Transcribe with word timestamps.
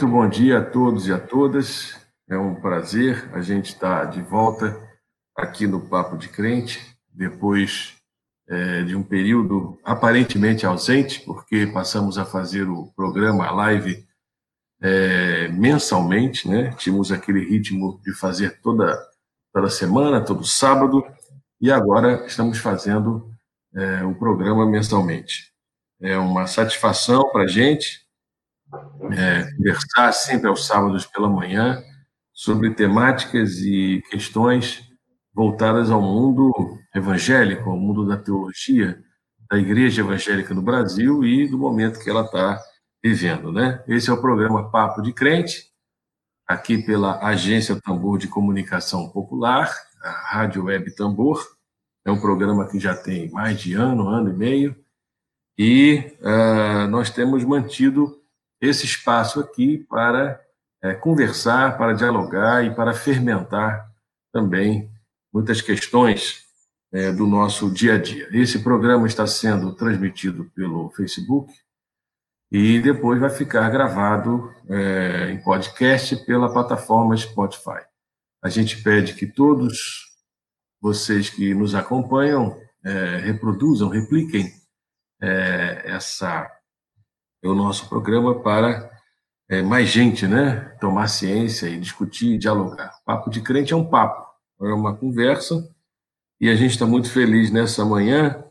Muito 0.00 0.14
bom 0.14 0.26
dia 0.26 0.60
a 0.60 0.64
todos 0.64 1.06
e 1.08 1.12
a 1.12 1.18
todas. 1.18 1.94
É 2.26 2.38
um 2.38 2.54
prazer 2.54 3.28
a 3.34 3.42
gente 3.42 3.66
estar 3.66 4.06
de 4.06 4.22
volta 4.22 4.80
aqui 5.36 5.66
no 5.66 5.78
Papo 5.78 6.16
de 6.16 6.26
Crente, 6.26 6.80
depois 7.12 7.96
é, 8.48 8.82
de 8.82 8.96
um 8.96 9.02
período 9.02 9.78
aparentemente 9.84 10.64
ausente, 10.64 11.20
porque 11.26 11.66
passamos 11.66 12.16
a 12.16 12.24
fazer 12.24 12.66
o 12.66 12.90
programa, 12.96 13.46
a 13.46 13.50
live, 13.50 14.02
é, 14.80 15.48
mensalmente, 15.48 16.48
né? 16.48 16.74
Tínhamos 16.78 17.12
aquele 17.12 17.44
ritmo 17.44 18.00
de 18.02 18.14
fazer 18.14 18.58
toda, 18.62 18.98
toda 19.52 19.68
semana, 19.68 20.24
todo 20.24 20.46
sábado, 20.46 21.04
e 21.60 21.70
agora 21.70 22.24
estamos 22.24 22.56
fazendo 22.56 23.30
é, 23.74 24.02
o 24.02 24.14
programa 24.14 24.64
mensalmente. 24.64 25.52
É 26.00 26.16
uma 26.16 26.46
satisfação 26.46 27.28
para 27.30 27.42
a 27.42 27.46
gente 27.46 28.08
é, 29.12 29.50
conversar 29.56 30.12
sempre 30.12 30.48
aos 30.48 30.66
sábados 30.66 31.06
pela 31.06 31.28
manhã 31.28 31.82
sobre 32.32 32.74
temáticas 32.74 33.58
e 33.58 34.02
questões 34.10 34.82
voltadas 35.34 35.90
ao 35.90 36.00
mundo 36.00 36.52
evangélico, 36.94 37.70
ao 37.70 37.76
mundo 37.76 38.06
da 38.06 38.16
teologia, 38.16 39.02
da 39.50 39.58
Igreja 39.58 40.02
Evangélica 40.02 40.54
no 40.54 40.62
Brasil 40.62 41.24
e 41.24 41.48
do 41.48 41.58
momento 41.58 41.98
que 42.00 42.08
ela 42.08 42.22
está 42.22 42.58
vivendo, 43.02 43.50
né? 43.52 43.82
Esse 43.88 44.10
é 44.10 44.12
o 44.12 44.20
programa 44.20 44.70
Papo 44.70 45.02
de 45.02 45.12
Crente, 45.12 45.64
aqui 46.46 46.78
pela 46.78 47.24
Agência 47.24 47.80
Tambor 47.80 48.18
de 48.18 48.28
Comunicação 48.28 49.08
Popular, 49.08 49.72
a 50.02 50.10
Rádio 50.10 50.64
Web 50.64 50.94
Tambor. 50.94 51.44
É 52.04 52.10
um 52.10 52.20
programa 52.20 52.68
que 52.68 52.78
já 52.78 52.94
tem 52.94 53.30
mais 53.30 53.60
de 53.60 53.74
ano, 53.74 54.08
ano 54.08 54.30
e 54.30 54.36
meio, 54.36 54.76
e 55.58 56.16
uh, 56.20 56.88
nós 56.88 57.10
temos 57.10 57.44
mantido 57.44 58.19
esse 58.60 58.84
espaço 58.84 59.40
aqui 59.40 59.78
para 59.88 60.40
é, 60.82 60.94
conversar, 60.94 61.76
para 61.78 61.94
dialogar 61.94 62.64
e 62.64 62.74
para 62.74 62.92
fermentar 62.92 63.90
também 64.32 64.90
muitas 65.32 65.60
questões 65.60 66.44
é, 66.92 67.12
do 67.12 67.26
nosso 67.26 67.70
dia 67.70 67.94
a 67.94 67.98
dia. 67.98 68.28
Esse 68.32 68.62
programa 68.62 69.06
está 69.06 69.26
sendo 69.26 69.74
transmitido 69.74 70.50
pelo 70.54 70.90
Facebook 70.90 71.52
e 72.50 72.80
depois 72.80 73.20
vai 73.20 73.30
ficar 73.30 73.70
gravado 73.70 74.52
é, 74.68 75.30
em 75.30 75.42
podcast 75.42 76.16
pela 76.26 76.52
plataforma 76.52 77.16
Spotify. 77.16 77.80
A 78.42 78.48
gente 78.48 78.82
pede 78.82 79.14
que 79.14 79.26
todos 79.26 80.08
vocês 80.80 81.30
que 81.30 81.54
nos 81.54 81.74
acompanham 81.74 82.58
é, 82.84 83.18
reproduzam, 83.18 83.88
repliquem 83.88 84.52
é, 85.22 85.82
essa 85.84 86.50
o 87.48 87.54
nosso 87.54 87.88
programa 87.88 88.40
para 88.40 88.90
é, 89.48 89.62
mais 89.62 89.88
gente, 89.88 90.26
né? 90.26 90.76
Tomar 90.80 91.08
ciência 91.08 91.66
e 91.66 91.78
discutir, 91.78 92.38
dialogar. 92.38 92.92
Papo 93.04 93.30
de 93.30 93.40
crente 93.40 93.72
é 93.72 93.76
um 93.76 93.84
papo, 93.84 94.26
é 94.60 94.72
uma 94.72 94.96
conversa 94.96 95.68
e 96.40 96.48
a 96.48 96.54
gente 96.54 96.70
está 96.70 96.86
muito 96.86 97.10
feliz 97.10 97.50
nessa 97.50 97.84
manhã 97.84 98.42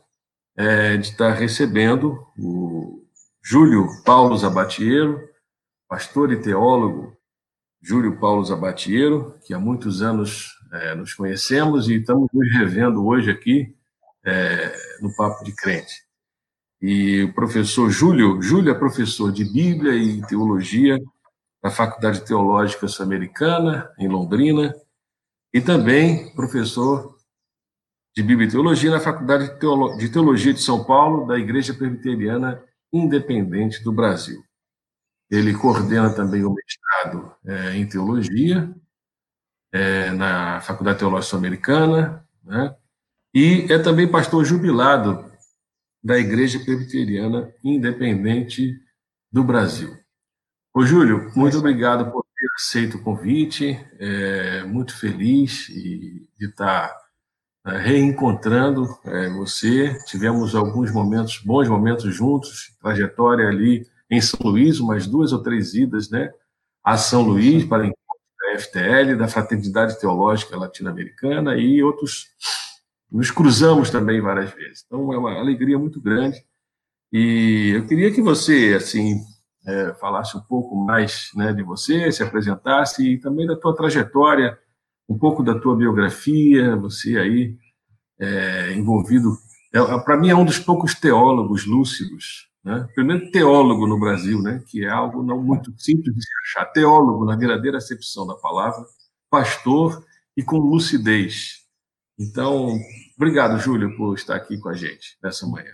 é, 0.57 0.97
de 0.97 1.07
estar 1.07 1.33
recebendo 1.33 2.25
o 2.37 3.03
Júlio 3.43 3.87
Paulo 4.03 4.37
Zabatiero, 4.37 5.19
pastor 5.87 6.31
e 6.31 6.41
teólogo 6.41 7.17
Júlio 7.81 8.19
Paulo 8.19 8.43
Zabatiero, 8.43 9.39
que 9.45 9.53
há 9.53 9.59
muitos 9.59 10.01
anos 10.01 10.53
é, 10.71 10.93
nos 10.95 11.13
conhecemos 11.13 11.87
e 11.87 11.95
estamos 11.95 12.27
nos 12.33 12.51
revendo 12.53 13.05
hoje 13.05 13.31
aqui 13.31 13.73
é, 14.23 14.75
no 15.01 15.15
Papo 15.15 15.43
de 15.43 15.55
Crente. 15.55 16.08
E 16.81 17.23
o 17.23 17.33
professor 17.33 17.89
Júlio, 17.89 18.41
Júlio 18.41 18.71
é 18.71 18.77
professor 18.77 19.31
de 19.31 19.43
Bíblia 19.43 19.95
e 19.95 20.25
Teologia 20.25 20.97
na 21.61 21.69
Faculdade 21.69 22.25
Teológica 22.25 22.87
Sul-Americana, 22.87 23.91
em 23.99 24.07
Londrina, 24.07 24.73
e 25.53 25.59
também 25.59 26.33
professor 26.33 27.17
de 28.15 28.23
Bíblia 28.23 28.47
e 28.47 28.51
Teologia 28.51 28.91
na 28.91 28.99
Faculdade 28.99 29.59
de 29.97 30.09
Teologia 30.09 30.53
de 30.53 30.61
São 30.61 30.83
Paulo, 30.83 31.27
da 31.27 31.37
Igreja 31.37 31.73
Presbiteriana 31.73 32.63
Independente 32.93 33.83
do 33.83 33.91
Brasil. 33.91 34.41
Ele 35.29 35.53
coordena 35.53 36.09
também 36.09 36.43
o 36.43 36.53
mestrado 36.53 37.35
é, 37.45 37.75
em 37.75 37.87
Teologia 37.87 38.73
é, 39.71 40.11
na 40.11 40.59
Faculdade 40.61 40.99
Teológica 40.99 41.29
Sul-Americana, 41.29 42.25
né? 42.43 42.75
e 43.33 43.67
é 43.69 43.77
também 43.77 44.09
pastor 44.09 44.43
jubilado 44.43 45.28
da 46.03 46.17
Igreja 46.17 46.59
Presbiteriana 46.59 47.53
Independente 47.63 48.73
do 49.31 49.43
Brasil. 49.43 49.95
Ô, 50.73 50.85
Júlio, 50.85 51.31
muito 51.35 51.57
obrigado 51.57 52.11
por 52.11 52.23
ter 52.23 52.47
aceito 52.55 52.97
o 52.97 53.03
convite, 53.03 53.79
é, 53.99 54.63
muito 54.63 54.97
feliz 54.97 55.67
de 55.67 56.27
estar 56.39 56.95
é, 57.65 57.77
reencontrando 57.77 58.87
é, 59.03 59.29
você. 59.31 59.97
Tivemos 60.05 60.55
alguns 60.55 60.91
momentos, 60.91 61.39
bons 61.39 61.67
momentos 61.67 62.13
juntos, 62.15 62.75
trajetória 62.81 63.47
ali 63.47 63.85
em 64.09 64.21
São 64.21 64.39
Luís, 64.43 64.79
umas 64.79 65.05
duas 65.05 65.33
ou 65.33 65.43
três 65.43 65.73
idas, 65.73 66.09
né? 66.09 66.31
A 66.83 66.97
São 66.97 67.21
Luís, 67.21 67.65
para 67.65 67.85
encontro 67.85 67.99
da 68.39 68.59
FTL, 68.59 69.15
da 69.17 69.27
Fraternidade 69.27 69.99
Teológica 69.99 70.57
Latino-Americana 70.57 71.57
e 71.57 71.83
outros 71.83 72.27
nos 73.11 73.31
cruzamos 73.31 73.89
também 73.89 74.21
várias 74.21 74.51
vezes. 74.51 74.83
Então 74.85 75.11
é 75.13 75.17
uma 75.17 75.33
alegria 75.33 75.77
muito 75.77 76.01
grande. 76.01 76.43
E 77.11 77.73
eu 77.75 77.87
queria 77.87 78.11
que 78.11 78.21
você, 78.21 78.75
assim, 78.77 79.19
é, 79.65 79.93
falasse 79.95 80.37
um 80.37 80.41
pouco 80.41 80.75
mais 80.75 81.29
né, 81.35 81.53
de 81.53 81.63
você, 81.63 82.11
se 82.11 82.21
apresentasse 82.21 83.03
e 83.03 83.19
também 83.19 83.47
da 83.47 83.55
tua 83.55 83.75
trajetória, 83.75 84.57
um 85.07 85.17
pouco 85.17 85.43
da 85.43 85.59
tua 85.59 85.75
biografia, 85.75 86.75
você 86.75 87.17
aí 87.17 87.57
é, 88.19 88.73
envolvido. 88.73 89.29
É, 89.73 89.79
Para 89.99 90.17
mim 90.17 90.29
é 90.29 90.35
um 90.35 90.45
dos 90.45 90.59
poucos 90.59 90.93
teólogos 90.93 91.65
lúcidos, 91.65 92.49
né? 92.63 92.87
primeiro 92.93 93.31
teólogo 93.31 93.87
no 93.87 93.99
Brasil, 93.99 94.41
né? 94.41 94.63
que 94.67 94.85
é 94.85 94.89
algo 94.89 95.23
não 95.23 95.41
muito 95.41 95.73
simples 95.77 96.13
de 96.13 96.27
achar. 96.43 96.65
Teólogo, 96.71 97.25
na 97.25 97.35
verdadeira 97.35 97.77
acepção 97.77 98.27
da 98.27 98.35
palavra, 98.35 98.85
pastor 99.31 100.03
e 100.37 100.43
com 100.43 100.57
lucidez. 100.57 101.58
Então, 102.19 102.77
obrigado, 103.15 103.57
Júlio, 103.59 103.95
por 103.95 104.13
estar 104.13 104.35
aqui 104.35 104.57
com 104.59 104.67
a 104.67 104.73
gente 104.73 105.17
nessa 105.23 105.47
manhã. 105.47 105.71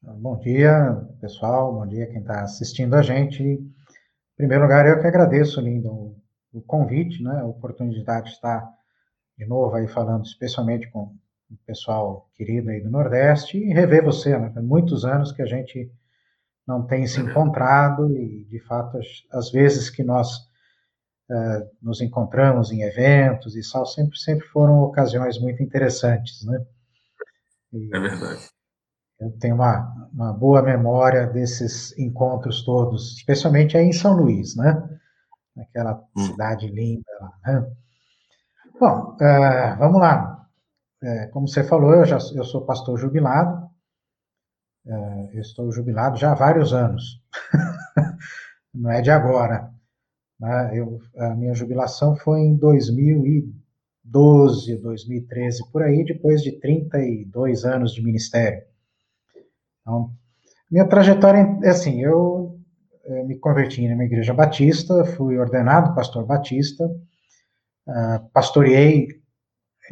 Bom 0.00 0.38
dia, 0.38 1.06
pessoal. 1.20 1.74
Bom 1.74 1.86
dia 1.86 2.06
quem 2.06 2.20
está 2.20 2.40
assistindo 2.40 2.94
a 2.94 3.02
gente. 3.02 3.42
Em 3.42 3.74
primeiro 4.38 4.62
lugar, 4.62 4.86
eu 4.86 4.98
que 4.98 5.06
agradeço, 5.06 5.60
Lindo, 5.60 6.16
o 6.50 6.62
convite, 6.62 7.22
né, 7.22 7.40
a 7.40 7.44
oportunidade 7.44 8.28
de 8.28 8.32
estar 8.32 8.66
de 9.36 9.44
novo 9.44 9.76
aí 9.76 9.86
falando, 9.86 10.24
especialmente 10.24 10.90
com 10.90 11.14
o 11.50 11.56
pessoal 11.66 12.30
querido 12.36 12.70
aí 12.70 12.80
do 12.80 12.88
Nordeste 12.88 13.58
e 13.58 13.74
rever 13.74 14.02
você, 14.02 14.38
né? 14.38 14.50
Muitos 14.62 15.04
anos 15.04 15.30
que 15.30 15.42
a 15.42 15.46
gente 15.46 15.92
não 16.66 16.86
tem 16.86 17.06
se 17.06 17.20
encontrado 17.20 18.10
e, 18.16 18.46
de 18.46 18.60
fato, 18.60 18.98
às 19.30 19.50
vezes 19.50 19.90
que 19.90 20.02
nós 20.02 20.49
uh, 21.30 21.70
nos 21.80 22.00
encontramos 22.00 22.72
em 22.72 22.82
eventos 22.82 23.56
e 23.56 23.72
tal, 23.72 23.86
sempre, 23.86 24.18
sempre 24.18 24.46
foram 24.48 24.82
ocasiões 24.82 25.38
muito 25.38 25.62
interessantes, 25.62 26.44
né? 26.44 26.64
E 27.72 27.88
é 27.94 28.00
verdade. 28.00 28.48
Eu 29.20 29.30
tenho 29.38 29.54
uma, 29.54 30.08
uma 30.12 30.32
boa 30.32 30.62
memória 30.62 31.26
desses 31.26 31.96
encontros 31.98 32.64
todos, 32.64 33.16
especialmente 33.18 33.76
aí 33.76 33.86
em 33.86 33.92
São 33.92 34.14
Luís, 34.14 34.56
né? 34.56 34.82
Aquela 35.58 36.02
hum. 36.16 36.26
cidade 36.26 36.66
linda 36.68 37.10
lá, 37.20 37.32
né? 37.44 37.70
Bom, 38.78 39.14
uh, 39.14 39.78
vamos 39.78 40.00
lá. 40.00 40.48
Uh, 41.02 41.30
como 41.32 41.46
você 41.46 41.62
falou, 41.62 41.94
eu, 41.94 42.04
já, 42.04 42.18
eu 42.34 42.44
sou 42.44 42.64
pastor 42.64 42.98
jubilado. 42.98 43.70
Eu 45.32 45.42
estou 45.42 45.70
jubilado 45.70 46.16
já 46.16 46.32
há 46.32 46.34
vários 46.34 46.72
anos. 46.72 47.22
Não 48.74 48.90
é 48.90 49.02
de 49.02 49.10
agora. 49.10 49.70
Né? 50.40 50.70
Eu, 50.74 51.00
a 51.16 51.34
minha 51.34 51.54
jubilação 51.54 52.16
foi 52.16 52.40
em 52.40 52.56
2012, 52.56 54.76
2013, 54.78 55.70
por 55.70 55.82
aí, 55.82 56.04
depois 56.04 56.42
de 56.42 56.52
32 56.52 57.64
anos 57.64 57.92
de 57.92 58.02
ministério. 58.02 58.62
Então, 59.82 60.10
minha 60.70 60.86
trajetória 60.86 61.58
é 61.62 61.68
assim, 61.68 62.00
eu, 62.00 62.58
eu 63.04 63.26
me 63.26 63.36
converti 63.36 63.86
numa 63.88 64.04
igreja 64.04 64.32
batista, 64.32 65.04
fui 65.04 65.36
ordenado 65.38 65.94
pastor 65.94 66.24
batista, 66.24 66.86
uh, 66.86 68.30
pastoreei 68.32 69.20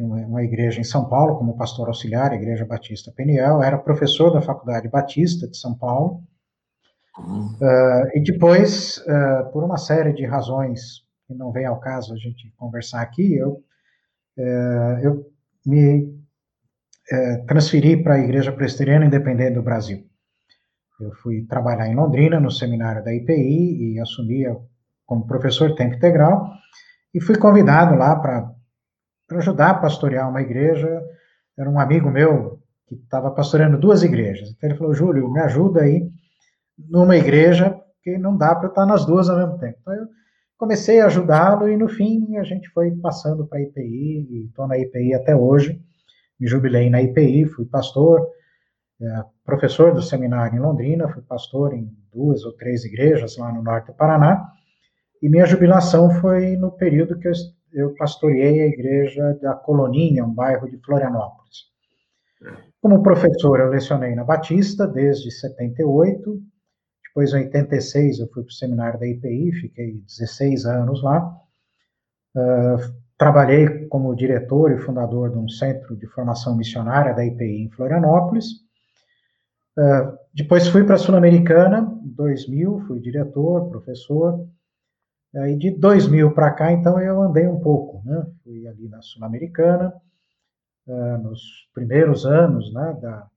uma 0.01 0.41
igreja 0.41 0.79
em 0.79 0.83
São 0.83 1.09
Paulo 1.09 1.37
como 1.37 1.57
pastor 1.57 1.89
auxiliar, 1.89 2.31
Igreja 2.31 2.65
Batista 2.65 3.11
Peniel, 3.11 3.61
era 3.61 3.77
professor 3.77 4.31
da 4.31 4.41
Faculdade 4.41 4.87
Batista 4.87 5.45
de 5.45 5.57
São 5.57 5.75
Paulo, 5.75 6.23
Uh, 7.19 8.17
e 8.17 8.23
depois, 8.23 8.97
uh, 8.99 9.51
por 9.51 9.63
uma 9.63 9.77
série 9.77 10.13
de 10.13 10.25
razões 10.25 11.03
que 11.27 11.33
não 11.33 11.51
vem 11.51 11.65
ao 11.65 11.79
caso 11.79 12.13
a 12.13 12.17
gente 12.17 12.51
conversar 12.57 13.01
aqui, 13.01 13.35
eu, 13.35 13.63
uh, 14.37 14.99
eu 15.03 15.25
me 15.65 16.17
transferi 17.47 18.03
para 18.03 18.15
a 18.15 18.19
Igreja 18.19 18.51
Presbiteriana 18.51 19.05
Independente 19.05 19.55
do 19.55 19.63
Brasil. 19.63 20.05
Eu 21.01 21.11
fui 21.23 21.43
trabalhar 21.47 21.87
em 21.87 21.95
Londrina, 21.95 22.39
no 22.39 22.51
seminário 22.51 23.03
da 23.03 23.11
IPI, 23.11 23.93
e 23.93 23.99
assumi 23.99 24.43
como 25.07 25.25
professor 25.25 25.73
tempo 25.73 25.95
integral, 25.95 26.47
e 27.11 27.19
fui 27.19 27.35
convidado 27.35 27.95
lá 27.95 28.15
para 28.15 28.53
ajudar 29.31 29.71
a 29.71 29.79
pastorear 29.79 30.29
uma 30.29 30.41
igreja. 30.41 31.01
Era 31.57 31.67
um 31.67 31.79
amigo 31.79 32.11
meu 32.11 32.61
que 32.87 32.93
estava 32.93 33.31
pastoreando 33.31 33.79
duas 33.79 34.03
igrejas. 34.03 34.51
Então 34.51 34.69
ele 34.69 34.77
falou: 34.77 34.93
Júlio, 34.93 35.31
me 35.31 35.39
ajuda 35.39 35.81
aí 35.81 36.11
numa 36.87 37.17
igreja, 37.17 37.71
porque 37.95 38.17
não 38.17 38.37
dá 38.37 38.55
para 38.55 38.69
estar 38.69 38.85
nas 38.85 39.05
duas 39.05 39.29
ao 39.29 39.37
mesmo 39.37 39.57
tempo. 39.59 39.77
Então 39.81 39.93
eu 39.93 40.07
comecei 40.57 40.99
a 40.99 41.07
ajudá-lo 41.07 41.67
e 41.67 41.77
no 41.77 41.87
fim 41.87 42.37
a 42.37 42.43
gente 42.43 42.69
foi 42.69 42.91
passando 42.97 43.47
para 43.47 43.59
a 43.59 43.61
IPI 43.61 44.27
e 44.29 44.45
estou 44.47 44.67
na 44.67 44.77
IPI 44.77 45.13
até 45.13 45.35
hoje. 45.35 45.81
Me 46.39 46.47
jubilei 46.47 46.89
na 46.89 47.01
IPI, 47.01 47.45
fui 47.45 47.65
pastor, 47.65 48.25
é, 49.01 49.23
professor 49.45 49.93
do 49.93 50.01
seminário 50.01 50.57
em 50.57 50.61
Londrina, 50.61 51.09
fui 51.09 51.21
pastor 51.21 51.73
em 51.73 51.89
duas 52.13 52.43
ou 52.45 52.53
três 52.53 52.85
igrejas 52.85 53.37
lá 53.37 53.51
no 53.51 53.61
norte 53.61 53.87
do 53.87 53.93
Paraná. 53.93 54.49
E 55.21 55.29
minha 55.29 55.45
jubilação 55.45 56.09
foi 56.09 56.55
no 56.55 56.71
período 56.71 57.19
que 57.19 57.27
eu, 57.27 57.33
eu 57.73 57.95
pastoreei 57.95 58.61
a 58.61 58.67
igreja 58.67 59.37
da 59.41 59.53
Coloninha, 59.53 60.23
um 60.23 60.33
bairro 60.33 60.69
de 60.69 60.77
Florianópolis. 60.77 61.69
Como 62.81 63.03
professor, 63.03 63.59
eu 63.59 63.69
lecionei 63.69 64.15
na 64.15 64.23
Batista 64.23 64.87
desde 64.87 65.29
78. 65.29 66.41
Depois, 67.19 67.33
em 67.33 67.47
86, 67.47 68.19
eu 68.19 68.27
fui 68.29 68.43
para 68.43 68.49
o 68.49 68.53
seminário 68.53 68.97
da 68.97 69.05
IPI, 69.05 69.51
fiquei 69.51 70.01
16 70.07 70.65
anos 70.65 71.03
lá. 71.03 71.37
Uh, 72.33 72.93
trabalhei 73.17 73.87
como 73.87 74.15
diretor 74.15 74.71
e 74.71 74.77
fundador 74.77 75.29
de 75.29 75.37
um 75.37 75.49
centro 75.49 75.97
de 75.97 76.07
formação 76.07 76.55
missionária 76.55 77.13
da 77.13 77.25
IPI 77.25 77.63
em 77.63 77.69
Florianópolis. 77.71 78.45
Uh, 79.77 80.17
depois 80.33 80.69
fui 80.69 80.85
para 80.85 80.95
a 80.95 80.97
Sul-Americana, 80.97 81.93
em 82.05 82.07
2000, 82.07 82.85
fui 82.87 83.01
diretor, 83.01 83.69
professor. 83.69 84.47
E 85.33 85.57
de 85.57 85.71
2000 85.71 86.33
para 86.33 86.51
cá, 86.51 86.71
então, 86.71 87.01
eu 87.01 87.21
andei 87.21 87.47
um 87.47 87.59
pouco, 87.59 88.01
né? 88.05 88.25
Fui 88.45 88.65
ali 88.65 88.87
na 88.87 89.01
Sul-Americana, 89.01 89.93
uh, 90.87 91.17
nos 91.17 91.67
primeiros 91.73 92.25
anos, 92.25 92.73
né, 92.73 92.97
da, 93.01 93.27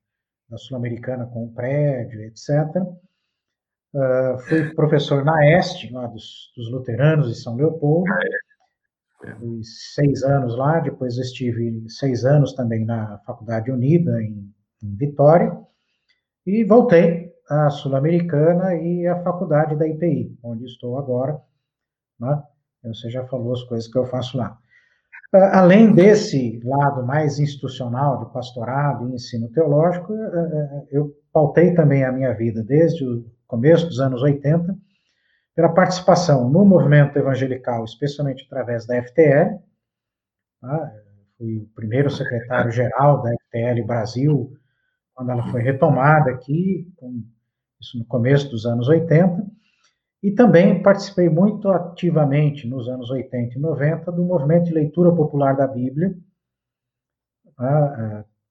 da 0.49 0.57
Sul-Americana 0.57 1.27
com 1.27 1.47
o 1.47 1.53
prédio, 1.53 2.23
etc. 2.23 2.81
Uh, 3.95 4.01
ah, 4.01 4.39
fui 4.49 4.75
professor 4.75 5.25
na 5.25 5.47
Este, 5.59 5.93
lá 5.93 6.07
dos, 6.07 6.53
dos 6.57 6.71
luteranos 6.71 7.29
de 7.29 7.35
São 7.35 7.57
Leopoldo. 7.57 8.11
Fui 9.39 9.61
seis 9.63 10.23
anos 10.23 10.57
lá, 10.57 10.81
depois 10.81 11.17
estive 11.17 11.85
seis 11.89 12.25
anos 12.25 12.55
também 12.55 12.85
na 12.85 13.19
Faculdade 13.19 13.71
Unida, 13.71 14.21
em, 14.23 14.53
em 14.83 14.97
Vitória, 14.97 15.57
e 16.45 16.65
voltei 16.65 17.33
à 17.49 17.71
Sul-Americana 17.71 18.75
e 18.75 19.07
à 19.07 19.23
Faculdade 19.23 19.77
da 19.77 19.87
IPI, 19.87 20.37
onde 20.43 20.65
estou 20.65 20.99
agora, 20.99 21.41
né? 22.19 22.43
Você 22.85 23.11
já 23.11 23.25
falou 23.27 23.53
as 23.53 23.63
coisas 23.63 23.89
que 23.89 23.97
eu 23.97 24.07
faço 24.07 24.37
lá. 24.37 24.59
Ah, 25.33 25.61
além 25.61 25.95
desse 25.95 26.61
lado 26.65 27.07
mais 27.07 27.39
institucional 27.39 28.25
de 28.25 28.33
pastorado 28.33 29.09
e 29.09 29.15
ensino 29.15 29.49
teológico, 29.51 30.13
eu 30.91 31.15
pautei 31.33 31.75
também 31.75 32.05
a 32.05 32.13
minha 32.13 32.35
vida 32.35 32.63
desde 32.63 33.05
o 33.05 33.25
começo 33.53 33.87
dos 33.87 34.01
anos 34.01 34.23
80 34.23 34.75
pela 35.55 35.69
participação 35.69 36.49
no 36.49 36.65
movimento 36.65 37.19
evangelical, 37.19 37.85
especialmente 37.85 38.47
através 38.47 38.87
da 38.87 39.03
FTL. 39.03 39.59
Tá? 40.59 40.93
Fui 41.37 41.59
o 41.59 41.69
primeiro 41.75 42.11
secretário-geral 42.11 43.21
da 43.21 43.31
FTL 43.31 43.85
Brasil, 43.87 44.57
quando 45.13 45.33
ela 45.33 45.43
foi 45.51 45.61
retomada 45.61 46.31
aqui, 46.31 46.91
isso 47.79 47.99
no 47.99 48.07
começo 48.07 48.49
dos 48.49 48.65
anos 48.65 48.89
80. 48.89 49.47
E 50.23 50.31
também 50.31 50.83
participei 50.83 51.29
muito 51.29 51.69
ativamente 51.69 52.67
nos 52.67 52.89
anos 52.89 53.11
80 53.11 53.59
e 53.59 53.61
90 53.61 54.11
do 54.13 54.25
movimento 54.25 54.65
de 54.65 54.73
leitura 54.73 55.15
popular 55.15 55.55
da 55.55 55.67
Bíblia, 55.67 56.17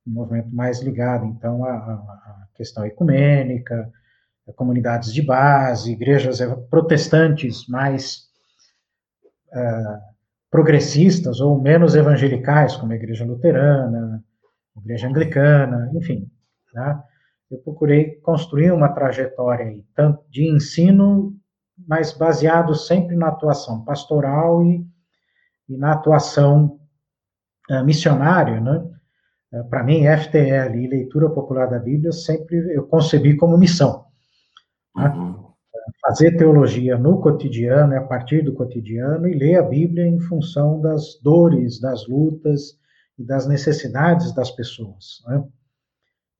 um 0.05 0.11
movimento 0.11 0.53
mais 0.53 0.79
ligado, 0.81 1.25
então, 1.25 1.65
à, 1.65 2.47
questão 2.53 2.85
ecumênica, 2.85 3.91
comunidades 4.55 5.13
de 5.13 5.21
base, 5.21 5.91
igrejas 5.91 6.39
protestantes 6.69 7.67
mais 7.67 8.23
uh, 9.53 9.99
progressistas 10.49 11.39
ou 11.39 11.59
menos 11.61 11.95
evangelicais, 11.95 12.75
como 12.75 12.91
a 12.91 12.95
igreja 12.95 13.25
luterana, 13.25 14.23
a 14.75 14.79
igreja 14.79 15.07
anglicana, 15.07 15.91
enfim. 15.93 16.29
Né? 16.73 17.01
Eu 17.49 17.59
procurei 17.59 18.15
construir 18.21 18.71
uma 18.71 18.89
trajetória 18.89 19.65
aí, 19.65 19.85
tanto 19.95 20.23
de 20.29 20.49
ensino 20.49 21.35
mas 21.87 22.13
baseado 22.13 22.75
sempre 22.75 23.15
na 23.15 23.29
atuação 23.29 23.83
pastoral 23.83 24.63
e, 24.63 24.85
e 25.69 25.77
na 25.77 25.93
atuação 25.93 26.79
uh, 27.69 27.83
missionária, 27.83 28.59
né? 28.59 28.83
Eh, 29.53 29.63
Para 29.63 29.83
mim, 29.83 30.05
FTL 30.05 30.75
e 30.75 30.87
leitura 30.87 31.29
popular 31.29 31.67
da 31.67 31.79
Bíblia 31.79 32.11
sempre 32.11 32.57
eu 32.73 32.87
concebi 32.87 33.35
como 33.35 33.57
missão. 33.57 34.05
Né? 34.95 35.07
Uhum. 35.09 35.51
Fazer 36.01 36.37
teologia 36.37 36.97
no 36.97 37.21
cotidiano, 37.21 37.95
a 37.95 38.01
partir 38.01 38.43
do 38.43 38.53
cotidiano, 38.53 39.27
e 39.27 39.33
ler 39.33 39.55
a 39.55 39.63
Bíblia 39.63 40.05
em 40.05 40.19
função 40.19 40.81
das 40.81 41.19
dores, 41.21 41.79
das 41.79 42.07
lutas 42.07 42.79
e 43.17 43.23
das 43.23 43.47
necessidades 43.47 44.33
das 44.33 44.51
pessoas. 44.51 45.23
Né? 45.27 45.43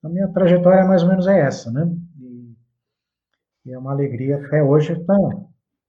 A 0.04 0.08
minha 0.08 0.28
trajetória 0.28 0.84
mais 0.84 1.02
ou 1.02 1.08
menos 1.08 1.26
é 1.26 1.40
essa, 1.40 1.70
né? 1.70 1.88
E 3.64 3.72
é 3.72 3.78
uma 3.78 3.92
alegria 3.92 4.44
até 4.44 4.62
hoje 4.62 4.98
tá, 5.04 5.16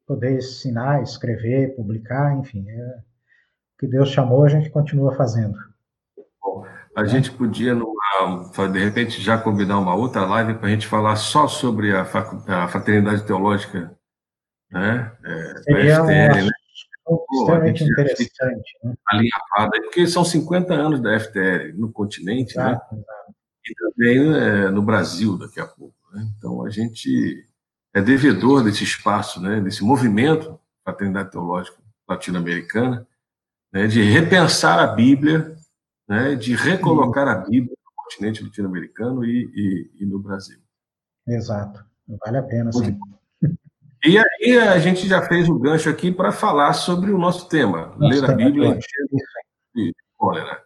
poder 0.06 0.38
ensinar, 0.38 1.02
escrever, 1.02 1.76
publicar, 1.76 2.38
enfim. 2.38 2.70
É, 2.70 2.98
o 2.98 3.80
que 3.80 3.88
Deus 3.88 4.10
chamou, 4.10 4.44
a 4.44 4.50
gente 4.50 4.70
continua 4.70 5.16
fazendo. 5.16 5.58
A 6.96 7.06
gente 7.06 7.32
podia, 7.32 7.74
numa, 7.74 8.68
de 8.72 8.80
repente, 8.80 9.22
já 9.22 9.38
convidar 9.38 9.80
uma 9.80 9.96
outra 9.96 10.26
live 10.26 10.56
para 10.56 10.68
a 10.68 10.72
gente 10.72 10.86
falar 10.86 11.16
só 11.16 11.48
sobre 11.48 11.96
a, 11.96 12.06
fraternidade 12.06 13.26
teológica, 13.26 13.98
né? 14.72 15.12
É, 15.24 15.62
Seria 15.64 15.96
FTL, 15.96 16.06
um 16.06 16.46
né? 16.46 16.50
extremamente 17.32 17.84
interessante. 17.84 18.78
Né? 18.84 18.94
Alinhavada, 19.08 19.82
porque 19.84 20.08
são 20.08 20.24
50 20.24 20.74
anos 20.74 21.02
da 21.02 21.20
FTL 21.20 21.74
no 21.76 21.92
continente, 21.92 22.56
né? 22.56 22.72
exato, 22.72 22.96
né? 22.96 23.02
Exato. 23.02 23.34
E 23.66 23.76
também 23.76 24.36
é, 24.36 24.70
no 24.70 24.82
Brasil 24.82 25.38
daqui 25.38 25.60
a 25.60 25.66
pouco. 25.66 25.96
Né? 26.14 26.28
Então, 26.38 26.64
a 26.64 26.70
gente 26.70 27.48
é 27.94 28.02
devedor 28.02 28.64
desse 28.64 28.84
espaço, 28.84 29.40
né, 29.40 29.62
desse 29.62 29.84
movimento 29.84 30.60
fraternidade 30.84 31.32
teológica 31.32 31.78
latino-americana, 32.08 33.08
né, 33.72 33.88
de 33.88 34.02
repensar 34.02 34.80
a 34.80 34.88
Bíblia, 34.88 35.56
né, 36.08 36.36
de 36.36 36.56
recolocar 36.56 37.28
a 37.28 37.36
Bíblia 37.36 37.76
no 37.86 38.04
continente 38.04 38.44
latino-americano 38.44 39.24
e, 39.26 39.50
e, 39.54 40.04
e, 40.04 40.06
no 40.06 40.20
Brasil. 40.20 40.60
Exato, 41.28 41.84
vale 42.26 42.38
a 42.38 42.44
pena. 42.44 42.72
Sim. 42.72 42.98
E 44.06 44.18
aí 44.18 44.58
a 44.60 44.78
gente 44.80 45.08
já 45.08 45.22
fez 45.22 45.48
o 45.48 45.58
gancho 45.58 45.90
aqui 45.90 46.12
para 46.12 46.32
falar 46.32 46.74
sobre 46.74 47.12
o 47.12 47.18
nosso 47.18 47.48
tema, 47.48 47.96
ler 47.98 48.26
a 48.26 48.34
Bíblia 48.34 48.78
e 49.76 49.94
cólera. 50.18 50.62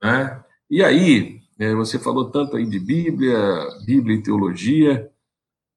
Né? 0.00 0.44
E 0.70 0.82
aí, 0.82 1.40
é, 1.58 1.74
você 1.74 1.98
falou 1.98 2.30
tanto 2.30 2.56
aí 2.56 2.64
de 2.64 2.78
Bíblia, 2.78 3.36
Bíblia 3.84 4.16
e 4.16 4.22
teologia, 4.22 5.12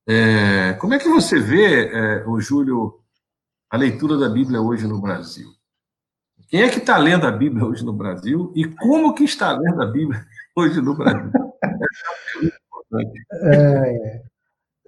é, 0.08 0.74
como 0.74 0.94
é 0.94 1.00
que 1.00 1.10
você 1.10 1.40
vê, 1.40 1.88
é, 1.88 2.28
o 2.28 2.40
Júlio, 2.40 3.00
a 3.70 3.78
leitura 3.78 4.18
da 4.18 4.30
Bíblia 4.30 4.62
hoje 4.62 4.88
no 4.88 5.02
Brasil? 5.02 5.50
Quem 6.48 6.62
é 6.62 6.70
que 6.70 6.80
está 6.80 6.98
lendo 6.98 7.26
a 7.26 7.32
Bíblia 7.32 7.66
hoje 7.66 7.84
no 7.84 7.94
Brasil 7.94 8.52
e 8.56 8.66
como 8.66 9.14
que 9.14 9.24
está 9.24 9.52
lendo 9.58 9.82
a 9.82 9.88
Bíblia 9.88 10.26
hoje 10.56 10.82
no 10.82 10.96
Brasil? 10.96 11.32
É, 13.44 14.22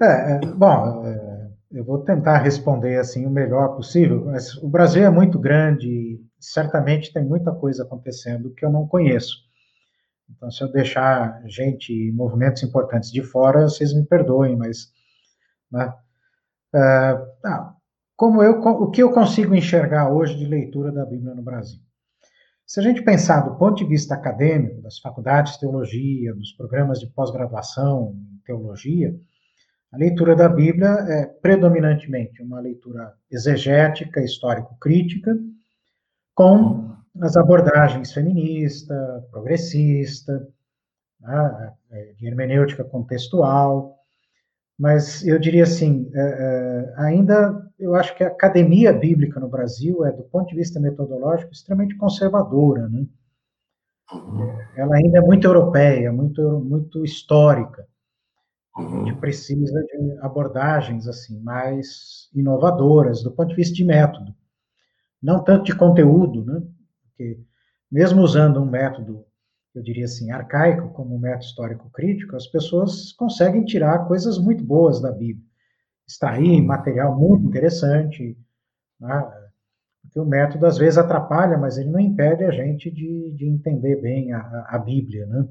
é, 0.01 0.35
é 0.35 0.39
bom, 0.45 1.05
é, 1.05 1.49
eu 1.71 1.83
vou 1.83 2.03
tentar 2.03 2.37
responder 2.37 2.97
assim 2.97 3.25
o 3.25 3.29
melhor 3.29 3.75
possível, 3.75 4.25
mas 4.25 4.55
o 4.57 4.69
Brasil 4.69 5.03
é 5.03 5.09
muito 5.09 5.39
grande 5.39 5.87
e 5.87 6.21
certamente 6.39 7.11
tem 7.11 7.25
muita 7.25 7.51
coisa 7.51 7.83
acontecendo 7.83 8.53
que 8.53 8.63
eu 8.63 8.69
não 8.69 8.87
conheço. 8.87 9.35
Então, 10.29 10.51
se 10.51 10.63
eu 10.63 10.71
deixar 10.71 11.41
gente 11.45 12.11
movimentos 12.11 12.61
importantes 12.63 13.11
de 13.11 13.23
fora, 13.23 13.63
vocês 13.63 13.93
me 13.93 14.05
perdoem, 14.05 14.55
mas 14.55 14.91
né? 15.71 15.93
Ah, 17.43 17.73
como 18.17 18.41
eu, 18.41 18.59
o 18.59 18.89
que 18.89 19.03
eu 19.03 19.11
consigo 19.11 19.53
enxergar 19.53 20.11
hoje 20.11 20.35
de 20.35 20.45
leitura 20.45 20.91
da 20.91 21.05
Bíblia 21.05 21.35
no 21.35 21.43
Brasil? 21.43 21.79
Se 22.65 22.79
a 22.79 22.83
gente 22.83 23.03
pensar 23.03 23.41
do 23.41 23.55
ponto 23.55 23.75
de 23.75 23.85
vista 23.85 24.15
acadêmico, 24.15 24.81
das 24.81 24.97
faculdades 24.97 25.53
de 25.53 25.59
teologia, 25.59 26.33
dos 26.33 26.51
programas 26.53 26.99
de 26.99 27.07
pós-graduação 27.07 28.15
em 28.17 28.41
teologia, 28.43 29.15
a 29.93 29.97
leitura 29.97 30.35
da 30.35 30.49
Bíblia 30.49 30.89
é 31.07 31.25
predominantemente 31.27 32.41
uma 32.41 32.59
leitura 32.59 33.13
exegética, 33.31 34.19
histórico-crítica, 34.19 35.37
com 36.33 36.91
as 37.21 37.37
abordagens 37.37 38.11
feminista, 38.11 39.25
progressista, 39.31 40.45
né, 41.21 41.73
de 42.17 42.27
hermenêutica 42.27 42.83
contextual, 42.83 43.95
mas 44.77 45.25
eu 45.25 45.39
diria 45.39 45.63
assim, 45.63 46.11
é, 46.13 46.21
é, 46.21 46.93
ainda 46.97 47.66
eu 47.79 47.95
acho 47.95 48.15
que 48.15 48.23
a 48.23 48.27
academia 48.27 48.91
bíblica 48.91 49.39
no 49.39 49.49
Brasil 49.49 50.03
é, 50.05 50.11
do 50.11 50.23
ponto 50.23 50.49
de 50.49 50.55
vista 50.55 50.79
metodológico, 50.79 51.51
extremamente 51.51 51.95
conservadora, 51.95 52.87
né? 52.89 53.05
Uhum. 54.11 54.57
Ela 54.75 54.95
ainda 54.95 55.17
é 55.17 55.21
muito 55.21 55.45
europeia, 55.45 56.11
muito, 56.11 56.41
muito 56.61 57.03
histórica. 57.03 57.85
Uhum. 58.77 59.03
A 59.03 59.05
gente 59.05 59.19
precisa 59.19 59.81
de 59.81 60.19
abordagens 60.21 61.07
assim 61.07 61.39
mais 61.41 62.29
inovadoras 62.33 63.21
do 63.21 63.31
ponto 63.31 63.49
de 63.49 63.55
vista 63.55 63.75
de 63.75 63.83
método, 63.83 64.33
não 65.21 65.43
tanto 65.43 65.65
de 65.65 65.75
conteúdo, 65.75 66.45
né? 66.45 66.61
Porque 67.03 67.39
mesmo 67.91 68.21
usando 68.21 68.61
um 68.61 68.65
método, 68.65 69.25
eu 69.73 69.81
diria 69.81 70.05
assim, 70.05 70.31
arcaico 70.31 70.89
como 70.93 71.15
um 71.15 71.19
método 71.19 71.45
histórico 71.45 71.89
crítico, 71.91 72.35
as 72.35 72.47
pessoas 72.47 73.11
conseguem 73.13 73.65
tirar 73.65 74.07
coisas 74.07 74.37
muito 74.37 74.63
boas 74.63 75.01
da 75.01 75.11
Bíblia, 75.11 75.45
extrair 76.07 76.61
uhum. 76.61 76.65
material 76.65 77.17
muito 77.17 77.45
interessante, 77.45 78.37
né? 78.99 79.47
porque 80.01 80.19
o 80.19 80.25
método 80.25 80.65
às 80.65 80.77
vezes 80.77 80.97
atrapalha, 80.97 81.57
mas 81.57 81.77
ele 81.77 81.89
não 81.89 81.99
impede 81.99 82.43
a 82.43 82.51
gente 82.51 82.89
de, 82.89 83.31
de 83.33 83.47
entender 83.47 84.01
bem 84.01 84.31
a, 84.31 84.65
a 84.69 84.77
Bíblia, 84.79 85.25
né? 85.25 85.47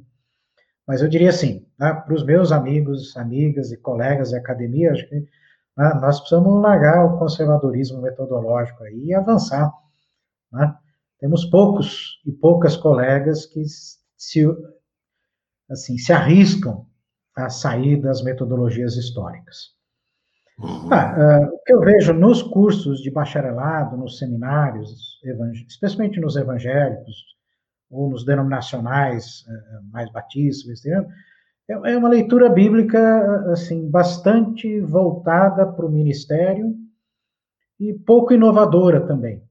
Mas 0.86 1.02
eu 1.02 1.08
diria 1.08 1.30
assim, 1.30 1.66
né, 1.78 1.92
para 1.92 2.14
os 2.14 2.24
meus 2.24 2.52
amigos, 2.52 3.16
amigas 3.16 3.72
e 3.72 3.76
colegas 3.76 4.30
de 4.30 4.36
academia, 4.36 4.92
acho 4.92 5.08
que 5.08 5.16
né, 5.16 5.94
nós 6.00 6.20
precisamos 6.20 6.62
largar 6.62 7.04
o 7.04 7.18
conservadorismo 7.18 8.00
metodológico 8.00 8.84
aí 8.84 9.06
e 9.06 9.14
avançar. 9.14 9.72
Né? 10.52 10.74
Temos 11.18 11.44
poucos 11.46 12.22
e 12.24 12.30
poucas 12.30 12.76
colegas 12.76 13.46
que 13.46 13.64
se, 14.16 14.46
assim, 15.68 15.98
se 15.98 16.12
arriscam 16.12 16.86
a 17.34 17.50
sair 17.50 18.00
das 18.00 18.22
metodologias 18.22 18.96
históricas. 18.96 19.75
Uhum. 20.58 20.92
Ah, 20.92 21.48
uh, 21.48 21.54
o 21.54 21.58
que 21.64 21.72
eu 21.72 21.80
vejo 21.80 22.12
nos 22.14 22.42
cursos 22.42 23.00
de 23.00 23.10
bacharelado, 23.10 23.96
nos 23.96 24.18
seminários, 24.18 25.20
especialmente 25.68 26.20
nos 26.20 26.36
evangélicos, 26.36 27.36
ou 27.90 28.10
nos 28.10 28.24
denominacionais 28.24 29.44
eh, 29.48 29.80
mais 29.92 30.10
batistas, 30.10 30.84
é, 30.86 31.06
é 31.68 31.96
uma 31.96 32.08
leitura 32.08 32.48
bíblica 32.48 33.52
assim 33.52 33.88
bastante 33.88 34.80
voltada 34.80 35.66
para 35.66 35.86
o 35.86 35.90
ministério 35.90 36.74
e 37.78 37.92
pouco 37.92 38.32
inovadora 38.32 39.06
também. 39.06 39.42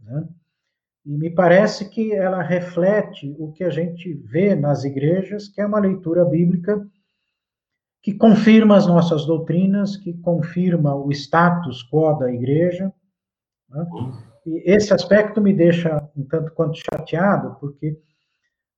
Né? 0.00 0.26
E 1.04 1.16
me 1.16 1.30
parece 1.30 1.88
que 1.88 2.14
ela 2.14 2.42
reflete 2.42 3.34
o 3.38 3.52
que 3.52 3.64
a 3.64 3.70
gente 3.70 4.14
vê 4.14 4.54
nas 4.54 4.84
igrejas, 4.84 5.48
que 5.48 5.60
é 5.60 5.66
uma 5.66 5.80
leitura 5.80 6.24
bíblica 6.24 6.86
que 8.02 8.12
confirma 8.12 8.76
as 8.76 8.86
nossas 8.86 9.24
doutrinas, 9.24 9.96
que 9.96 10.12
confirma 10.14 10.94
o 10.94 11.10
status 11.12 11.88
quo 11.88 12.14
da 12.18 12.32
igreja, 12.32 12.92
né? 13.70 13.86
E 14.44 14.70
esse 14.70 14.92
aspecto 14.92 15.40
me 15.40 15.52
deixa 15.52 16.02
um 16.16 16.24
tanto 16.24 16.52
quanto 16.52 16.76
chateado, 16.76 17.56
porque, 17.60 17.96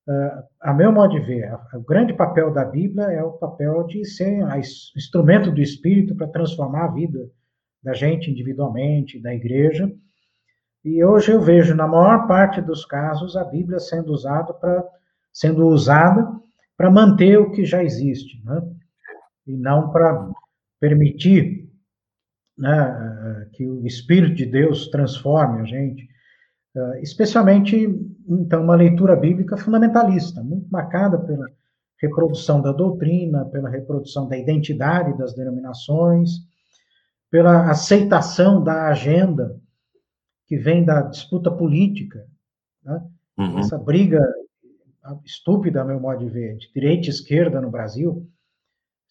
uh, 0.07 0.43
a 0.61 0.75
meu 0.75 0.93
modo 0.93 1.19
de 1.19 1.21
ver, 1.21 1.59
o 1.73 1.81
grande 1.81 2.12
papel 2.12 2.52
da 2.52 2.66
Bíblia 2.66 3.04
é 3.04 3.23
o 3.23 3.33
papel 3.33 3.85
de 3.85 4.04
ser 4.04 4.40
instrumento 4.95 5.50
do 5.50 5.62
Espírito 5.62 6.14
para 6.14 6.28
transformar 6.28 6.85
a 6.85 6.93
vida 6.93 7.31
da 7.83 7.95
gente 7.95 8.31
individualmente, 8.31 9.21
da 9.21 9.35
igreja. 9.35 9.90
E 10.85 11.02
hoje 11.02 11.33
eu 11.33 11.40
vejo, 11.40 11.75
na 11.75 11.87
maior 11.87 12.26
parte 12.26 12.61
dos 12.61 12.85
casos, 12.85 13.35
a 13.35 13.45
Bíblia 13.45 13.78
sendo 13.78 14.12
usada 14.12 14.52
para 14.52 14.85
sendo 15.33 15.66
usada 15.66 16.31
para 16.76 16.90
manter 16.90 17.38
o 17.38 17.50
que 17.50 17.64
já 17.64 17.83
existe, 17.83 18.40
né? 18.45 18.62
E 19.46 19.56
não 19.56 19.90
para 19.90 20.30
permitir 20.80 21.70
né, 22.56 23.48
que 23.52 23.66
o 23.66 23.86
Espírito 23.86 24.34
de 24.34 24.46
Deus 24.46 24.88
transforme 24.88 25.60
a 25.60 25.64
gente, 25.64 26.08
eh, 26.76 27.00
especialmente, 27.02 27.76
então, 28.28 28.62
uma 28.62 28.76
leitura 28.76 29.16
bíblica 29.16 29.56
fundamentalista, 29.56 30.42
muito 30.42 30.68
marcada 30.70 31.18
pela 31.18 31.46
reprodução 32.00 32.60
da 32.60 32.72
doutrina, 32.72 33.44
pela 33.46 33.68
reprodução 33.68 34.28
da 34.28 34.36
identidade 34.36 35.16
das 35.16 35.34
denominações, 35.34 36.30
pela 37.30 37.70
aceitação 37.70 38.62
da 38.62 38.88
agenda 38.88 39.58
que 40.46 40.56
vem 40.56 40.84
da 40.84 41.02
disputa 41.02 41.50
política, 41.50 42.26
né? 42.84 43.02
uhum. 43.38 43.58
essa 43.58 43.78
briga 43.78 44.20
estúpida, 45.24 45.82
a 45.82 45.84
meu 45.84 46.00
modo 46.00 46.24
de 46.24 46.30
ver, 46.30 46.56
de 46.56 46.72
direita 46.72 47.06
e 47.06 47.10
esquerda 47.10 47.60
no 47.60 47.70
Brasil, 47.70 48.28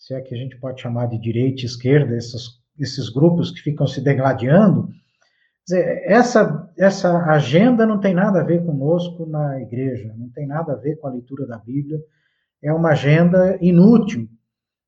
se 0.04 0.14
é 0.14 0.20
que 0.20 0.36
a 0.36 0.38
gente 0.38 0.58
pode 0.58 0.82
chamar 0.82 1.06
de 1.06 1.18
direita 1.18 1.62
e 1.62 1.66
esquerda, 1.66 2.14
essas 2.14 2.62
esses 2.78 3.08
grupos 3.08 3.52
que 3.52 3.62
ficam 3.62 3.88
se 3.88 4.02
degladiando, 4.02 4.90
dizer, 5.66 6.04
essa, 6.06 6.70
essa 6.78 7.18
agenda 7.32 7.86
não 7.86 8.00
tem 8.02 8.14
nada 8.14 8.42
a 8.42 8.44
ver 8.44 8.66
conosco 8.66 9.26
na 9.26 9.62
igreja, 9.62 10.14
não 10.18 10.28
tem 10.30 10.46
nada 10.46 10.74
a 10.74 10.76
ver 10.76 10.98
com 10.98 11.08
a 11.08 11.12
leitura 11.12 11.46
da 11.46 11.58
Bíblia, 11.58 12.00
é 12.62 12.74
uma 12.74 12.90
agenda 12.90 13.58
inútil, 13.62 14.28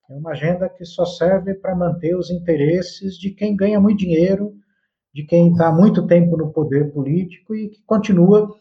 é 0.09 0.15
uma 0.15 0.31
agenda 0.31 0.67
que 0.67 0.83
só 0.83 1.05
serve 1.05 1.53
para 1.53 1.75
manter 1.75 2.17
os 2.17 2.29
interesses 2.29 3.17
de 3.17 3.31
quem 3.31 3.55
ganha 3.55 3.79
muito 3.79 3.99
dinheiro, 3.99 4.53
de 5.13 5.23
quem 5.23 5.51
está 5.51 5.71
muito 5.71 6.05
tempo 6.07 6.35
no 6.35 6.51
poder 6.51 6.91
político 6.91 7.55
e 7.55 7.69
que 7.69 7.81
continua 7.85 8.53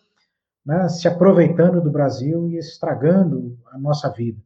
né, 0.65 0.89
se 0.89 1.09
aproveitando 1.09 1.83
do 1.83 1.91
Brasil 1.91 2.49
e 2.49 2.59
estragando 2.59 3.59
a 3.73 3.79
nossa 3.79 4.09
vida. 4.13 4.39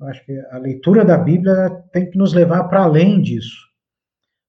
Eu 0.00 0.08
acho 0.08 0.24
que 0.24 0.38
a 0.50 0.58
leitura 0.58 1.04
da 1.04 1.16
Bíblia 1.16 1.70
tem 1.92 2.10
que 2.10 2.18
nos 2.18 2.32
levar 2.34 2.64
para 2.64 2.82
além 2.82 3.20
disso 3.20 3.66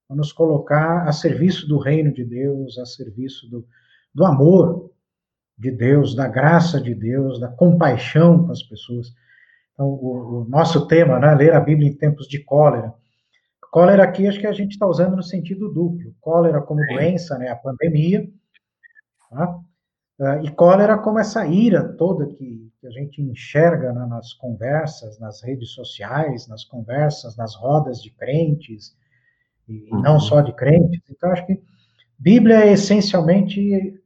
a 0.08 0.14
nos 0.14 0.32
colocar 0.32 1.06
a 1.06 1.12
serviço 1.12 1.68
do 1.68 1.78
reino 1.78 2.12
de 2.12 2.24
Deus, 2.24 2.78
a 2.78 2.86
serviço 2.86 3.48
do, 3.50 3.66
do 4.14 4.24
amor 4.24 4.90
de 5.56 5.70
Deus, 5.70 6.14
da 6.14 6.26
graça 6.26 6.80
de 6.80 6.94
Deus, 6.94 7.38
da 7.38 7.48
compaixão 7.48 8.46
com 8.46 8.52
as 8.52 8.62
pessoas. 8.62 9.12
Então, 9.74 9.86
o, 9.86 10.42
o 10.42 10.48
nosso 10.48 10.86
tema, 10.86 11.18
né, 11.18 11.34
ler 11.34 11.52
a 11.52 11.60
Bíblia 11.60 11.88
em 11.88 11.96
tempos 11.96 12.26
de 12.26 12.42
cólera. 12.42 12.94
Cólera 13.70 14.02
aqui, 14.02 14.26
acho 14.26 14.40
que 14.40 14.46
a 14.46 14.52
gente 14.52 14.72
está 14.72 14.86
usando 14.86 15.14
no 15.14 15.22
sentido 15.22 15.68
duplo. 15.68 16.14
Cólera 16.20 16.62
como 16.62 16.80
doença, 16.86 17.36
né, 17.36 17.48
a 17.50 17.56
pandemia, 17.56 18.26
tá? 19.28 19.60
Uh, 20.18 20.44
e 20.44 20.50
cólera 20.50 20.98
como 20.98 21.20
essa 21.20 21.46
ira 21.46 21.92
toda 21.96 22.26
que, 22.26 22.72
que 22.80 22.86
a 22.86 22.90
gente 22.90 23.22
enxerga 23.22 23.92
né, 23.92 24.04
nas 24.06 24.32
conversas, 24.32 25.18
nas 25.20 25.42
redes 25.42 25.70
sociais, 25.70 26.48
nas 26.48 26.64
conversas, 26.64 27.36
nas 27.36 27.54
rodas 27.54 28.02
de 28.02 28.10
crentes, 28.10 28.96
e 29.68 29.88
uhum. 29.92 30.02
não 30.02 30.18
só 30.18 30.40
de 30.40 30.52
crentes. 30.52 31.00
Então, 31.08 31.30
acho 31.30 31.46
que 31.46 31.62
Bíblia 32.18 32.64
é 32.64 32.72
essencialmente 32.72 34.00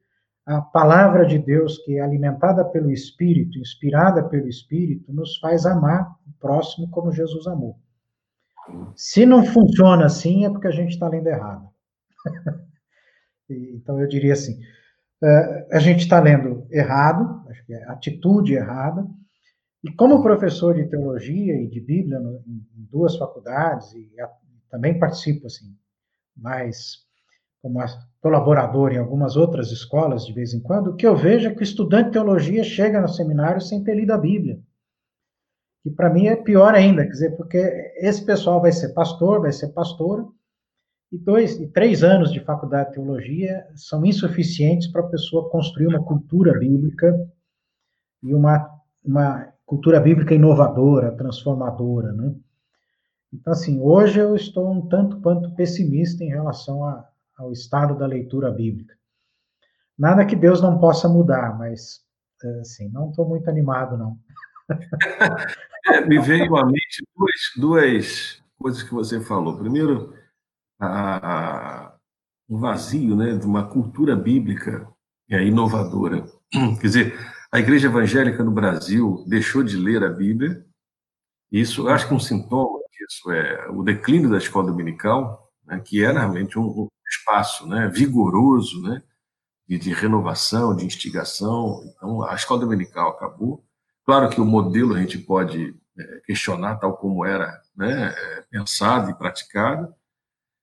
a 0.44 0.60
palavra 0.60 1.24
de 1.24 1.38
Deus 1.38 1.78
que 1.78 1.96
é 1.96 2.00
alimentada 2.00 2.64
pelo 2.64 2.90
Espírito, 2.90 3.58
inspirada 3.58 4.22
pelo 4.28 4.48
Espírito, 4.48 5.12
nos 5.12 5.38
faz 5.38 5.64
amar 5.64 6.14
o 6.26 6.32
próximo 6.38 6.90
como 6.90 7.12
Jesus 7.12 7.46
amou. 7.46 7.78
Se 8.94 9.24
não 9.24 9.44
funciona 9.44 10.06
assim, 10.06 10.44
é 10.44 10.50
porque 10.50 10.66
a 10.66 10.72
gente 10.72 10.90
está 10.90 11.08
lendo 11.08 11.28
errado. 11.28 11.68
então, 13.48 14.00
eu 14.00 14.08
diria 14.08 14.32
assim: 14.32 14.60
a 15.70 15.78
gente 15.78 16.00
está 16.00 16.20
lendo 16.20 16.66
errado, 16.70 17.48
acho 17.48 17.64
que 17.64 17.72
é 17.72 17.84
atitude 17.88 18.54
errada, 18.54 19.06
e 19.84 19.92
como 19.92 20.22
professor 20.22 20.74
de 20.74 20.88
teologia 20.88 21.54
e 21.60 21.68
de 21.68 21.80
Bíblia 21.80 22.18
em 22.18 22.88
duas 22.90 23.16
faculdades, 23.16 23.92
e 23.94 24.10
também 24.70 24.98
participo, 24.98 25.46
assim, 25.46 25.76
mais 26.36 27.02
como 27.60 27.78
colaborador 28.20 28.92
em 28.92 28.98
algumas 28.98 29.36
outras 29.36 29.70
escolas 29.70 30.26
de 30.26 30.32
vez 30.32 30.52
em 30.52 30.60
quando, 30.60 30.88
o 30.88 30.96
que 30.96 31.06
eu 31.06 31.16
vejo 31.16 31.48
é 31.48 31.54
que 31.54 31.60
o 31.60 31.62
estudante 31.62 32.06
de 32.06 32.12
teologia 32.12 32.64
chega 32.64 33.00
no 33.00 33.08
seminário 33.08 33.60
sem 33.60 33.84
ter 33.84 33.94
lido 33.94 34.12
a 34.12 34.18
Bíblia. 34.18 34.60
E 35.84 35.90
para 35.90 36.10
mim 36.10 36.26
é 36.26 36.36
pior 36.36 36.74
ainda, 36.74 37.04
quer 37.04 37.10
dizer, 37.10 37.36
porque 37.36 37.58
esse 37.96 38.24
pessoal 38.24 38.60
vai 38.60 38.72
ser 38.72 38.92
pastor, 38.94 39.40
vai 39.40 39.52
ser 39.52 39.68
pastora, 39.68 40.24
e 41.12 41.18
dois 41.18 41.60
e 41.60 41.68
três 41.68 42.02
anos 42.02 42.32
de 42.32 42.40
faculdade 42.40 42.88
de 42.88 42.94
teologia 42.94 43.66
são 43.76 44.04
insuficientes 44.04 44.88
para 44.88 45.02
a 45.02 45.08
pessoa 45.08 45.50
construir 45.50 45.86
uma 45.86 46.02
cultura 46.02 46.58
bíblica 46.58 47.14
e 48.22 48.34
uma, 48.34 48.66
uma 49.04 49.52
cultura 49.66 50.00
bíblica 50.00 50.34
inovadora, 50.34 51.14
transformadora, 51.14 52.12
né? 52.12 52.34
Então, 53.30 53.52
assim, 53.52 53.78
hoje 53.80 54.20
eu 54.20 54.34
estou 54.34 54.70
um 54.70 54.88
tanto 54.88 55.20
quanto 55.20 55.54
pessimista 55.54 56.24
em 56.24 56.28
relação 56.28 56.84
a, 56.84 57.06
ao 57.36 57.52
estado 57.52 57.96
da 57.96 58.06
leitura 58.06 58.50
bíblica. 58.50 58.94
Nada 59.98 60.24
que 60.24 60.36
Deus 60.36 60.60
não 60.62 60.78
possa 60.78 61.08
mudar, 61.08 61.58
mas, 61.58 62.00
assim, 62.60 62.88
não 62.90 63.10
estou 63.10 63.28
muito 63.28 63.48
animado, 63.48 63.96
não. 63.96 64.18
é, 65.92 66.00
me 66.06 66.18
veio 66.20 66.56
à 66.56 66.64
mente 66.64 67.02
duas, 67.16 67.40
duas 67.56 68.42
coisas 68.58 68.82
que 68.82 68.92
você 68.92 69.20
falou. 69.20 69.58
Primeiro, 69.58 70.14
a, 70.86 71.94
o 72.48 72.58
vazio 72.58 73.16
né, 73.16 73.36
de 73.36 73.46
uma 73.46 73.66
cultura 73.68 74.16
bíblica 74.16 74.88
é, 75.30 75.44
inovadora. 75.44 76.24
Quer 76.80 76.86
dizer, 76.86 77.32
a 77.50 77.58
igreja 77.58 77.88
evangélica 77.88 78.42
no 78.42 78.50
Brasil 78.50 79.24
deixou 79.28 79.62
de 79.62 79.76
ler 79.76 80.02
a 80.02 80.08
Bíblia. 80.08 80.64
Isso, 81.50 81.88
acho 81.88 82.06
que 82.06 82.12
é 82.12 82.16
um 82.16 82.20
sintoma 82.20 82.82
isso 83.08 83.30
é 83.30 83.68
o 83.68 83.82
declínio 83.82 84.30
da 84.30 84.38
escola 84.38 84.66
dominical, 84.66 85.50
né, 85.64 85.80
que 85.84 86.04
era 86.04 86.20
realmente 86.20 86.58
um, 86.58 86.62
um 86.62 86.88
espaço 87.08 87.66
né, 87.66 87.88
vigoroso, 87.88 88.80
né, 88.82 89.02
de, 89.68 89.78
de, 89.78 89.92
renovação, 89.92 90.74
de 90.74 90.84
instigação. 90.84 91.82
Então, 91.84 92.22
a 92.22 92.34
escola 92.34 92.60
dominical 92.60 93.10
acabou. 93.10 93.64
Claro 94.04 94.30
que 94.30 94.40
o 94.40 94.44
modelo 94.44 94.94
a 94.94 95.00
gente 95.00 95.18
pode 95.18 95.74
é, 95.98 96.20
questionar, 96.26 96.76
tal 96.76 96.96
como 96.96 97.24
era 97.24 97.60
né, 97.76 98.14
é, 98.16 98.42
pensado 98.50 99.10
e 99.10 99.14
praticado. 99.14 99.94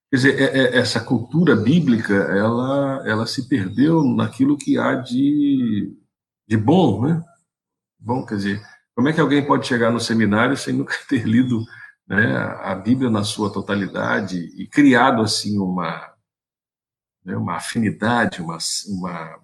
Quer 0.10 0.16
dizer, 0.16 0.42
é, 0.42 0.58
é, 0.58 0.78
essa 0.80 1.00
cultura 1.00 1.56
bíblica, 1.56 2.14
ela, 2.14 3.08
ela 3.08 3.28
se 3.28 3.48
perdeu 3.48 4.04
naquilo 4.04 4.58
que 4.58 4.78
há 4.78 4.96
de, 4.96 5.96
de 6.48 6.58
bom, 6.58 7.06
né? 7.06 7.24
Bom, 8.00 8.26
quer 8.26 8.36
dizer, 8.36 8.62
como 8.96 9.08
é 9.08 9.14
que 9.14 9.22
alguém 9.22 9.46
pode 9.46 9.68
chegar 9.68 9.92
no 9.92 10.00
seminário 10.00 10.58
sem 10.58 10.74
nunca 10.74 10.96
ter 11.08 11.26
lido 11.28 11.64
né, 12.08 12.36
a 12.64 12.74
Bíblia 12.76 13.10
na 13.10 13.24
sua 13.24 13.52
totalidade 13.52 14.38
e 14.58 14.68
criado 14.68 15.22
assim 15.22 15.60
uma 15.60 16.12
né, 17.24 17.38
uma 17.38 17.58
afinidade, 17.58 18.42
uma, 18.42 18.58
uma 18.88 19.40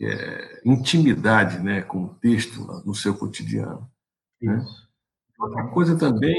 é, 0.00 0.62
intimidade, 0.64 1.58
né, 1.60 1.82
com 1.82 2.04
o 2.04 2.14
texto 2.16 2.60
no 2.84 2.94
seu 2.94 3.16
cotidiano. 3.16 3.90
Né? 4.42 4.64
Outra 5.38 5.68
coisa 5.68 5.98
também 5.98 6.36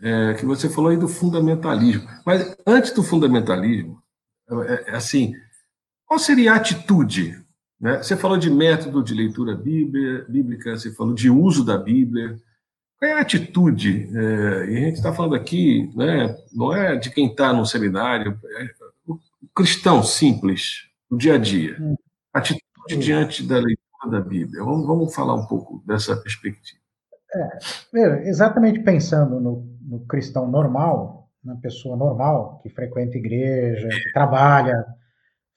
é, 0.00 0.34
que 0.34 0.46
você 0.46 0.68
falou 0.68 0.90
aí 0.90 0.96
do 0.96 1.08
fundamentalismo, 1.08 2.08
mas 2.24 2.56
antes 2.66 2.92
do 2.92 3.02
fundamentalismo, 3.02 4.02
é, 4.66 4.92
é 4.92 4.96
assim, 4.96 5.34
qual 6.06 6.18
seria 6.18 6.52
a 6.52 6.56
atitude 6.56 7.46
né? 7.80 8.02
Você 8.02 8.16
falou 8.16 8.36
de 8.36 8.50
método 8.50 9.02
de 9.02 9.14
leitura 9.14 9.54
bíblica, 9.54 10.76
você 10.76 10.92
falou 10.92 11.14
de 11.14 11.30
uso 11.30 11.64
da 11.64 11.78
Bíblia. 11.78 12.36
Qual 12.98 13.10
é 13.10 13.14
a 13.14 13.20
atitude? 13.20 14.10
É, 14.12 14.70
e 14.70 14.76
a 14.76 14.80
gente 14.80 14.96
está 14.96 15.12
falando 15.12 15.36
aqui, 15.36 15.90
né, 15.94 16.36
não 16.52 16.74
é 16.74 16.96
de 16.96 17.10
quem 17.10 17.28
está 17.28 17.52
no 17.52 17.64
seminário, 17.64 18.38
é 18.44 18.70
o 19.06 19.18
cristão 19.54 20.02
simples, 20.02 20.88
no 21.08 21.16
dia 21.16 21.34
a 21.34 21.38
dia. 21.38 21.76
Hum. 21.80 21.94
Atitude 22.34 22.96
diante 22.98 23.46
da 23.46 23.56
leitura 23.56 24.10
da 24.10 24.20
Bíblia. 24.20 24.64
Vamos, 24.64 24.86
vamos 24.86 25.14
falar 25.14 25.34
um 25.34 25.46
pouco 25.46 25.82
dessa 25.86 26.16
perspectiva. 26.16 26.80
É, 27.94 28.28
exatamente 28.28 28.80
pensando 28.80 29.38
no, 29.38 29.77
no 29.88 30.00
cristão 30.00 30.46
normal, 30.46 31.30
na 31.42 31.56
pessoa 31.56 31.96
normal, 31.96 32.60
que 32.62 32.68
frequenta 32.68 33.16
igreja, 33.16 33.88
que 33.88 34.12
trabalha, 34.12 34.84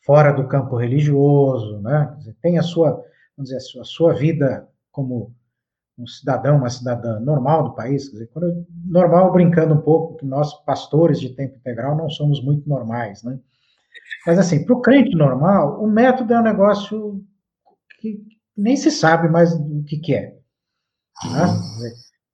fora 0.06 0.32
do 0.32 0.48
campo 0.48 0.78
religioso, 0.78 1.80
né? 1.82 2.18
Tem 2.42 2.58
a 2.58 2.64
sua, 2.64 2.92
vamos 3.36 3.50
dizer, 3.50 3.58
a 3.58 3.60
sua, 3.60 3.82
a 3.82 3.86
sua, 3.86 4.14
vida 4.14 4.68
como 4.92 5.36
um 5.98 6.08
cidadão, 6.08 6.58
uma 6.58 6.70
cidadã 6.70 7.20
normal 7.20 7.66
do 7.66 7.76
país, 7.76 8.10
dizer, 8.10 8.28
quando, 8.28 8.66
normal 8.86 9.32
brincando 9.34 9.74
um 9.74 9.82
pouco 9.82 10.16
que 10.16 10.26
nós 10.26 10.54
pastores 10.64 11.20
de 11.20 11.30
tempo 11.36 11.58
integral 11.58 11.96
não 11.96 12.10
somos 12.10 12.42
muito 12.42 12.68
normais, 12.68 13.22
né? 13.24 13.38
Mas 14.26 14.40
assim, 14.40 14.64
para 14.64 14.76
o 14.76 14.82
crente 14.82 15.16
normal, 15.16 15.84
o 15.84 15.88
método 15.88 16.34
é 16.34 16.40
um 16.40 16.44
negócio 16.44 17.24
que 18.00 18.24
nem 18.56 18.78
se 18.78 18.90
sabe 18.90 19.28
mais 19.28 19.54
o 19.54 19.84
que, 19.84 19.98
que 19.98 20.16
é. 20.16 20.38
Né? 21.26 21.46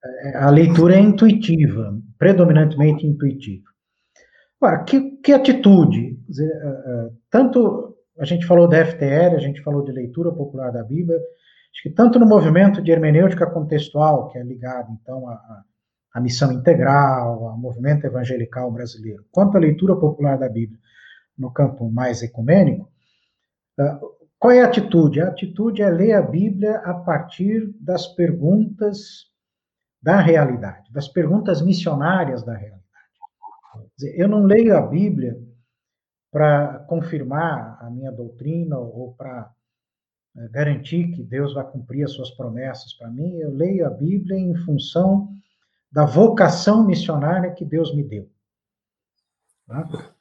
É, 0.04 0.38
a 0.38 0.50
leitura 0.50 0.96
é 0.96 1.00
intuitiva, 1.00 2.00
predominantemente 2.18 3.06
intuitiva. 3.06 3.66
Agora, 4.62 4.84
que, 4.84 5.12
que 5.18 5.34
atitude? 5.34 6.18
Dizer, 6.28 6.50
uh, 6.50 7.08
uh, 7.08 7.18
tanto 7.30 7.96
a 8.20 8.26
gente 8.26 8.46
falou 8.46 8.68
da 8.68 8.84
FTL, 8.86 9.36
a 9.36 9.40
gente 9.40 9.62
falou 9.62 9.84
de 9.84 9.92
leitura 9.92 10.32
popular 10.32 10.72
da 10.72 10.84
Bíblia, 10.84 11.18
acho 11.18 11.84
que 11.84 11.90
tanto 11.92 12.20
no 12.20 12.26
movimento 12.26 12.82
de 12.82 12.92
hermenêutica 12.92 13.46
contextual, 13.46 14.30
que 14.30 14.40
é 14.40 14.44
ligado, 14.44 14.92
então, 15.00 15.28
à, 15.30 15.64
à 16.16 16.20
missão 16.20 16.52
integral, 16.52 17.46
ao 17.46 17.58
movimento 17.58 18.06
evangelical 18.06 18.72
brasileiro, 18.72 19.24
quanto 19.32 19.58
à 19.58 19.60
leitura 19.60 19.96
popular 19.96 20.38
da 20.38 20.50
Bíblia 20.50 20.80
no 21.38 21.52
campo 21.52 21.92
mais 21.92 22.24
ecumênico, 22.24 22.90
qual 24.40 24.52
é 24.52 24.62
a 24.62 24.66
atitude? 24.66 25.22
A 25.22 25.28
atitude 25.28 25.82
é 25.82 25.90
ler 25.90 26.14
a 26.14 26.22
Bíblia 26.22 26.78
a 26.80 26.94
partir 26.96 27.72
das 27.80 28.08
perguntas 28.08 29.28
da 30.02 30.20
realidade, 30.20 30.92
das 30.92 31.08
perguntas 31.08 31.62
missionárias 31.62 32.44
da 32.44 32.54
realidade. 32.54 32.84
Eu 34.16 34.28
não 34.28 34.44
leio 34.44 34.78
a 34.78 34.82
Bíblia 34.82 35.38
para 36.32 36.80
confirmar 36.88 37.78
a 37.82 37.90
minha 37.90 38.12
doutrina 38.12 38.78
ou 38.78 39.14
para 39.14 39.52
eh, 40.38 40.48
garantir 40.50 41.12
que 41.12 41.24
Deus 41.24 41.54
vai 41.54 41.66
cumprir 41.70 42.04
as 42.04 42.12
suas 42.12 42.32
promessas 42.32 42.94
para 42.94 43.10
mim. 43.10 43.38
Eu 43.38 43.54
leio 43.54 43.88
a 43.88 43.90
Bíblia 43.90 44.38
em 44.38 44.56
função 44.58 45.30
da 45.92 46.06
vocação 46.06 46.86
missionária 46.86 47.54
que 47.54 47.66
Deus 47.66 47.96
me 47.96 48.04
deu. 48.04 48.30
Tá? 49.68 50.14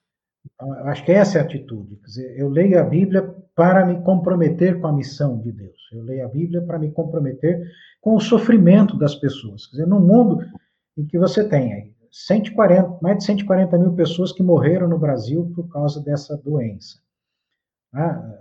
Então, 0.54 0.72
acho 0.88 1.04
que 1.04 1.12
essa 1.12 1.38
é 1.38 1.40
a 1.40 1.44
atitude. 1.44 1.96
Quer 1.96 2.06
dizer, 2.06 2.38
eu 2.38 2.48
leio 2.48 2.78
a 2.80 2.84
Bíblia 2.84 3.22
para 3.54 3.84
me 3.84 4.02
comprometer 4.02 4.80
com 4.80 4.86
a 4.86 4.92
missão 4.92 5.38
de 5.40 5.52
Deus. 5.52 5.76
Eu 5.92 6.02
leio 6.02 6.24
a 6.24 6.28
Bíblia 6.28 6.62
para 6.62 6.78
me 6.78 6.90
comprometer 6.90 7.66
com 8.00 8.14
o 8.14 8.20
sofrimento 8.20 8.96
das 8.98 9.14
pessoas. 9.14 9.66
Quer 9.66 9.72
dizer, 9.72 9.86
no 9.86 10.00
mundo 10.00 10.44
em 10.96 11.06
que 11.06 11.18
você 11.18 11.46
tem 11.48 11.72
aí 11.72 11.94
140, 12.10 12.98
mais 13.02 13.18
de 13.18 13.24
140 13.24 13.78
mil 13.78 13.92
pessoas 13.94 14.32
que 14.32 14.42
morreram 14.42 14.88
no 14.88 14.98
Brasil 14.98 15.52
por 15.54 15.68
causa 15.68 16.00
dessa 16.00 16.36
doença. 16.36 16.98
Ah, 17.92 18.38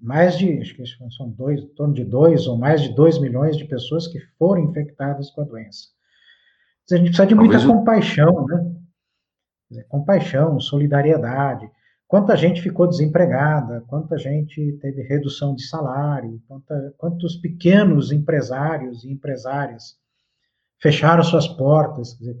mais 0.00 0.38
de, 0.38 0.58
acho 0.58 0.74
que 0.74 0.84
são 1.16 1.28
dois, 1.30 1.60
em 1.60 1.68
torno 1.68 1.94
de 1.94 2.04
dois 2.04 2.46
ou 2.46 2.56
mais 2.56 2.80
de 2.80 2.94
2 2.94 3.18
milhões 3.18 3.56
de 3.56 3.64
pessoas 3.64 4.06
que 4.06 4.18
foram 4.38 4.62
infectadas 4.62 5.30
com 5.30 5.42
a 5.42 5.44
doença. 5.44 5.88
A 6.90 6.96
gente 6.96 7.08
precisa 7.08 7.26
de 7.26 7.34
muita 7.34 7.58
Talvez 7.58 7.72
compaixão, 7.72 8.46
né? 8.46 8.69
Dizer, 9.70 9.84
compaixão, 9.84 10.58
solidariedade. 10.58 11.70
Quanta 12.08 12.36
gente 12.36 12.60
ficou 12.60 12.88
desempregada, 12.88 13.84
quanta 13.86 14.18
gente 14.18 14.76
teve 14.82 15.02
redução 15.02 15.54
de 15.54 15.62
salário, 15.62 16.42
quanta, 16.48 16.92
quantos 16.98 17.36
pequenos 17.36 18.10
empresários 18.10 19.04
e 19.04 19.12
empresárias 19.12 19.96
fecharam 20.82 21.22
suas 21.22 21.46
portas. 21.46 22.18
Dizer, 22.18 22.36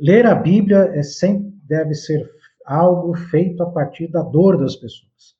ler 0.00 0.26
a 0.26 0.34
Bíblia 0.34 0.90
é 0.94 1.02
sempre 1.04 1.52
deve 1.62 1.94
ser 1.94 2.28
algo 2.66 3.14
feito 3.14 3.62
a 3.62 3.70
partir 3.70 4.08
da 4.08 4.22
dor 4.22 4.58
das 4.58 4.74
pessoas, 4.74 5.36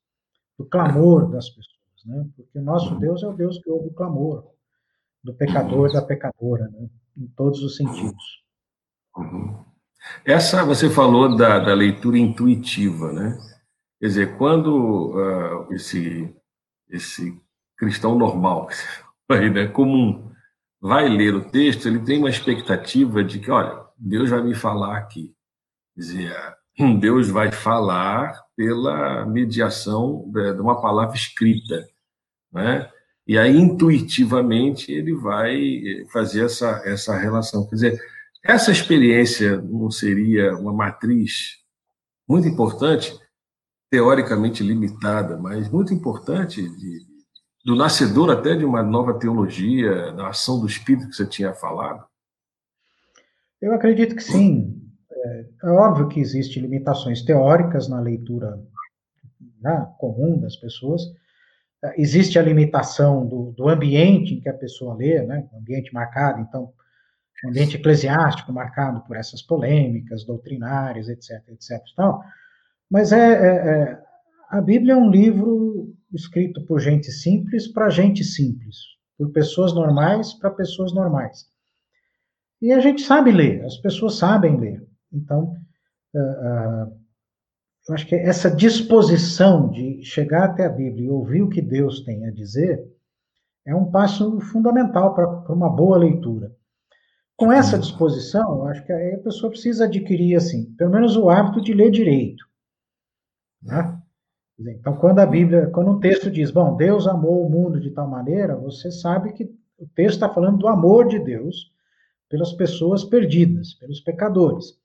do 0.57 0.65
clamor 0.65 1.29
das 1.31 1.49
pessoas, 1.49 2.05
né? 2.07 2.29
Porque 2.37 2.59
o 2.59 2.63
nosso 2.63 2.95
Deus 3.01 3.25
é 3.25 3.27
o 3.27 3.33
Deus 3.33 3.59
que 3.59 3.71
ouve 3.71 3.89
o 3.89 3.95
clamor 3.95 4.47
do 5.23 5.35
pecador 5.35 5.91
e 5.91 5.95
da 5.95 6.03
pecadora, 6.03 6.69
né? 6.69 6.89
Em 7.17 7.27
todos 7.29 7.61
os 7.63 7.77
sentidos. 7.77 8.45
Uhum. 9.17 9.74
Essa 10.25 10.65
você 10.65 10.89
falou 10.91 11.37
da, 11.37 11.59
da, 11.59 11.75
leitura 11.75 12.19
intuitiva, 12.19 13.13
né? 13.13 13.39
Quer 14.01 14.07
dizer, 14.07 14.37
quando 14.37 15.13
uh, 15.15 15.73
esse 15.73 16.35
esse 16.91 17.39
cristão 17.77 18.17
normal, 18.17 18.69
né, 19.29 19.67
comum, 19.67 20.31
vai 20.81 21.09
ler 21.09 21.35
o 21.35 21.45
texto, 21.51 21.89
ele 21.89 21.99
tem 21.99 22.19
uma 22.19 22.31
expectativa 22.31 23.25
de 23.25 23.41
que, 23.41 23.51
olha, 23.51 23.85
Deus 23.97 24.31
vai 24.31 24.43
me 24.43 24.55
falar 24.55 24.99
aqui. 24.99 25.35
Dizia, 25.97 26.37
Deus 27.01 27.29
vai 27.29 27.51
falar 27.51 28.39
pela 28.57 29.27
mediação 29.27 30.31
de 30.31 30.61
uma 30.61 30.81
palavra 30.81 31.17
escrita, 31.17 31.87
né? 32.53 32.91
E 33.27 33.39
aí 33.39 33.57
intuitivamente 33.57 34.93
ele 34.93 35.15
vai 35.15 36.05
fazer 36.13 36.45
essa 36.45 36.83
essa 36.85 37.17
relação. 37.17 37.67
Quer 37.67 37.75
dizer, 37.75 38.14
essa 38.45 38.71
experiência 38.71 39.61
não 39.63 39.91
seria 39.91 40.55
uma 40.57 40.73
matriz 40.73 41.65
muito 42.29 42.47
importante, 42.47 43.19
teoricamente 43.91 44.63
limitada, 44.63 45.39
mas 45.39 45.71
muito 45.71 45.95
importante 45.95 46.63
de, 46.63 47.01
do 47.65 47.75
nascedor 47.75 48.31
até 48.31 48.55
de 48.55 48.65
uma 48.65 48.83
nova 48.83 49.19
teologia, 49.19 50.13
da 50.13 50.29
ação 50.29 50.61
do 50.61 50.67
Espírito 50.67 51.09
que 51.09 51.15
você 51.15 51.27
tinha 51.27 51.55
falado? 51.55 52.05
Eu 53.63 53.73
acredito 53.73 54.15
que 54.15 54.23
sim. 54.23 54.79
É, 55.11 55.47
é 55.65 55.71
óbvio 55.71 56.09
que 56.09 56.21
existem 56.21 56.63
limitações 56.63 57.23
teóricas 57.23 57.89
na 57.89 57.99
leitura 57.99 58.61
né, 59.59 59.91
comum 59.99 60.39
das 60.39 60.55
pessoas. 60.57 61.01
É, 61.83 61.99
existe 61.99 62.39
a 62.39 62.43
limitação 62.43 63.27
do, 63.27 63.53
do, 63.53 63.69
ambiente 63.69 64.35
em 64.35 64.41
que 64.41 64.51
a 64.51 64.55
pessoa 64.55 64.95
lê, 64.95 65.23
né, 65.23 65.49
ambiente 65.59 65.95
marcado, 65.95 66.43
então, 66.43 66.75
um 67.45 67.49
ambiente 67.51 67.77
eclesiástico 67.77 68.53
marcado 68.53 69.03
por 69.03 69.17
essas 69.17 69.43
polêmicas 69.43 70.25
doutrinárias, 70.25 71.09
etc, 71.09 71.43
etc. 71.49 71.81
Tal. 71.97 72.23
Mas 72.91 73.13
é, 73.13 73.19
é, 73.19 73.47
é 73.47 74.05
a 74.51 74.61
Bíblia 74.61 74.95
é 74.95 74.97
um 74.97 75.11
livro 75.11 75.95
escrito 76.13 76.65
por 76.65 76.81
gente 76.81 77.11
simples 77.11 77.67
para 77.67 77.91
gente 77.91 78.23
simples, 78.23 78.77
por 79.19 79.31
pessoas 79.33 79.75
normais 79.75 80.33
para 80.35 80.51
pessoas 80.51 80.95
normais. 80.95 81.47
E 82.63 82.73
a 82.73 82.81
gente 82.81 83.03
sabe 83.03 83.31
ler, 83.31 83.65
as 83.65 83.77
pessoas 83.79 84.15
sabem 84.15 84.59
ler. 84.59 84.87
Então, 85.13 85.55
uh, 86.15 86.19
uh, 86.19 87.05
eu 87.89 87.95
acho 87.95 88.07
que 88.07 88.15
essa 88.15 88.51
disposição 88.51 89.69
de 89.71 90.03
chegar 90.03 90.45
até 90.45 90.65
a 90.65 90.71
Bíblia 90.71 91.07
e 91.07 91.11
ouvir 91.11 91.43
o 91.43 91.49
que 91.49 91.61
Deus 91.61 92.05
tem 92.05 92.25
a 92.27 92.31
dizer 92.31 92.83
é 93.67 93.75
um 93.75 93.91
passo 93.91 94.41
fundamental 94.41 95.15
para 95.15 95.53
uma 95.53 95.69
boa 95.69 95.99
leitura. 95.99 96.55
Com 97.37 97.53
essa 97.53 97.79
disposição, 97.79 98.59
eu 98.59 98.67
acho 98.67 98.85
que 98.85 98.93
a 98.93 99.19
pessoa 99.19 99.51
precisa 99.51 99.85
adquirir, 99.85 100.37
assim, 100.37 100.73
pelo 100.77 100.91
menos 100.91 101.17
o 101.17 101.29
hábito 101.29 101.61
de 101.61 101.73
ler 101.73 101.91
direito. 101.91 102.45
Né? 103.61 104.01
Então, 104.59 104.97
quando 104.97 105.19
a 105.19 105.27
Bíblia, 105.27 105.69
quando 105.71 105.91
um 105.91 106.01
texto 106.01 106.31
diz, 106.31 106.51
bom, 106.51 106.77
Deus 106.77 107.09
amou 107.09 107.45
o 107.45 107.51
mundo 107.51 107.81
de 107.81 107.91
tal 107.91 108.09
maneira, 108.09 108.55
você 108.55 108.91
sabe 108.93 109.33
que 109.33 109.45
o 109.79 109.87
texto 109.95 110.15
está 110.15 110.29
falando 110.29 110.59
do 110.59 110.69
amor 110.69 111.09
de 111.09 111.19
Deus 111.19 111.73
pelas 112.29 112.53
pessoas 112.53 113.03
perdidas, 113.03 113.75
pelos 113.75 114.01
pecadores. 114.01 114.79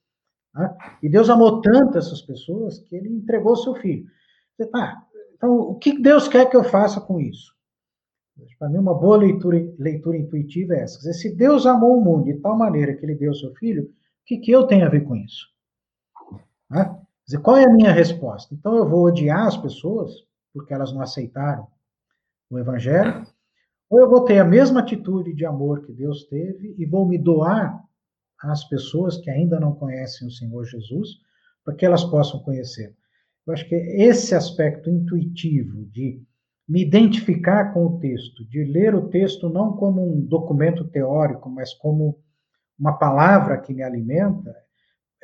Né? 0.55 0.75
E 1.03 1.09
Deus 1.09 1.29
amou 1.29 1.61
tanto 1.61 1.99
essas 1.99 2.21
pessoas 2.21 2.79
que 2.79 2.95
ele 2.95 3.09
entregou 3.09 3.55
seu 3.55 3.75
filho. 3.75 4.07
Você, 4.55 4.65
tá, 4.65 5.05
então, 5.35 5.53
o 5.55 5.75
que 5.75 6.01
Deus 6.01 6.27
quer 6.27 6.49
que 6.49 6.57
eu 6.57 6.63
faça 6.63 6.99
com 6.99 7.19
isso? 7.19 7.53
Para 8.57 8.69
mim, 8.69 8.77
uma 8.77 8.93
boa 8.93 9.17
leitura, 9.17 9.57
leitura 9.77 10.17
intuitiva 10.17 10.73
é 10.73 10.81
essa. 10.81 10.97
Dizer, 10.97 11.13
se 11.13 11.35
Deus 11.35 11.65
amou 11.65 11.97
o 11.97 12.03
mundo 12.03 12.25
de 12.25 12.35
tal 12.35 12.57
maneira 12.57 12.93
que 12.95 13.05
ele 13.05 13.15
deu 13.15 13.33
seu 13.33 13.53
filho, 13.55 13.83
o 13.83 13.89
que, 14.25 14.37
que 14.37 14.51
eu 14.51 14.65
tenho 14.67 14.85
a 14.85 14.89
ver 14.89 15.01
com 15.01 15.15
isso? 15.15 15.47
Né? 16.69 16.85
Quer 16.85 16.97
dizer, 17.25 17.41
qual 17.41 17.57
é 17.57 17.65
a 17.65 17.73
minha 17.73 17.91
resposta? 17.91 18.53
Então, 18.53 18.75
eu 18.75 18.87
vou 18.87 19.05
odiar 19.05 19.47
as 19.47 19.57
pessoas 19.57 20.11
porque 20.53 20.73
elas 20.73 20.91
não 20.91 21.01
aceitaram 21.01 21.67
o 22.49 22.57
evangelho, 22.57 23.25
ou 23.89 23.99
eu 23.99 24.09
vou 24.09 24.25
ter 24.25 24.39
a 24.39 24.45
mesma 24.45 24.79
atitude 24.79 25.33
de 25.33 25.45
amor 25.45 25.85
que 25.85 25.93
Deus 25.93 26.25
teve 26.25 26.75
e 26.77 26.85
vou 26.85 27.07
me 27.07 27.17
doar 27.17 27.83
às 28.41 28.63
pessoas 28.63 29.17
que 29.17 29.29
ainda 29.29 29.59
não 29.59 29.73
conhecem 29.73 30.27
o 30.27 30.31
Senhor 30.31 30.65
Jesus, 30.65 31.17
para 31.63 31.75
que 31.75 31.85
elas 31.85 32.03
possam 32.03 32.41
conhecer. 32.41 32.95
Eu 33.45 33.53
acho 33.53 33.67
que 33.67 33.75
esse 33.75 34.33
aspecto 34.35 34.89
intuitivo 34.89 35.85
de 35.85 36.21
me 36.69 36.83
identificar 36.83 37.73
com 37.73 37.87
o 37.87 37.99
texto, 37.99 38.45
de 38.45 38.63
ler 38.63 38.93
o 38.93 39.09
texto 39.09 39.49
não 39.49 39.73
como 39.73 40.07
um 40.07 40.21
documento 40.21 40.87
teórico, 40.87 41.49
mas 41.49 41.73
como 41.73 42.19
uma 42.77 42.93
palavra 42.93 43.57
que 43.57 43.73
me 43.73 43.81
alimenta, 43.81 44.55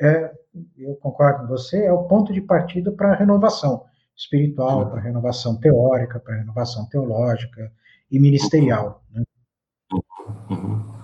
é, 0.00 0.32
eu 0.76 0.96
concordo 0.96 1.42
com 1.42 1.46
você, 1.46 1.84
é 1.84 1.92
o 1.92 2.08
ponto 2.08 2.32
de 2.32 2.40
partida 2.40 2.90
para 2.90 3.12
a 3.12 3.14
renovação 3.14 3.84
espiritual, 4.16 4.90
para 4.90 4.98
a 4.98 5.02
renovação 5.02 5.56
teórica, 5.60 6.18
para 6.18 6.34
a 6.34 6.38
renovação 6.38 6.84
teológica 6.88 7.72
e 8.10 8.18
ministerial. 8.18 9.04
Né? 9.12 9.22
Uhum. 10.50 10.96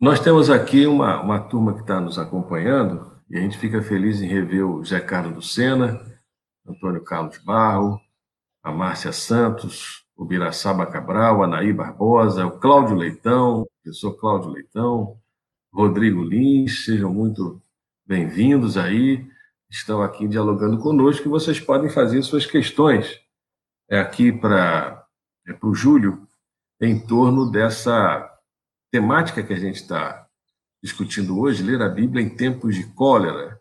Nós 0.00 0.20
temos 0.20 0.48
aqui 0.48 0.86
uma, 0.86 1.20
uma 1.20 1.38
turma 1.38 1.74
que 1.74 1.82
está 1.82 2.00
nos 2.00 2.18
acompanhando 2.18 3.12
e 3.28 3.36
a 3.36 3.40
gente 3.42 3.58
fica 3.58 3.82
feliz 3.82 4.22
em 4.22 4.26
rever 4.26 4.64
o 4.64 4.82
Zé 4.82 5.00
Carlos 5.00 5.34
do 5.34 5.42
Sena, 5.42 6.00
Antônio 6.66 7.04
Carlos 7.04 7.36
Barro, 7.44 8.00
a 8.62 8.70
Márcia 8.70 9.12
Santos, 9.12 10.04
o 10.16 10.24
Biraçaba 10.24 10.86
Cabral, 10.86 11.42
Anaí 11.42 11.72
Barbosa, 11.72 12.46
o 12.46 12.58
Cláudio 12.58 12.94
Leitão, 12.94 13.66
professor 13.82 14.12
Cláudio 14.18 14.50
Leitão, 14.50 15.18
Rodrigo 15.72 16.22
Lins, 16.22 16.84
sejam 16.84 17.12
muito 17.12 17.62
bem-vindos 18.06 18.76
aí, 18.76 19.26
estão 19.70 20.02
aqui 20.02 20.28
dialogando 20.28 20.78
conosco 20.78 21.26
e 21.26 21.30
vocês 21.30 21.58
podem 21.58 21.88
fazer 21.88 22.22
suas 22.22 22.44
questões. 22.44 23.20
É 23.88 23.98
aqui 23.98 24.30
para 24.30 25.06
é 25.46 25.56
o 25.62 25.74
Júlio 25.74 26.28
em 26.80 26.98
torno 26.98 27.50
dessa 27.50 28.30
temática 28.90 29.42
que 29.42 29.52
a 29.54 29.58
gente 29.58 29.76
está 29.76 30.26
discutindo 30.82 31.38
hoje, 31.38 31.62
ler 31.62 31.80
a 31.80 31.88
Bíblia 31.88 32.22
em 32.22 32.34
tempos 32.34 32.74
de 32.74 32.84
cólera, 32.92 33.60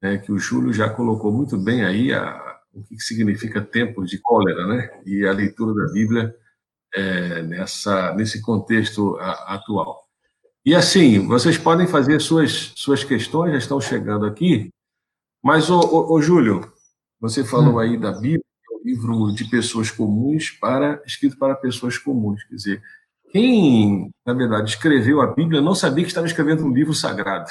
né, 0.00 0.18
que 0.18 0.30
o 0.30 0.38
Júlio 0.38 0.72
já 0.72 0.88
colocou 0.88 1.32
muito 1.32 1.58
bem 1.58 1.84
aí 1.84 2.12
a, 2.12 2.45
o 2.76 2.84
que 2.84 3.00
significa 3.00 3.60
tempos 3.60 4.10
de 4.10 4.18
cólera, 4.18 4.66
né? 4.66 5.00
E 5.04 5.26
a 5.26 5.32
leitura 5.32 5.74
da 5.74 5.92
Bíblia 5.92 6.36
é, 6.94 7.42
nessa, 7.42 8.14
nesse 8.14 8.42
contexto 8.42 9.16
a, 9.16 9.54
atual. 9.54 10.04
E 10.64 10.74
assim, 10.74 11.26
vocês 11.26 11.56
podem 11.56 11.86
fazer 11.86 12.20
suas, 12.20 12.72
suas 12.76 13.02
questões, 13.02 13.52
já 13.52 13.58
estão 13.58 13.80
chegando 13.80 14.26
aqui, 14.26 14.68
mas, 15.42 15.70
ô, 15.70 15.78
ô, 15.78 16.14
ô 16.14 16.20
Júlio, 16.20 16.72
você 17.20 17.44
falou 17.44 17.74
hum. 17.74 17.78
aí 17.78 17.96
da 17.96 18.12
Bíblia, 18.12 18.40
é 18.40 18.76
um 18.76 18.82
livro 18.84 19.32
de 19.32 19.48
pessoas 19.48 19.90
comuns 19.90 20.50
para 20.50 21.00
escrito 21.06 21.38
para 21.38 21.54
pessoas 21.54 21.96
comuns. 21.96 22.42
Quer 22.44 22.54
dizer, 22.56 22.82
quem, 23.30 24.10
na 24.26 24.34
verdade, 24.34 24.70
escreveu 24.70 25.20
a 25.20 25.28
Bíblia 25.28 25.60
não 25.60 25.74
sabia 25.74 26.04
que 26.04 26.10
estava 26.10 26.26
escrevendo 26.26 26.64
um 26.64 26.72
livro 26.72 26.92
sagrado, 26.92 27.50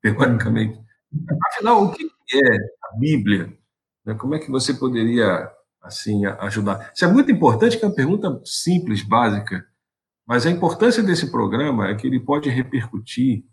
teoricamente. 0.00 0.80
Afinal, 1.52 1.84
o 1.84 1.92
que 1.92 2.04
é 2.32 2.56
a 2.56 2.96
Bíblia? 2.98 3.56
Né? 4.04 4.14
Como 4.14 4.34
é 4.34 4.38
que 4.38 4.50
você 4.50 4.74
poderia 4.74 5.50
assim 5.82 6.24
ajudar? 6.26 6.92
Isso 6.94 7.04
é 7.04 7.08
muito 7.08 7.30
importante, 7.30 7.78
que 7.78 7.84
é 7.84 7.88
uma 7.88 7.94
pergunta 7.94 8.40
simples, 8.44 9.02
básica, 9.02 9.64
mas 10.26 10.46
a 10.46 10.50
importância 10.50 11.02
desse 11.02 11.30
programa 11.30 11.88
é 11.88 11.94
que 11.94 12.06
ele 12.06 12.20
pode 12.20 12.48
repercutir, 12.48 13.44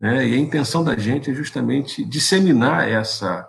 né? 0.00 0.26
e 0.28 0.34
a 0.34 0.38
intenção 0.38 0.84
da 0.84 0.96
gente 0.96 1.30
é 1.30 1.34
justamente 1.34 2.04
disseminar 2.04 2.88
essa 2.88 3.46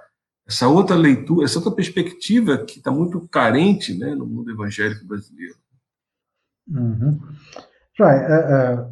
essa 0.49 0.67
outra 0.67 0.95
leitura, 0.95 1.45
essa 1.45 1.59
outra 1.59 1.71
perspectiva 1.71 2.57
que 2.57 2.79
está 2.79 2.89
muito 2.89 3.21
carente 3.27 3.95
né, 3.95 4.15
no 4.15 4.25
mundo 4.25 4.49
evangélico 4.49 5.05
brasileiro. 5.05 5.53
Uhum. 6.67 7.19
É, 7.99 8.03
é, 8.03 8.87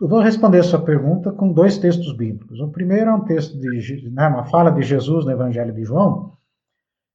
eu 0.00 0.08
vou 0.08 0.20
responder 0.20 0.60
a 0.60 0.62
sua 0.62 0.82
pergunta 0.82 1.30
com 1.30 1.52
dois 1.52 1.76
textos 1.76 2.16
bíblicos. 2.16 2.58
O 2.58 2.68
primeiro 2.68 3.10
é 3.10 3.14
um 3.14 3.24
texto 3.24 3.58
de 3.58 4.10
né, 4.10 4.26
uma 4.28 4.46
fala 4.46 4.70
de 4.70 4.82
Jesus 4.82 5.26
no 5.26 5.30
Evangelho 5.30 5.74
de 5.74 5.84
João, 5.84 6.33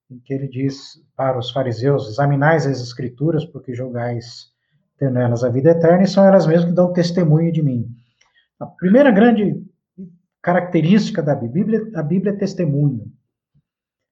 em 0.10 0.20
que 0.20 0.34
ele 0.34 0.48
diz 0.48 1.02
para 1.16 1.38
os 1.38 1.52
fariseus: 1.52 2.08
examinais 2.10 2.66
as 2.66 2.82
escrituras, 2.82 3.46
porque 3.46 3.74
julgais 3.74 4.52
ter 4.98 5.12
nelas 5.12 5.44
a 5.44 5.50
vida 5.50 5.72
eterna, 5.72 6.04
e 6.04 6.08
são 6.08 6.26
elas 6.26 6.46
mesmas 6.46 6.70
que 6.70 6.76
dão 6.76 6.92
testemunho 6.92 7.52
de 7.52 7.62
mim. 7.62 7.88
A 8.60 8.66
primeira 8.66 9.12
grande 9.12 9.64
característica 10.42 11.22
da 11.22 11.36
Bíblia, 11.36 11.90
a 11.96 12.04
Bíblia 12.04 12.34
é 12.34 12.38
testemunho. 12.38 13.12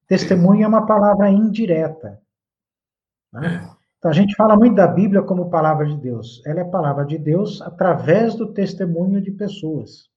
Testemunho 0.08 0.64
é 0.64 0.68
uma 0.68 0.86
palavra 0.86 1.30
indireta. 1.30 2.22
Né? 3.34 3.70
Então 3.98 4.12
a 4.12 4.14
gente 4.14 4.36
fala 4.36 4.56
muito 4.56 4.76
da 4.76 4.88
Bíblia 4.88 5.22
como 5.22 5.50
palavra 5.50 5.86
de 5.86 5.98
Deus. 5.98 6.42
Ela 6.46 6.62
é 6.62 6.64
palavra 6.64 7.06
de 7.06 7.18
Deus 7.18 7.62
através 7.62 8.36
do 8.36 8.54
testemunho 8.54 9.22
de 9.22 9.32
pessoas. 9.32 10.10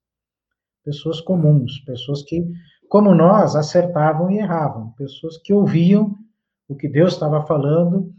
Pessoas 0.84 1.20
comuns, 1.20 1.80
pessoas 1.80 2.22
que 2.22 2.46
como 2.90 3.14
nós, 3.14 3.54
acertavam 3.54 4.32
e 4.32 4.38
erravam. 4.38 4.90
Pessoas 4.98 5.38
que 5.38 5.54
ouviam 5.54 6.18
o 6.68 6.74
que 6.74 6.88
Deus 6.88 7.12
estava 7.12 7.46
falando 7.46 8.12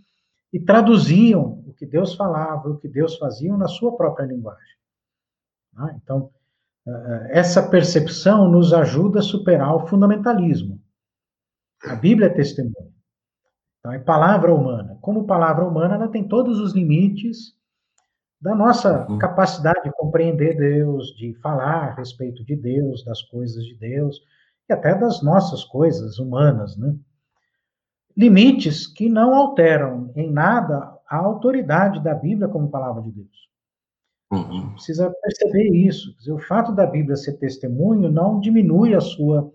e 0.51 0.61
traduziam 0.61 1.61
o 1.67 1.73
que 1.73 1.85
Deus 1.85 2.15
falava, 2.15 2.69
o 2.69 2.77
que 2.77 2.87
Deus 2.87 3.17
fazia 3.17 3.55
na 3.57 3.67
sua 3.67 3.97
própria 3.97 4.25
linguagem. 4.25 4.77
Ah, 5.75 5.93
então, 6.01 6.31
eh, 6.87 6.91
eh, 6.91 7.39
essa 7.39 7.69
percepção 7.69 8.49
nos 8.49 8.71
ajuda 8.71 9.19
a 9.19 9.23
superar 9.23 9.75
o 9.75 9.85
fundamentalismo. 9.87 10.79
A 11.83 11.95
Bíblia 11.95 12.27
é 12.27 12.33
testemunho. 12.33 12.93
Então, 13.79 13.91
é 13.91 13.99
palavra 13.99 14.53
humana. 14.53 14.97
Como 15.01 15.27
palavra 15.27 15.65
humana, 15.65 15.95
ela 15.95 16.07
tem 16.07 16.25
todos 16.25 16.61
os 16.61 16.73
limites 16.73 17.53
da 18.39 18.55
nossa 18.55 19.05
uhum. 19.09 19.17
capacidade 19.17 19.83
de 19.83 19.91
compreender 19.91 20.55
Deus, 20.55 21.07
de 21.17 21.33
falar 21.41 21.89
a 21.89 21.93
respeito 21.95 22.41
de 22.45 22.55
Deus, 22.55 23.03
das 23.03 23.21
coisas 23.23 23.65
de 23.65 23.75
Deus, 23.75 24.21
e 24.71 24.73
até 24.73 24.95
das 24.95 25.21
nossas 25.21 25.63
coisas 25.63 26.17
humanas, 26.17 26.77
né? 26.77 26.95
Limites 28.15 28.87
que 28.87 29.09
não 29.09 29.35
alteram 29.35 30.11
em 30.15 30.31
nada 30.31 30.97
a 31.07 31.17
autoridade 31.17 32.01
da 32.01 32.13
Bíblia 32.13 32.47
como 32.47 32.71
palavra 32.71 33.01
de 33.01 33.11
Deus. 33.11 33.49
Uhum. 34.31 34.73
Precisa 34.73 35.13
perceber 35.21 35.69
isso. 35.75 36.15
Dizer, 36.17 36.31
o 36.31 36.39
fato 36.39 36.71
da 36.71 36.85
Bíblia 36.85 37.15
ser 37.15 37.33
testemunho 37.33 38.09
não 38.09 38.39
diminui 38.39 38.95
a 38.95 39.01
sua 39.01 39.51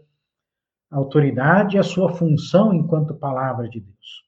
autoridade 0.90 1.76
e 1.76 1.78
a 1.78 1.82
sua 1.82 2.14
função 2.14 2.72
enquanto 2.72 3.14
palavra 3.14 3.68
de 3.68 3.80
Deus. 3.80 4.24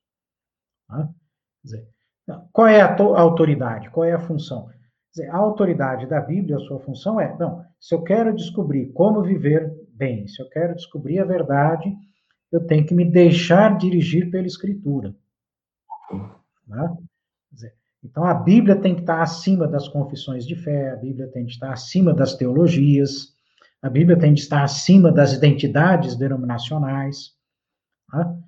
Tá? 0.88 1.08
Dizer, 1.62 1.86
qual 2.52 2.66
é 2.66 2.80
a 2.80 2.96
autoridade? 3.20 3.90
Qual 3.90 4.04
é 4.04 4.12
a 4.12 4.20
função? 4.20 4.68
Dizer, 5.14 5.30
a 5.30 5.36
autoridade 5.36 6.06
da 6.06 6.20
Bíblia, 6.20 6.56
a 6.56 6.60
sua 6.60 6.78
função 6.80 7.20
é, 7.20 7.36
não, 7.38 7.64
se 7.78 7.94
eu 7.94 8.02
quero 8.02 8.34
descobrir 8.34 8.92
como 8.92 9.22
viver 9.22 9.70
bem, 9.98 10.26
se 10.28 10.40
eu 10.40 10.48
quero 10.48 10.74
descobrir 10.74 11.18
a 11.18 11.24
verdade, 11.24 11.92
eu 12.50 12.66
tenho 12.66 12.86
que 12.86 12.94
me 12.94 13.04
deixar 13.04 13.76
dirigir 13.76 14.30
pela 14.30 14.46
Escritura. 14.46 15.14
Né? 16.66 16.96
Então 18.02 18.24
a 18.24 18.32
Bíblia 18.32 18.76
tem 18.76 18.94
que 18.94 19.00
estar 19.00 19.20
acima 19.20 19.66
das 19.66 19.88
confissões 19.88 20.46
de 20.46 20.54
fé, 20.54 20.92
a 20.92 20.96
Bíblia 20.96 21.26
tem 21.28 21.44
que 21.44 21.52
estar 21.52 21.72
acima 21.72 22.14
das 22.14 22.36
teologias, 22.36 23.34
a 23.82 23.90
Bíblia 23.90 24.18
tem 24.18 24.34
que 24.34 24.40
estar 24.40 24.62
acima 24.62 25.10
das 25.12 25.32
identidades 25.32 26.16
denominacionais. 26.16 27.32
Né? 28.12 28.38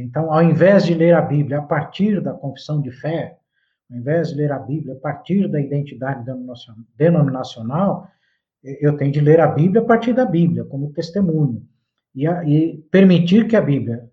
Então, 0.00 0.32
ao 0.32 0.42
invés 0.42 0.86
de 0.86 0.94
ler 0.94 1.14
a 1.14 1.20
Bíblia 1.20 1.58
a 1.58 1.62
partir 1.62 2.20
da 2.22 2.32
confissão 2.32 2.80
de 2.80 2.90
fé, 2.90 3.36
ao 3.90 3.98
invés 3.98 4.28
de 4.28 4.36
ler 4.36 4.52
a 4.52 4.58
Bíblia 4.58 4.94
a 4.94 4.98
partir 4.98 5.48
da 5.48 5.60
identidade 5.60 6.24
denominacional, 6.96 8.08
eu 8.64 8.96
tenho 8.96 9.12
de 9.12 9.20
ler 9.20 9.40
a 9.40 9.46
Bíblia 9.46 9.82
a 9.82 9.84
partir 9.84 10.14
da 10.14 10.24
Bíblia, 10.24 10.64
como 10.64 10.92
testemunho. 10.92 11.62
E, 12.14 12.26
a, 12.26 12.44
e 12.44 12.78
permitir 12.90 13.46
que 13.46 13.56
a 13.56 13.60
Bíblia 13.60 14.08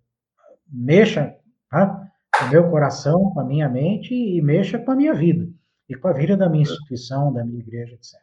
mexa 0.68 1.36
tá, 1.70 2.08
com 2.38 2.46
o 2.46 2.50
meu 2.50 2.70
coração, 2.70 3.32
com 3.32 3.40
a 3.40 3.46
minha 3.46 3.70
mente 3.70 4.14
e 4.14 4.42
mexa 4.42 4.78
com 4.80 4.92
a 4.92 4.96
minha 4.96 5.14
vida. 5.14 5.48
E 5.88 5.96
com 5.96 6.08
a 6.08 6.14
vida 6.14 6.36
da 6.36 6.50
minha 6.50 6.64
instituição, 6.64 7.32
da 7.32 7.46
minha 7.46 7.60
igreja, 7.60 7.94
etc. 7.94 8.20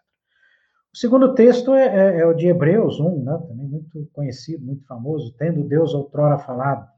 O 0.92 0.96
segundo 0.96 1.34
texto 1.34 1.74
é, 1.74 1.86
é, 1.86 2.20
é, 2.20 2.26
o 2.26 2.34
de 2.34 2.46
Hebreus 2.46 2.98
1, 2.98 3.22
né? 3.22 3.38
também 3.46 3.68
muito 3.68 4.08
conhecido, 4.12 4.64
muito 4.64 4.84
famoso, 4.86 5.34
tendo 5.38 5.62
Deus 5.62 5.94
outrora 5.94 6.38
falado, 6.38 6.88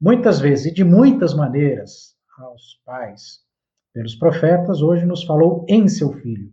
muitas 0.00 0.40
vezes 0.40 0.66
e 0.66 0.70
de 0.70 0.84
muitas 0.84 1.34
maneiras 1.34 2.16
aos 2.38 2.80
pais 2.84 3.44
pelos 3.92 4.14
profetas, 4.14 4.82
hoje 4.82 5.04
nos 5.04 5.24
falou 5.24 5.64
em 5.68 5.88
seu 5.88 6.12
Filho. 6.12 6.52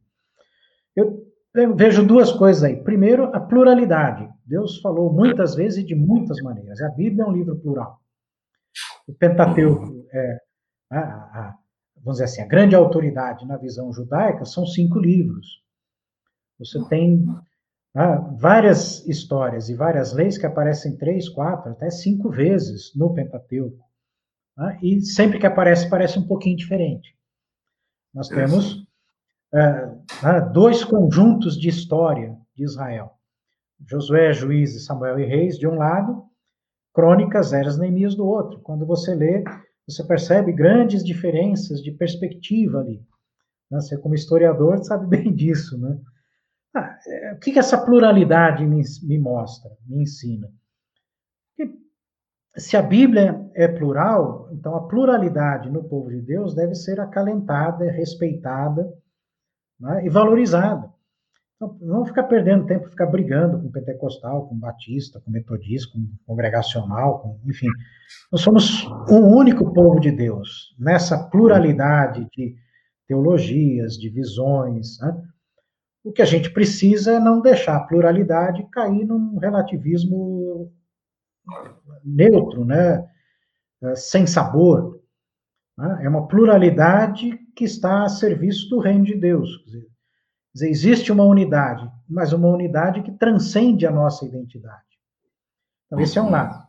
Eu, 0.96 1.31
eu 1.54 1.76
vejo 1.76 2.06
duas 2.06 2.32
coisas 2.32 2.64
aí. 2.64 2.82
Primeiro, 2.84 3.26
a 3.36 3.40
pluralidade. 3.40 4.30
Deus 4.46 4.80
falou 4.80 5.12
muitas 5.12 5.56
vezes 5.56 5.80
e 5.80 5.86
de 5.86 5.96
muitas 5.96 6.42
maneiras. 6.42 6.82
A 6.82 6.90
Bíblia 6.90 7.24
é 7.24 7.28
um 7.28 7.34
livro 7.34 7.60
plural. 7.60 8.00
O 9.08 9.14
Pentateuco 9.14 10.06
é, 10.14 10.38
a, 10.92 11.00
a, 11.00 11.58
vamos 11.98 12.20
dizer 12.20 12.26
assim, 12.26 12.42
a 12.42 12.48
grande 12.48 12.76
autoridade 12.76 13.46
na 13.46 13.58
visão 13.58 13.92
judaica 13.94 14.46
são 14.46 14.66
cinco 14.66 15.00
livros. 15.00 15.62
Você 16.60 16.84
tem 16.88 17.26
ah, 17.96 18.18
várias 18.38 19.06
histórias 19.08 19.70
e 19.70 19.76
várias 19.76 20.14
leis 20.14 20.38
que 20.38 20.46
aparecem 20.46 20.98
três, 20.98 21.28
quatro, 21.28 21.72
até 21.72 21.90
cinco 21.90 22.30
vezes 22.30 22.92
no 22.96 23.14
Pentateuco. 23.14 23.84
Ah, 24.58 24.78
e 24.82 25.02
sempre 25.02 25.40
que 25.40 25.46
aparece, 25.46 25.90
parece 25.90 26.20
um 26.20 26.28
pouquinho 26.28 26.58
diferente. 26.58 27.16
Nós 28.14 28.28
temos 28.28 28.81
dois 30.54 30.84
conjuntos 30.84 31.60
de 31.60 31.70
história 31.70 32.38
de 32.56 32.64
Israel. 32.64 33.12
Josué, 33.88 34.32
Juízes, 34.34 34.86
Samuel 34.86 35.20
e 35.20 35.26
Reis, 35.26 35.58
de 35.58 35.68
um 35.68 35.76
lado, 35.76 36.24
Crônicas, 36.94 37.52
Eras, 37.54 37.78
Neemias, 37.78 38.16
do 38.16 38.26
outro. 38.26 38.60
Quando 38.62 38.86
você 38.86 39.16
lê, 39.16 39.44
você 39.88 40.04
percebe 40.04 40.52
grandes 40.52 41.04
diferenças 41.04 41.82
de 41.82 41.92
perspectiva 41.92 42.80
ali. 42.80 43.04
Né? 43.70 43.80
Você, 43.80 43.98
como 43.98 44.16
historiador, 44.16 44.84
sabe 44.84 45.08
bem 45.18 45.34
disso, 45.34 45.78
né? 45.78 46.00
Ah, 46.74 46.98
é, 47.06 47.34
o 47.34 47.40
que, 47.40 47.52
que 47.52 47.60
essa 47.60 47.84
pluralidade 47.84 48.66
me, 48.66 48.82
me 49.04 49.20
mostra, 49.20 49.72
me 49.86 50.04
ensina? 50.04 50.50
Que, 51.56 51.70
se 52.56 52.78
a 52.78 52.82
Bíblia 52.82 53.50
é 53.54 53.68
plural, 53.68 54.50
então 54.54 54.76
a 54.76 54.88
pluralidade 54.88 55.70
no 55.70 55.84
povo 55.84 56.10
de 56.10 56.22
Deus 56.22 56.56
deve 56.56 56.76
ser 56.76 57.02
acalentada, 57.02 57.92
respeitada 57.92 58.90
né, 59.82 60.06
e 60.06 60.10
valorizada. 60.10 60.90
Então, 61.56 61.78
não 61.82 62.06
ficar 62.06 62.24
perdendo 62.24 62.66
tempo, 62.66 62.90
ficar 62.90 63.06
brigando 63.06 63.60
com 63.60 63.72
pentecostal, 63.72 64.48
com 64.48 64.56
batista, 64.58 65.20
com 65.20 65.30
metodista, 65.30 65.92
com 65.94 66.08
congregacional, 66.26 67.20
com, 67.20 67.40
enfim. 67.48 67.68
Nós 68.32 68.42
somos 68.42 68.88
um 69.10 69.36
único 69.36 69.72
povo 69.74 70.00
de 70.00 70.12
Deus, 70.12 70.76
nessa 70.80 71.30
pluralidade 71.30 72.26
de 72.36 72.56
teologias, 73.08 73.94
de 73.94 74.10
visões. 74.10 74.98
Né? 75.00 75.22
O 76.04 76.12
que 76.12 76.22
a 76.22 76.26
gente 76.26 76.50
precisa 76.50 77.14
é 77.14 77.20
não 77.20 77.42
deixar 77.42 77.76
a 77.76 77.84
pluralidade 77.84 78.68
cair 78.72 79.06
num 79.06 79.38
relativismo 79.38 80.72
neutro, 82.04 82.66
né? 82.66 83.08
Sem 83.96 84.26
sabor. 84.26 84.91
Né? 85.82 86.02
É 86.04 86.10
uma 86.10 86.28
pluralidade 86.28 87.36
que 87.56 87.66
está 87.66 88.04
a 88.04 88.10
serviço 88.10 88.70
do 88.70 88.80
reino 88.80 89.04
de 89.04 89.16
Deus. 89.16 89.58
Quer 89.64 89.88
dizer, 90.54 90.70
existe 90.70 91.12
uma 91.12 91.24
unidade, 91.24 91.90
mas 92.08 92.34
uma 92.34 92.48
unidade 92.48 93.02
que 93.02 93.12
transcende 93.12 93.88
a 93.88 93.92
nossa 93.92 94.24
identidade. 94.24 94.84
Então, 95.88 96.00
esse 96.00 96.20
é 96.20 96.22
um 96.22 96.30
lado. 96.30 96.62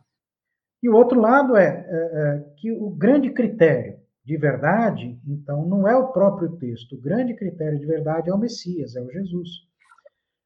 E 0.81 0.89
o 0.89 0.95
outro 0.95 1.21
lado 1.21 1.55
é, 1.55 1.67
é, 1.67 1.93
é 1.93 2.53
que 2.57 2.71
o 2.71 2.89
grande 2.89 3.29
critério 3.29 4.01
de 4.25 4.37
verdade, 4.37 5.19
então, 5.27 5.65
não 5.67 5.87
é 5.87 5.95
o 5.95 6.07
próprio 6.07 6.55
texto. 6.57 6.95
O 6.95 7.01
grande 7.01 7.35
critério 7.35 7.77
de 7.77 7.85
verdade 7.85 8.29
é 8.29 8.33
o 8.33 8.37
Messias, 8.37 8.95
é 8.95 9.01
o 9.01 9.11
Jesus. 9.11 9.49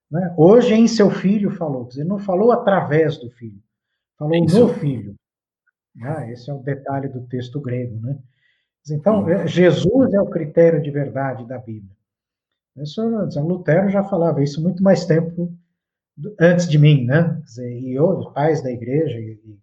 Né? 0.10 0.34
Hoje, 0.36 0.74
em 0.74 0.88
seu 0.88 1.12
filho, 1.12 1.52
falou. 1.52 1.86
Quer 1.86 1.90
dizer, 1.90 2.04
não 2.06 2.18
falou 2.18 2.52
através 2.52 3.18
do 3.18 3.30
filho, 3.30 3.62
falou 4.18 4.36
Isso. 4.44 4.60
no 4.60 4.74
filho. 4.74 5.16
Ah, 6.02 6.30
esse 6.30 6.50
é 6.50 6.54
o 6.54 6.60
detalhe 6.60 7.08
do 7.08 7.28
texto 7.28 7.62
grego. 7.62 8.00
Né? 8.00 8.18
Então, 8.92 9.24
hum. 9.24 9.48
Jesus 9.48 10.14
é 10.14 10.22
o 10.22 10.30
critério 10.30 10.82
de 10.82 10.92
verdade 10.92 11.46
da 11.46 11.58
Bíblia. 11.58 11.96
Isso, 12.78 13.02
Lutero 13.40 13.90
já 13.90 14.04
falava 14.04 14.44
isso 14.44 14.62
muito 14.62 14.84
mais 14.84 15.06
tempo 15.06 15.52
antes 16.40 16.68
de 16.68 16.78
mim, 16.78 17.06
né? 17.06 17.42
Dizer, 17.44 17.80
e 17.80 18.00
os 18.00 18.32
pais 18.34 18.62
da 18.62 18.72
igreja. 18.72 19.18
E, 19.20 19.40
e, 19.44 19.60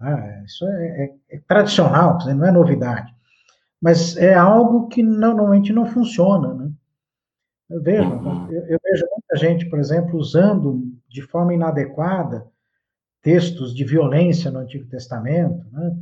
ah, 0.00 0.42
isso 0.44 0.66
é, 0.66 1.04
é, 1.04 1.36
é 1.36 1.40
tradicional, 1.46 2.18
dizer, 2.18 2.34
não 2.34 2.46
é 2.46 2.50
novidade 2.50 3.14
mas 3.80 4.16
é 4.16 4.34
algo 4.34 4.88
que 4.88 5.02
normalmente 5.02 5.72
não 5.72 5.86
funciona, 5.86 6.52
né? 6.52 6.70
Eu 7.70 7.80
vejo, 7.80 8.10
uhum. 8.10 8.50
eu, 8.50 8.66
eu, 8.66 8.78
vejo 8.82 9.06
muita 9.10 9.36
gente, 9.36 9.66
por 9.70 9.78
exemplo, 9.78 10.18
usando 10.18 10.82
de 11.08 11.22
forma 11.22 11.54
inadequada 11.54 12.46
textos 13.22 13.74
de 13.74 13.84
violência 13.84 14.50
no 14.50 14.58
Antigo 14.58 14.86
Testamento, 14.86 15.64
né? 15.70 15.96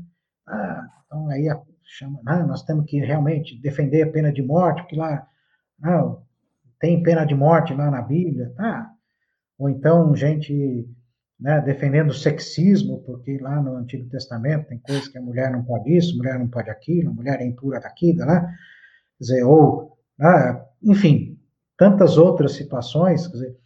Ah, 0.47 0.89
então 1.07 1.29
aí 1.29 1.47
chama, 1.89 2.21
ah, 2.27 2.45
nós 2.45 2.63
temos 2.63 2.85
que 2.85 2.99
realmente 2.99 3.59
defender 3.61 4.03
a 4.03 4.13
pena 4.13 4.33
de 4.33 4.43
morte, 4.43 4.83
porque 4.83 4.97
lá 4.97 5.27
ah, 5.83 6.17
tem 6.79 7.03
pena 7.03 7.25
de 7.25 7.35
morte 7.35 7.75
lá 7.75 7.91
na 7.91 8.03
Bíblia, 8.03 8.53
tá? 8.57 8.93
Ou 9.59 9.69
então 9.71 10.15
gente 10.15 10.87
né, 11.41 11.61
defendendo 11.61 12.11
o 12.11 12.15
sexismo, 12.15 13.03
porque 13.05 13.39
lá 13.39 13.61
no 13.63 13.77
Antigo 13.77 14.09
Testamento 14.11 14.69
tem 14.69 14.79
coisas 14.79 15.09
que 15.09 15.19
a 15.19 15.23
mulher 15.23 15.51
não 15.51 15.65
pode 15.65 15.97
isso, 15.97 16.17
mulher 16.17 16.39
não 16.39 16.49
pode 16.49 16.69
aquilo, 16.69 17.15
mulher 17.15 17.41
é 17.41 17.47
impura 17.47 17.81
daqui, 17.81 18.13
lá, 18.15 18.41
quer 18.41 18.55
dizer, 19.21 19.45
ou, 19.45 19.97
ah, 20.21 20.65
enfim, 20.83 21.39
tantas 21.77 22.19
outras 22.19 22.53
situações, 22.53 23.27
quer 23.27 23.35
dizer, 23.35 23.57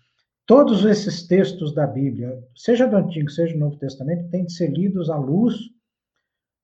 todos 0.47 0.85
esses 0.85 1.27
textos 1.27 1.75
da 1.75 1.87
Bíblia, 1.87 2.39
seja 2.55 2.87
do 2.87 2.97
Antigo, 2.97 3.31
seja 3.31 3.55
do 3.55 3.61
Novo 3.61 3.77
Testamento, 3.77 4.31
têm 4.31 4.45
de 4.45 4.53
ser 4.53 4.71
lidos 4.71 5.09
à 5.11 5.17
luz 5.17 5.55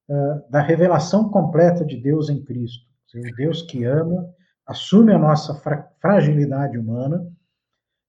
uh, 0.09 0.51
da 0.51 0.61
revelação 0.61 1.29
completa 1.29 1.85
de 1.85 1.97
Deus 1.97 2.29
em 2.29 2.43
Cristo, 2.43 2.87
o 3.15 3.37
Deus 3.37 3.63
que 3.63 3.85
ama, 3.85 4.29
assume 4.67 5.13
a 5.13 5.19
nossa 5.19 5.55
fra 5.55 5.89
fragilidade 6.01 6.77
humana, 6.79 7.27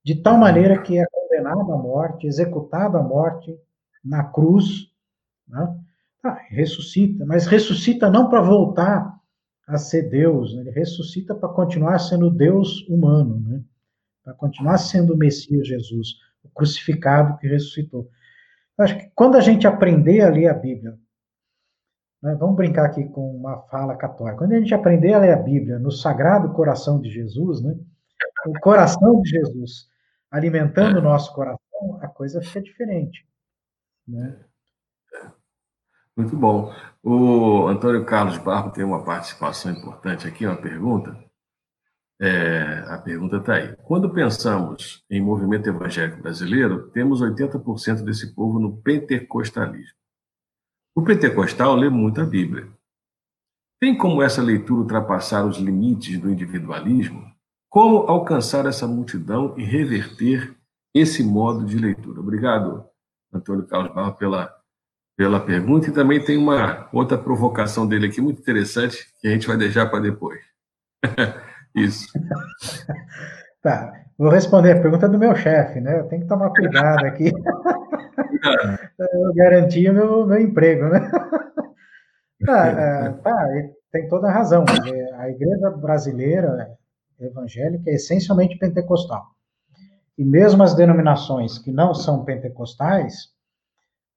de 0.03 0.15
tal 0.15 0.37
maneira 0.37 0.81
que 0.81 0.97
é 0.97 1.05
condenado 1.11 1.71
à 1.71 1.77
morte, 1.77 2.27
executado 2.27 2.97
à 2.97 3.03
morte 3.03 3.57
na 4.03 4.23
cruz, 4.23 4.91
né? 5.47 5.77
ah, 6.23 6.37
ressuscita, 6.49 7.25
mas 7.25 7.45
ressuscita 7.45 8.09
não 8.09 8.29
para 8.29 8.41
voltar 8.41 9.17
a 9.67 9.77
ser 9.77 10.09
Deus, 10.09 10.53
né? 10.53 10.61
ele 10.61 10.71
ressuscita 10.71 11.35
para 11.35 11.49
continuar 11.49 11.99
sendo 11.99 12.29
Deus 12.29 12.87
humano, 12.87 13.39
né? 13.39 13.63
para 14.23 14.33
continuar 14.33 14.77
sendo 14.77 15.13
o 15.13 15.17
Messias 15.17 15.67
Jesus, 15.67 16.15
o 16.43 16.49
crucificado 16.49 17.37
que 17.37 17.47
ressuscitou. 17.47 18.09
Acho 18.77 18.97
que 18.97 19.11
quando 19.13 19.35
a 19.35 19.41
gente 19.41 19.67
aprender 19.67 20.21
a 20.21 20.29
ler 20.29 20.47
a 20.47 20.53
Bíblia, 20.53 20.97
né? 22.21 22.35
vamos 22.35 22.55
brincar 22.55 22.85
aqui 22.85 23.05
com 23.05 23.35
uma 23.35 23.61
fala 23.63 23.95
católica, 23.95 24.37
quando 24.37 24.53
a 24.53 24.59
gente 24.59 24.73
aprender 24.73 25.13
a 25.13 25.19
ler 25.19 25.33
a 25.33 25.41
Bíblia 25.41 25.79
no 25.79 25.91
Sagrado 25.91 26.53
Coração 26.53 26.99
de 26.99 27.09
Jesus, 27.09 27.61
né? 27.61 27.75
o 28.45 28.59
coração 28.59 29.21
de 29.21 29.29
Jesus, 29.29 29.87
alimentando 30.31 30.99
o 30.99 31.01
nosso 31.01 31.33
coração, 31.33 31.99
a 32.01 32.07
coisa 32.07 32.41
fica 32.41 32.61
diferente. 32.61 33.27
Né? 34.07 34.37
Muito 36.15 36.35
bom. 36.35 36.73
O 37.01 37.67
Antônio 37.67 38.05
Carlos 38.05 38.37
Barro 38.37 38.71
tem 38.71 38.83
uma 38.83 39.03
participação 39.03 39.71
importante 39.71 40.27
aqui, 40.27 40.45
uma 40.45 40.61
pergunta. 40.61 41.17
É, 42.21 42.83
a 42.87 42.97
pergunta 42.97 43.37
está 43.37 43.53
aí. 43.53 43.73
Quando 43.83 44.13
pensamos 44.13 45.05
em 45.09 45.21
movimento 45.21 45.69
evangélico 45.69 46.21
brasileiro, 46.21 46.89
temos 46.89 47.21
80% 47.21 48.03
desse 48.03 48.35
povo 48.35 48.59
no 48.59 48.75
pentecostalismo. 48.81 49.97
O 50.95 51.03
pentecostal 51.03 51.75
lê 51.75 51.89
muito 51.89 52.21
a 52.21 52.25
Bíblia. 52.25 52.67
Tem 53.79 53.97
como 53.97 54.21
essa 54.21 54.41
leitura 54.41 54.81
ultrapassar 54.81 55.45
os 55.45 55.57
limites 55.57 56.19
do 56.19 56.29
individualismo? 56.29 57.25
Como 57.69 57.99
alcançar 57.99 58.65
essa 58.65 58.87
multidão 58.87 59.53
e 59.57 59.63
reverter 59.63 60.55
esse 60.93 61.23
modo 61.23 61.65
de 61.65 61.77
leitura? 61.77 62.19
Obrigado, 62.19 62.83
Antônio 63.31 63.65
Carlos 63.65 63.93
Barro, 63.93 64.15
pela, 64.15 64.53
pela 65.15 65.39
pergunta. 65.39 65.87
E 65.87 65.93
também 65.93 66.21
tem 66.23 66.35
uma 66.35 66.89
outra 66.91 67.17
provocação 67.17 67.87
dele 67.87 68.07
aqui, 68.07 68.19
muito 68.19 68.41
interessante, 68.41 69.07
que 69.21 69.27
a 69.27 69.31
gente 69.31 69.47
vai 69.47 69.55
deixar 69.55 69.85
para 69.85 69.99
depois. 69.99 70.41
Isso. 71.75 72.07
Tá, 73.61 73.91
vou 74.19 74.29
responder 74.29 74.73
a 74.73 74.81
pergunta 74.81 75.07
do 75.07 75.17
meu 75.17 75.33
chefe, 75.33 75.79
né? 75.79 75.97
Eu 75.97 76.07
tenho 76.09 76.23
que 76.23 76.27
tomar 76.27 76.49
cuidado 76.49 77.05
aqui. 77.05 77.31
Eu 78.99 79.33
garantir 79.33 79.89
o 79.89 79.93
meu, 79.93 80.27
meu 80.27 80.39
emprego, 80.39 80.89
né? 80.89 81.09
Tá, 82.45 82.67
é, 82.67 83.09
tá, 83.11 83.47
tem 83.91 84.07
toda 84.09 84.27
a 84.27 84.31
razão. 84.31 84.65
A 85.17 85.29
igreja 85.29 85.69
brasileira, 85.71 86.77
evangélica 87.19 87.89
é 87.89 87.95
essencialmente 87.95 88.57
pentecostal. 88.57 89.25
E 90.17 90.23
mesmo 90.23 90.63
as 90.63 90.75
denominações 90.75 91.57
que 91.57 91.71
não 91.71 91.93
são 91.93 92.25
pentecostais, 92.25 93.29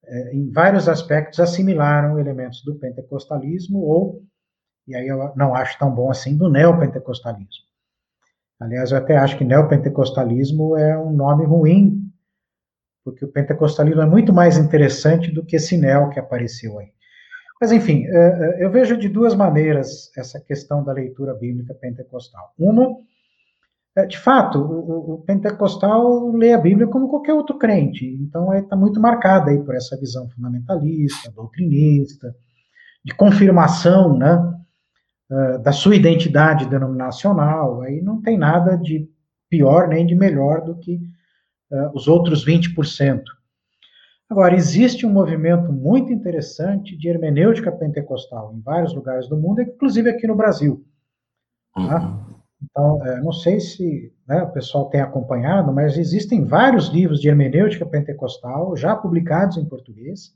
é, 0.05 0.35
em 0.35 0.51
vários 0.51 0.89
aspectos 0.89 1.39
assimilaram 1.39 2.19
elementos 2.19 2.61
do 2.63 2.75
pentecostalismo 2.75 3.79
ou, 3.79 4.21
e 4.85 4.95
aí 4.95 5.07
eu 5.07 5.33
não 5.35 5.55
acho 5.55 5.79
tão 5.79 5.93
bom 5.93 6.11
assim, 6.11 6.35
do 6.35 6.49
neopentecostalismo. 6.49 7.72
Aliás, 8.63 8.91
eu 8.91 8.97
até 8.97 9.17
acho 9.17 9.37
que 9.37 9.43
neopentecostalismo 9.43 10.77
é 10.77 10.97
um 10.97 11.11
nome 11.11 11.45
ruim, 11.45 12.09
porque 13.03 13.25
o 13.25 13.27
pentecostalismo 13.27 14.01
é 14.01 14.05
muito 14.05 14.31
mais 14.31 14.57
interessante 14.57 15.29
do 15.29 15.45
que 15.45 15.57
esse 15.57 15.77
neo 15.77 16.09
que 16.09 16.19
apareceu 16.19 16.79
aí. 16.79 16.87
Mas, 17.59 17.73
enfim, 17.73 18.05
é, 18.07 18.61
é, 18.61 18.65
eu 18.65 18.71
vejo 18.71 18.95
de 18.95 19.09
duas 19.09 19.35
maneiras 19.35 20.09
essa 20.17 20.39
questão 20.39 20.81
da 20.81 20.93
leitura 20.93 21.33
bíblica 21.33 21.73
pentecostal. 21.73 22.53
Uma, 22.57 22.95
é, 23.97 24.05
de 24.05 24.17
fato, 24.17 24.59
o, 24.59 25.21
pentecostal 25.25 26.31
lê 26.31 26.53
a 26.53 26.57
Bíblia 26.57 26.87
como 26.87 27.09
qualquer 27.09 27.33
outro 27.33 27.57
crente, 27.57 28.05
então 28.21 28.53
está 28.53 28.77
muito 28.77 28.99
marcada 28.99 29.51
aí 29.51 29.61
por 29.61 29.75
essa 29.75 29.99
visão 29.99 30.29
fundamentalista, 30.29 31.29
doutrinista, 31.31 32.33
de 33.03 33.13
confirmação 33.13 34.17
né, 34.17 34.62
da 35.63 35.71
sua 35.71 35.95
identidade 35.95 36.67
denominacional, 36.67 37.81
aí 37.81 38.01
não 38.01 38.21
tem 38.21 38.37
nada 38.37 38.77
de 38.77 39.09
pior 39.49 39.87
nem 39.87 40.05
de 40.05 40.13
melhor 40.13 40.61
do 40.61 40.75
que 40.75 40.99
os 41.93 42.07
outros 42.07 42.45
20%. 42.45 43.23
Agora, 44.29 44.55
existe 44.55 45.05
um 45.05 45.11
movimento 45.11 45.71
muito 45.71 46.11
interessante 46.11 46.97
de 46.97 47.07
hermenêutica 47.07 47.71
pentecostal 47.71 48.51
em 48.51 48.61
vários 48.61 48.93
lugares 48.93 49.27
do 49.27 49.37
mundo, 49.37 49.61
inclusive 49.61 50.09
aqui 50.09 50.25
no 50.25 50.35
Brasil. 50.35 50.83
Tá? 51.75 51.99
Uhum. 51.99 52.33
Então, 52.63 53.05
é, 53.05 53.21
não 53.21 53.31
sei 53.31 53.59
se 53.59 54.11
né, 54.27 54.41
o 54.41 54.51
pessoal 54.51 54.89
tem 54.89 55.01
acompanhado, 55.01 55.71
mas 55.71 55.97
existem 55.97 56.45
vários 56.45 56.87
livros 56.87 57.21
de 57.21 57.27
hermenêutica 57.27 57.85
pentecostal 57.85 58.75
já 58.75 58.95
publicados 58.95 59.57
em 59.57 59.65
português. 59.65 60.33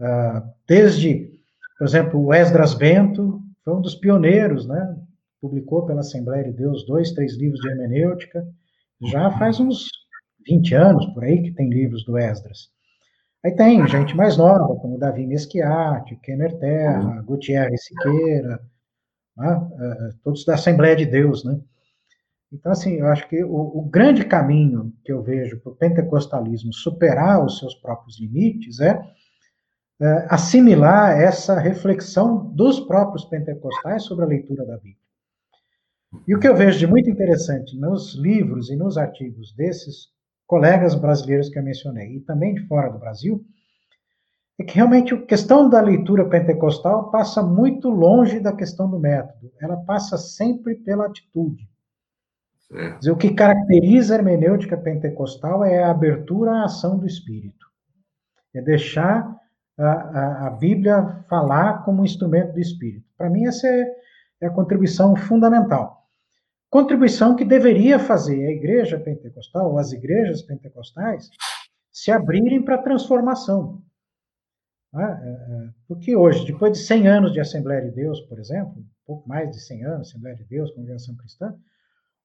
Uh, 0.00 0.42
desde, 0.66 1.30
por 1.76 1.86
exemplo, 1.86 2.24
o 2.24 2.32
Esdras 2.32 2.72
Bento 2.72 3.41
foi 3.64 3.74
um 3.74 3.80
dos 3.80 3.94
pioneiros, 3.94 4.66
né? 4.66 4.96
Publicou 5.40 5.86
pela 5.86 6.00
Assembleia 6.00 6.44
de 6.44 6.52
Deus 6.52 6.86
dois, 6.86 7.12
três 7.12 7.36
livros 7.36 7.60
de 7.60 7.68
hermenêutica. 7.68 8.46
Já 9.10 9.30
faz 9.38 9.58
uns 9.58 9.88
20 10.46 10.74
anos 10.74 11.06
por 11.06 11.24
aí 11.24 11.42
que 11.42 11.52
tem 11.52 11.68
livros 11.68 12.04
do 12.04 12.16
Esdras. 12.18 12.70
Aí 13.44 13.52
tem 13.52 13.86
gente 13.88 14.16
mais 14.16 14.36
nova, 14.36 14.76
como 14.76 14.98
Davi 14.98 15.26
Mesquiati, 15.26 16.16
Kenner 16.22 16.56
Terra, 16.58 17.18
uhum. 17.18 17.24
Gutierrez 17.24 17.84
Siqueira, 17.84 18.60
né? 19.36 19.68
É, 19.80 20.10
todos 20.22 20.44
da 20.44 20.54
Assembleia 20.54 20.94
de 20.94 21.06
Deus, 21.06 21.44
né? 21.44 21.60
Então, 22.52 22.70
assim, 22.70 22.96
eu 22.96 23.06
acho 23.06 23.26
que 23.28 23.42
o, 23.42 23.78
o 23.78 23.88
grande 23.88 24.24
caminho 24.24 24.92
que 25.04 25.10
eu 25.10 25.22
vejo 25.22 25.58
para 25.60 25.72
o 25.72 25.76
pentecostalismo 25.76 26.72
superar 26.72 27.44
os 27.44 27.58
seus 27.58 27.74
próprios 27.74 28.20
limites 28.20 28.78
é, 28.78 28.90
é 28.90 29.02
assimilar 30.28 31.20
essa 31.20 31.58
reflexão 31.58 32.46
dos 32.54 32.80
próprios 32.80 33.24
pentecostais 33.24 34.04
sobre 34.04 34.24
a 34.24 34.28
leitura 34.28 34.64
da 34.64 34.76
Bíblia. 34.76 34.96
E 36.26 36.34
o 36.34 36.40
que 36.40 36.48
eu 36.48 36.56
vejo 36.56 36.78
de 36.78 36.86
muito 36.86 37.08
interessante 37.08 37.78
nos 37.78 38.14
livros 38.14 38.70
e 38.70 38.76
nos 38.76 38.98
artigos 38.98 39.52
desses 39.54 40.08
colegas 40.46 40.94
brasileiros 40.94 41.48
que 41.48 41.58
eu 41.58 41.62
mencionei, 41.62 42.16
e 42.16 42.20
também 42.20 42.54
de 42.54 42.66
fora 42.66 42.90
do 42.90 42.98
Brasil, 42.98 43.42
é 44.58 44.64
que 44.64 44.74
realmente 44.74 45.14
a 45.14 45.22
questão 45.22 45.68
da 45.68 45.80
leitura 45.80 46.28
pentecostal 46.28 47.10
passa 47.10 47.42
muito 47.42 47.88
longe 47.88 48.38
da 48.38 48.52
questão 48.52 48.90
do 48.90 48.98
método, 48.98 49.50
ela 49.60 49.76
passa 49.78 50.18
sempre 50.18 50.74
pela 50.74 51.06
atitude. 51.06 51.66
Dizer, 52.98 53.10
o 53.10 53.16
que 53.16 53.34
caracteriza 53.34 54.14
a 54.14 54.18
hermenêutica 54.18 54.76
pentecostal 54.76 55.64
é 55.64 55.82
a 55.82 55.90
abertura 55.90 56.52
à 56.52 56.64
ação 56.64 56.98
do 56.98 57.06
Espírito, 57.06 57.66
é 58.54 58.60
deixar 58.60 59.41
a, 59.82 59.92
a, 59.92 60.46
a 60.46 60.50
Bíblia 60.50 61.24
falar 61.28 61.84
como 61.84 62.04
instrumento 62.04 62.52
do 62.52 62.60
Espírito. 62.60 63.06
Para 63.16 63.30
mim, 63.30 63.46
essa 63.46 63.66
é, 63.66 63.86
é 64.42 64.46
a 64.46 64.50
contribuição 64.50 65.16
fundamental. 65.16 66.02
Contribuição 66.70 67.36
que 67.36 67.44
deveria 67.44 67.98
fazer 67.98 68.46
a 68.46 68.50
igreja 68.50 68.98
pentecostal, 68.98 69.70
ou 69.72 69.78
as 69.78 69.92
igrejas 69.92 70.42
pentecostais, 70.42 71.28
se 71.92 72.10
abrirem 72.10 72.64
para 72.64 72.76
a 72.76 72.82
transformação. 72.82 73.82
Né? 74.92 75.04
É, 75.04 75.28
é, 75.28 75.68
porque 75.86 76.16
hoje, 76.16 76.46
depois 76.46 76.72
de 76.72 76.78
100 76.78 77.08
anos 77.08 77.32
de 77.32 77.40
Assembleia 77.40 77.82
de 77.82 77.94
Deus, 77.94 78.20
por 78.22 78.38
exemplo, 78.38 78.78
um 78.78 78.86
pouco 79.06 79.28
mais 79.28 79.50
de 79.50 79.60
100 79.60 79.84
anos, 79.84 80.08
Assembleia 80.08 80.36
de 80.36 80.44
Deus, 80.44 80.70
Congregação 80.70 81.14
Cristã, 81.16 81.54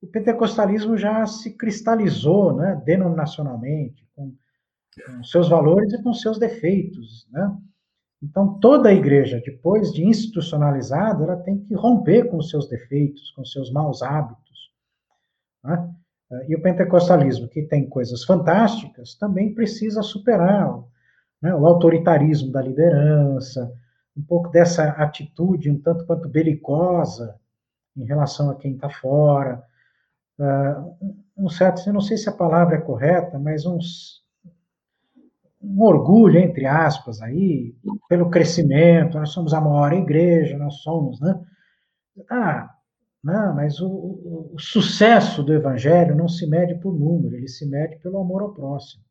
o 0.02 0.08
pentecostalismo 0.08 0.96
já 0.96 1.26
se 1.26 1.58
cristalizou 1.58 2.56
né, 2.56 2.82
denominacionalmente, 2.86 4.08
com, 4.16 4.34
com 5.06 5.24
seus 5.24 5.50
valores 5.50 5.94
e 5.94 6.02
com 6.02 6.14
seus 6.14 6.40
defeitos. 6.40 7.28
Né? 7.32 7.58
Então, 8.22 8.60
toda 8.60 8.90
a 8.90 8.94
igreja, 8.94 9.42
depois 9.44 9.92
de 9.94 10.04
institucionalizada, 10.04 11.24
ela 11.24 11.38
tem 11.38 11.60
que 11.60 11.76
romper 11.76 12.30
com 12.30 12.38
os 12.38 12.50
seus 12.50 12.68
defeitos, 12.68 13.32
com 13.32 13.42
os 13.42 13.52
seus 13.52 13.72
maus 13.72 14.02
hábitos. 14.02 14.72
Né? 15.64 15.94
E 16.48 16.56
o 16.56 16.62
pentecostalismo, 16.62 17.48
que 17.48 17.62
tem 17.62 17.88
coisas 17.88 18.24
fantásticas, 18.24 19.16
também 19.16 19.54
precisa 19.54 20.02
superar 20.02 20.84
né, 21.42 21.54
o 21.56 21.66
autoritarismo 21.66 22.52
da 22.52 22.62
liderança, 22.62 23.72
um 24.16 24.22
pouco 24.24 24.50
dessa 24.50 24.90
atitude 24.90 25.70
um 25.70 25.80
tanto 25.80 26.06
quanto 26.06 26.28
belicosa 26.28 27.40
em 27.96 28.04
relação 28.04 28.50
a 28.50 28.56
quem 28.56 28.74
está 28.74 28.90
fora. 28.90 29.64
Uh, 30.40 31.16
um 31.38 31.50
certo, 31.50 31.88
eu 31.88 31.94
não 31.94 32.02
sei 32.02 32.18
se 32.18 32.28
a 32.28 32.34
palavra 32.34 32.76
é 32.76 32.82
correta, 32.82 33.38
mas 33.40 33.66
uns, 33.66 34.24
um 35.62 35.82
orgulho, 35.84 36.40
entre 36.40 36.66
aspas, 36.66 37.22
aí, 37.22 37.76
pelo 38.08 38.30
crescimento, 38.30 39.18
nós 39.18 39.32
somos 39.32 39.54
a 39.54 39.62
maior 39.62 39.94
igreja, 39.94 40.58
nós 40.58 40.76
somos, 40.82 41.20
né? 41.20 41.40
Ah, 42.30 42.70
não, 43.24 43.56
mas 43.56 43.80
o, 43.80 43.88
o, 43.88 44.52
o 44.54 44.60
sucesso 44.60 45.44
do 45.44 45.54
evangelho 45.54 46.16
não 46.16 46.28
se 46.28 46.48
mede 46.48 46.76
por 46.80 46.98
número, 46.98 47.36
ele 47.36 47.48
se 47.48 47.68
mede 47.68 47.98
pelo 48.00 48.20
amor 48.20 48.42
ao 48.42 48.54
próximo. 48.54 49.04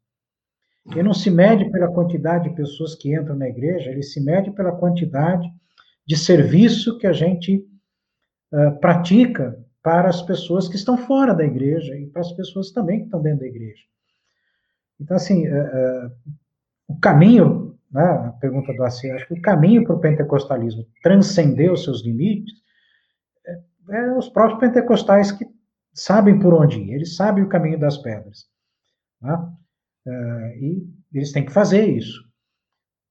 Ele 0.90 1.02
não 1.02 1.14
se 1.14 1.30
mede 1.30 1.68
pela 1.70 1.92
quantidade 1.92 2.48
de 2.48 2.54
pessoas 2.54 2.94
que 2.94 3.14
entram 3.14 3.37
na 3.37 3.48
igreja, 3.48 3.90
ele 3.90 4.02
se 4.02 4.22
mede 4.22 4.52
pela 4.52 4.72
quantidade 4.72 5.48
de 6.06 6.16
serviço 6.16 6.96
que 6.98 7.06
a 7.06 7.12
gente 7.12 7.66
uh, 8.52 8.78
pratica 8.78 9.59
para 9.82 10.09
as 10.09 10.22
pessoas 10.22 10.68
que 10.68 10.76
estão 10.76 10.96
fora 10.96 11.35
da 11.35 11.44
igreja 11.44 11.96
e 11.96 12.06
para 12.06 12.20
as 12.20 12.32
pessoas 12.32 12.70
também 12.70 13.00
que 13.00 13.04
estão 13.06 13.20
dentro 13.20 13.40
da 13.40 13.46
igreja. 13.46 13.82
Então, 15.00 15.16
assim, 15.16 15.46
uh, 15.48 16.06
uh, 16.06 16.12
o 16.88 16.98
caminho, 16.98 17.78
né, 17.90 18.02
a 18.02 18.32
pergunta 18.40 18.72
do 18.72 18.82
Assi, 18.85 19.11
acho 19.11 19.26
que 19.26 19.35
o 19.35 19.42
caminho 19.42 19.85
para 19.85 19.96
o 19.96 20.00
pentecostalismo 20.00 20.87
transcender 21.02 21.72
os 21.72 21.85
seus 21.85 22.04
limites 22.04 22.52
é, 23.46 23.62
é, 23.90 24.12
os 24.16 24.28
próprios 24.28 24.61
pentecostais 24.61 25.32
que 25.32 25.46
sabem 25.94 26.38
por 26.38 26.54
onde 26.54 26.78
ir, 26.78 26.94
eles 26.94 27.16
sabem 27.16 27.44
o 27.44 27.48
caminho 27.48 27.78
das 27.78 27.98
pedras. 27.98 28.46
Né? 29.20 29.35
Uh, 30.06 30.64
e 30.64 30.94
eles 31.12 31.32
têm 31.32 31.44
que 31.44 31.52
fazer 31.52 31.87
isso. 31.87 32.22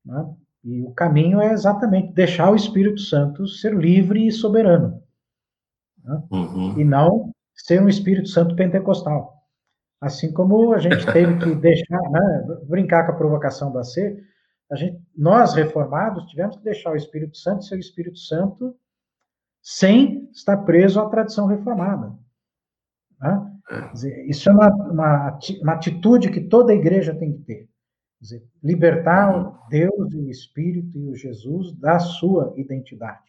Né? 0.06 0.36
E 0.64 0.82
o 0.84 0.92
caminho 0.94 1.42
é 1.42 1.52
exatamente 1.52 2.14
deixar 2.14 2.52
o 2.52 2.56
Espírito 2.56 3.00
Santo 3.02 3.48
ser 3.48 3.74
livre 3.74 4.28
e 4.28 4.32
soberano. 4.32 5.02
Né? 6.04 6.24
Uhum. 6.32 6.80
E 6.80 6.84
não 6.84 7.32
ser 7.54 7.82
um 7.82 7.90
Espírito 7.90 8.30
Santo 8.30 8.56
pentecostal. 8.56 9.45
Assim 10.02 10.32
como 10.34 10.74
a 10.74 10.80
gente 10.80 11.06
teve 11.12 11.38
que 11.40 11.56
deixar, 11.56 12.02
né, 12.12 12.48
brincar 12.68 13.06
com 13.06 13.14
a 13.14 13.16
provocação 13.16 13.72
da 13.72 13.84
C, 13.84 14.22
a 14.72 14.76
gente, 14.76 15.00
nós 15.16 15.54
reformados 15.54 16.26
tivemos 16.26 16.58
que 16.58 16.64
deixar 16.64 16.92
o 16.92 16.96
Espírito 16.96 17.38
Santo 17.38 17.64
ser 17.64 17.76
o 17.76 17.80
Espírito 17.80 18.18
Santo 18.18 18.76
sem 19.62 20.30
estar 20.32 20.58
preso 20.58 21.00
à 21.00 21.10
tradição 21.10 21.48
reformada. 21.48 22.16
Né? 23.20 23.52
Dizer, 23.94 24.26
isso 24.28 24.48
é 24.50 24.54
uma, 24.54 24.70
uma, 24.70 25.40
uma, 25.62 25.74
atitude 25.74 26.32
que 26.32 26.42
toda 26.42 26.74
igreja 26.74 27.16
tem 27.16 27.34
que 27.34 27.44
ter. 27.44 27.70
Dizer, 28.22 28.48
libertar 28.64 29.68
Deus 29.70 30.14
e 30.14 30.18
o 30.18 30.30
Espírito 30.30 30.98
e 30.98 31.10
o 31.10 31.16
Jesus 31.16 31.74
da 31.80 32.00
sua 32.00 32.54
identidade. 32.58 33.24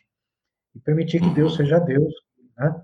E 0.74 0.80
permitir 0.80 1.20
que 1.20 1.30
Deus 1.30 1.56
seja 1.56 1.78
Deus. 1.78 2.12
Né? 2.58 2.82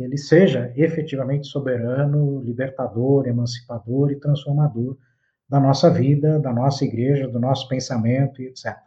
Que 0.00 0.04
ele 0.04 0.16
seja 0.16 0.72
efetivamente 0.76 1.46
soberano, 1.46 2.40
libertador, 2.42 3.28
emancipador 3.28 4.10
e 4.10 4.18
transformador 4.18 4.96
da 5.46 5.60
nossa 5.60 5.90
vida, 5.90 6.38
da 6.38 6.50
nossa 6.54 6.86
igreja, 6.86 7.28
do 7.28 7.38
nosso 7.38 7.68
pensamento 7.68 8.40
e 8.40 8.46
etc. 8.46 8.78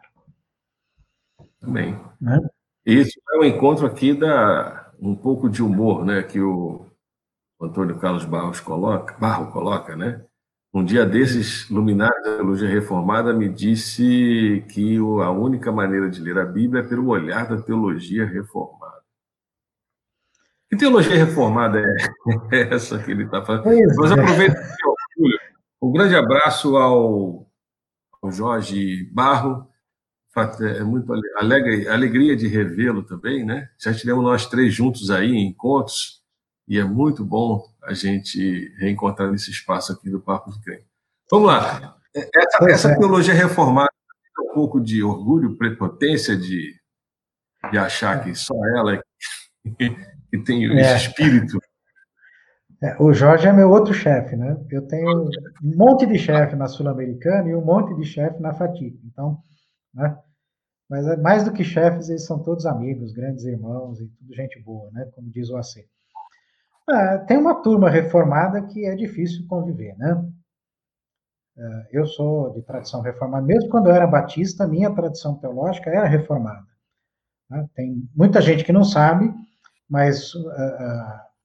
Amém. 1.62 1.96
Né? 2.20 2.40
Isso 2.84 3.12
é 3.32 3.38
um 3.38 3.44
encontro 3.44 3.86
aqui 3.86 4.12
da 4.12 4.92
um 5.00 5.14
pouco 5.14 5.48
de 5.48 5.62
humor, 5.62 6.04
né, 6.04 6.22
que 6.22 6.40
o 6.40 6.84
Antônio 7.60 7.96
Carlos 7.98 8.24
Barros 8.24 8.58
coloca, 8.58 9.16
Barro 9.16 9.52
coloca, 9.52 9.94
né? 9.94 10.24
Um 10.72 10.84
dia 10.84 11.06
desses, 11.06 11.68
luminares 11.70 12.24
da 12.24 12.36
teologia 12.36 12.68
reformada 12.68 13.32
me 13.32 13.48
disse 13.48 14.64
que 14.68 14.96
a 14.96 15.30
única 15.30 15.70
maneira 15.70 16.10
de 16.10 16.20
ler 16.20 16.38
a 16.38 16.44
Bíblia 16.44 16.82
é 16.82 16.86
pelo 16.86 17.08
olhar 17.08 17.46
da 17.46 17.60
teologia 17.62 18.26
reformada. 18.26 18.93
Que 20.74 20.78
teologia 20.78 21.14
reformada 21.14 21.78
é 22.50 22.74
essa 22.74 22.98
que 22.98 23.12
ele 23.12 23.24
está 23.24 23.44
falando? 23.44 23.62
Pois 23.62 23.96
Mas 23.96 24.10
é. 24.10 24.14
aproveito 24.20 24.56
um 25.80 25.92
grande 25.92 26.16
abraço 26.16 26.76
ao, 26.76 27.46
ao 28.20 28.32
Jorge 28.32 29.08
Barro. 29.12 29.68
É 30.62 30.82
muito 30.82 31.12
alegre, 31.36 31.88
alegria 31.88 32.34
de 32.34 32.48
revê-lo 32.48 33.04
também, 33.04 33.44
né? 33.44 33.68
Já 33.78 33.92
estivemos 33.92 34.24
nós 34.24 34.46
três 34.46 34.74
juntos 34.74 35.12
aí 35.12 35.30
em 35.30 35.46
encontros 35.46 36.20
e 36.66 36.76
é 36.76 36.82
muito 36.82 37.24
bom 37.24 37.62
a 37.84 37.94
gente 37.94 38.74
reencontrar 38.80 39.30
nesse 39.30 39.52
espaço 39.52 39.92
aqui 39.92 40.10
do 40.10 40.20
Papo 40.20 40.50
de 40.50 40.60
Crente. 40.60 40.86
Vamos 41.30 41.46
lá. 41.46 41.96
Essa, 42.12 42.70
essa 42.70 42.88
é. 42.90 42.98
teologia 42.98 43.34
reformada 43.34 43.92
tem 44.34 44.50
um 44.50 44.54
pouco 44.54 44.80
de 44.80 45.04
orgulho, 45.04 45.56
prepotência 45.56 46.36
de, 46.36 46.74
de 47.70 47.78
achar 47.78 48.24
que 48.24 48.34
só 48.34 48.54
ela 48.76 48.96
é 48.96 49.00
que 50.34 50.44
tem 50.44 50.64
esse 50.64 50.92
é. 50.92 50.96
espírito. 50.96 51.58
É, 52.82 52.96
o 53.00 53.12
Jorge 53.12 53.46
é 53.46 53.52
meu 53.52 53.70
outro 53.70 53.94
chefe, 53.94 54.36
né? 54.36 54.56
Eu 54.70 54.86
tenho 54.86 55.28
um 55.62 55.76
monte 55.76 56.06
de 56.06 56.18
chefe 56.18 56.56
na 56.56 56.66
Sul-Americana 56.66 57.48
e 57.48 57.54
um 57.54 57.64
monte 57.64 57.94
de 57.94 58.04
chefe 58.04 58.40
na 58.42 58.52
FATIC. 58.52 59.00
Então, 59.04 59.38
né? 59.94 60.18
Mas 60.90 61.06
é 61.06 61.16
mais 61.16 61.44
do 61.44 61.52
que 61.52 61.64
chefes, 61.64 62.08
eles 62.08 62.26
são 62.26 62.42
todos 62.42 62.66
amigos, 62.66 63.12
grandes 63.12 63.44
irmãos 63.44 64.00
e 64.00 64.06
tudo 64.08 64.34
gente 64.34 64.60
boa, 64.60 64.90
né? 64.90 65.08
Como 65.14 65.30
diz 65.30 65.48
o 65.48 65.56
AC. 65.56 65.86
Ah, 66.90 67.18
tem 67.18 67.38
uma 67.38 67.62
turma 67.62 67.88
reformada 67.88 68.60
que 68.62 68.84
é 68.84 68.94
difícil 68.94 69.46
conviver, 69.48 69.96
né? 69.96 70.22
Ah, 71.56 71.86
eu 71.90 72.04
sou 72.06 72.52
de 72.52 72.60
tradição 72.62 73.00
reformada. 73.00 73.46
Mesmo 73.46 73.70
quando 73.70 73.88
eu 73.88 73.94
era 73.94 74.06
batista, 74.06 74.66
minha 74.66 74.92
tradição 74.94 75.36
teológica 75.36 75.88
era 75.90 76.06
reformada. 76.06 76.66
Né? 77.48 77.66
Tem 77.74 78.08
muita 78.14 78.42
gente 78.42 78.64
que 78.64 78.72
não 78.72 78.84
sabe, 78.84 79.32
mas 79.88 80.34
uh, 80.34 80.50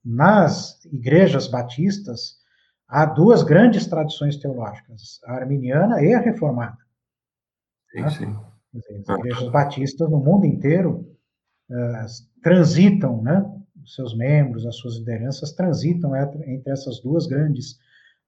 nas 0.04 0.84
igrejas 0.86 1.48
batistas 1.48 2.38
há 2.88 3.06
duas 3.06 3.44
grandes 3.44 3.86
tradições 3.86 4.38
teológicas, 4.38 5.20
a 5.26 5.34
arminiana 5.34 6.02
e 6.02 6.14
a 6.14 6.20
reformada. 6.20 6.78
Sim, 7.92 8.02
né? 8.02 8.10
sim. 8.10 8.36
As 9.08 9.20
igrejas 9.20 9.50
batistas 9.52 10.10
no 10.10 10.20
mundo 10.20 10.46
inteiro 10.46 11.18
uh, 11.70 12.42
transitam, 12.42 13.22
né? 13.22 13.44
Os 13.84 13.96
seus 13.96 14.16
membros, 14.16 14.66
as 14.66 14.76
suas 14.76 14.98
lideranças 14.98 15.52
transitam 15.54 16.16
entre 16.16 16.62
essas 16.68 17.00
duas 17.02 17.26
grandes 17.26 17.80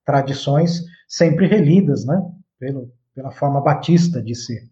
tradições, 0.05 0.83
sempre 1.07 1.45
relidas, 1.45 2.05
né? 2.05 2.19
Pelo, 2.57 2.91
pela 3.13 3.31
forma 3.31 3.61
batista 3.61 4.21
de 4.21 4.33
ser. 4.33 4.70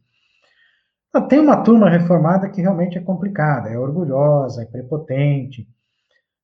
Então, 1.10 1.28
tem 1.28 1.40
uma 1.40 1.64
turma 1.64 1.90
reformada 1.90 2.50
que 2.50 2.62
realmente 2.62 2.98
é 2.98 3.02
complicada, 3.02 3.70
é 3.70 3.78
orgulhosa, 3.78 4.62
é 4.62 4.66
prepotente. 4.66 5.68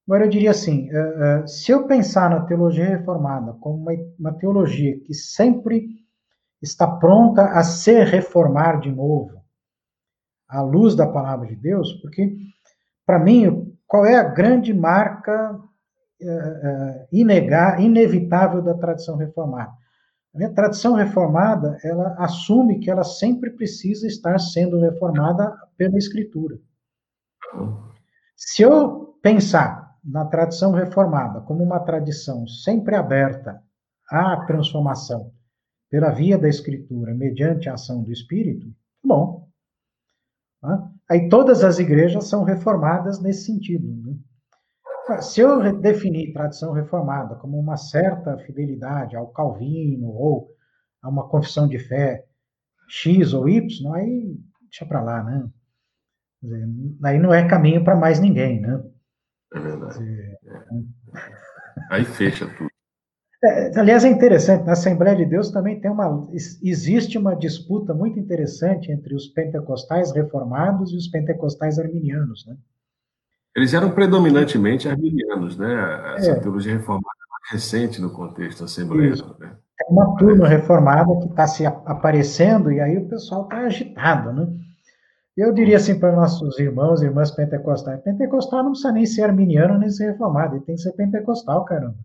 Agora, 0.07 0.25
eu 0.25 0.29
diria 0.29 0.51
assim: 0.51 0.89
uh, 0.91 1.43
uh, 1.43 1.47
se 1.47 1.71
eu 1.71 1.85
pensar 1.85 2.29
na 2.29 2.41
teologia 2.41 2.85
reformada 2.85 3.53
como 3.53 3.85
uma, 4.19 4.33
teologia 4.33 4.99
que 5.01 5.13
sempre 5.13 5.87
está 6.61 6.87
pronta 6.87 7.43
a 7.43 7.63
se 7.63 8.03
reformar 8.03 8.79
de 8.79 8.91
novo, 8.91 9.39
à 10.47 10.61
luz 10.61 10.95
da 10.95 11.07
palavra 11.07 11.47
de 11.47 11.55
Deus, 11.55 11.93
porque, 12.01 12.35
para 13.05 13.19
mim, 13.19 13.71
qual 13.85 14.03
é 14.03 14.15
a 14.15 14.23
grande 14.23 14.73
marca 14.73 15.53
uh, 15.53 17.07
inegar, 17.11 17.79
inevitável 17.79 18.63
da 18.63 18.73
tradição 18.73 19.15
reformada? 19.15 19.73
A 20.43 20.49
tradição 20.49 20.93
reformada, 20.93 21.77
ela 21.81 22.13
assume 22.17 22.79
que 22.79 22.91
ela 22.91 23.03
sempre 23.03 23.51
precisa 23.51 24.05
estar 24.05 24.37
sendo 24.37 24.79
reformada 24.81 25.55
pela 25.77 25.97
Escritura. 25.97 26.59
Se 28.35 28.61
eu 28.61 29.17
pensar 29.21 29.95
na 30.03 30.25
tradição 30.25 30.71
reformada 30.71 31.39
como 31.41 31.63
uma 31.63 31.79
tradição 31.79 32.45
sempre 32.47 32.95
aberta 32.95 33.63
à 34.11 34.45
transformação 34.45 35.31
pela 35.89 36.11
via 36.11 36.37
da 36.37 36.49
Escritura, 36.49 37.13
mediante 37.13 37.69
a 37.69 37.75
ação 37.75 38.03
do 38.03 38.11
Espírito, 38.11 38.67
bom. 39.03 39.47
Aí 41.09 41.29
todas 41.29 41.63
as 41.63 41.79
igrejas 41.79 42.27
são 42.27 42.43
reformadas 42.43 43.21
nesse 43.21 43.45
sentido. 43.45 43.87
Se 45.21 45.41
eu 45.41 45.79
definir 45.79 46.33
tradição 46.33 46.73
reformada 46.73 47.35
como 47.35 47.59
uma 47.59 47.77
certa 47.77 48.37
fidelidade 48.39 49.15
ao 49.15 49.27
Calvino 49.27 50.07
ou 50.07 50.49
a 51.01 51.09
uma 51.09 51.27
confissão 51.29 51.67
de 51.67 51.77
fé 51.77 52.25
X 52.87 53.33
ou 53.33 53.47
Y, 53.47 53.93
aí 53.93 54.35
deixa 54.63 54.85
para 54.85 55.01
lá, 55.01 55.23
né? 55.23 55.47
Dizer, 56.41 56.67
aí 57.03 57.19
não 57.19 57.33
é 57.33 57.47
caminho 57.47 57.83
para 57.83 57.95
mais 57.95 58.19
ninguém, 58.19 58.61
né? 58.61 58.83
É 59.53 59.59
verdade. 59.59 59.99
Dizer, 59.99 60.39
Aí 61.89 62.03
fecha 62.05 62.47
tudo. 62.57 62.69
É, 63.43 63.79
aliás, 63.79 64.03
é 64.03 64.09
interessante, 64.09 64.65
na 64.65 64.73
Assembleia 64.73 65.15
de 65.15 65.25
Deus 65.25 65.51
também 65.51 65.79
tem 65.79 65.91
uma, 65.91 66.27
existe 66.33 67.17
uma 67.17 67.35
disputa 67.35 67.93
muito 67.93 68.17
interessante 68.19 68.91
entre 68.91 69.13
os 69.13 69.27
pentecostais 69.27 70.11
reformados 70.11 70.91
e 70.91 70.97
os 70.97 71.07
pentecostais 71.07 71.77
arminianos, 71.77 72.45
né? 72.47 72.57
Eles 73.55 73.73
eram 73.73 73.91
predominantemente 73.91 74.89
arminianos, 74.89 75.57
né? 75.57 76.15
Essa 76.17 76.31
é. 76.31 76.39
teologia 76.39 76.73
reformada 76.73 77.05
recente 77.51 78.01
no 78.01 78.11
contexto 78.11 78.63
assembleano, 78.63 79.35
né? 79.39 79.55
É 79.81 79.91
uma 79.91 80.15
turma 80.17 80.47
reformada 80.47 81.17
que 81.19 81.27
está 81.27 81.47
se 81.47 81.65
aparecendo 81.65 82.71
e 82.71 82.79
aí 82.79 82.97
o 82.97 83.07
pessoal 83.07 83.43
está 83.43 83.57
agitado, 83.59 84.33
né? 84.33 84.47
Eu 85.37 85.53
diria 85.53 85.77
assim 85.77 85.99
para 85.99 86.15
nossos 86.15 86.57
irmãos 86.59 87.01
e 87.01 87.05
irmãs 87.05 87.29
pentecostais, 87.31 88.01
pentecostal 88.01 88.63
não 88.63 88.71
precisa 88.71 88.91
nem 88.93 89.05
ser 89.05 89.23
arminiano 89.23 89.77
nem 89.77 89.89
ser 89.89 90.11
reformado, 90.11 90.55
ele 90.55 90.63
tem 90.63 90.75
que 90.75 90.81
ser 90.81 90.93
pentecostal, 90.93 91.65
caramba. 91.65 91.97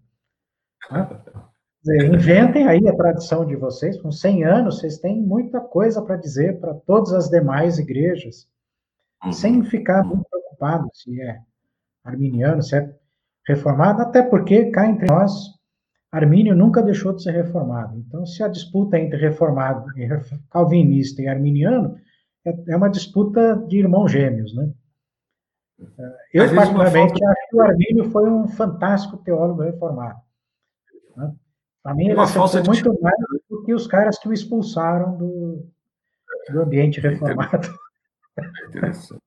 Dizer, 1.83 2.13
inventem 2.13 2.67
aí 2.67 2.87
a 2.87 2.97
tradição 2.97 3.47
de 3.47 3.57
vocês, 3.57 4.01
com 4.03 4.11
100 4.11 4.45
anos, 4.45 4.79
vocês 4.81 4.99
têm 4.99 5.23
muita 5.23 5.61
coisa 5.61 6.03
para 6.03 6.17
dizer 6.17 6.61
para 6.61 6.75
todas 6.75 7.13
as 7.13 7.31
demais 7.31 7.79
igrejas, 7.79 8.49
uhum. 9.25 9.33
sem 9.33 9.63
ficar 9.63 10.05
muito 10.05 10.29
preocupado 10.61 10.91
se 10.93 11.21
é 11.21 11.41
arminiano, 12.05 12.63
se 12.63 12.77
é 12.77 12.95
reformado, 13.49 14.03
até 14.03 14.23
porque 14.23 14.71
cá 14.71 14.87
entre 14.87 15.07
nós, 15.07 15.59
Armínio 16.13 16.55
nunca 16.55 16.83
deixou 16.83 17.15
de 17.15 17.23
ser 17.23 17.33
reformado. 17.33 17.97
Então, 17.97 18.27
se 18.27 18.43
a 18.43 18.49
disputa 18.49 18.99
entre 18.99 19.19
reformado, 19.19 19.87
calvinista 20.51 21.23
e 21.23 21.29
arminiano 21.29 21.97
é, 22.45 22.73
é 22.73 22.77
uma 22.77 22.91
disputa 22.91 23.57
de 23.57 23.79
irmãos 23.79 24.13
gêmeos, 24.13 24.55
né? 24.55 24.71
Eu, 26.35 26.55
particularmente, 26.55 27.25
acho 27.25 27.49
que 27.49 27.57
o 27.57 27.63
Armínio 27.63 28.11
foi 28.11 28.29
um 28.29 28.47
fantástico 28.47 29.17
teólogo 29.17 29.63
reformado. 29.63 30.21
Né? 31.17 31.35
Para 31.83 31.95
mim, 31.95 32.09
ele 32.09 32.17
muito 32.17 32.93
de... 32.93 33.01
mais 33.01 33.17
do 33.49 33.63
que 33.65 33.73
os 33.73 33.87
caras 33.87 34.19
que 34.19 34.29
o 34.29 34.33
expulsaram 34.33 35.17
do, 35.17 35.67
do 36.51 36.61
ambiente 36.61 37.01
reformado. 37.01 37.67
Interessante. 38.69 39.23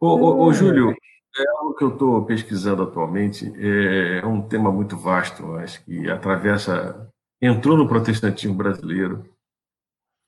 Ô, 0.00 0.08
ô, 0.08 0.46
ô, 0.46 0.52
Júlio, 0.52 0.90
é 1.36 1.48
algo 1.58 1.74
que 1.74 1.84
eu 1.84 1.92
estou 1.92 2.24
pesquisando 2.24 2.82
atualmente, 2.82 3.52
é 3.56 4.24
um 4.26 4.40
tema 4.40 4.72
muito 4.72 4.96
vasto, 4.96 5.54
acho 5.56 5.84
que 5.84 6.10
atravessa, 6.10 7.08
entrou 7.40 7.76
no 7.76 7.86
protestantismo 7.86 8.56
brasileiro 8.56 9.24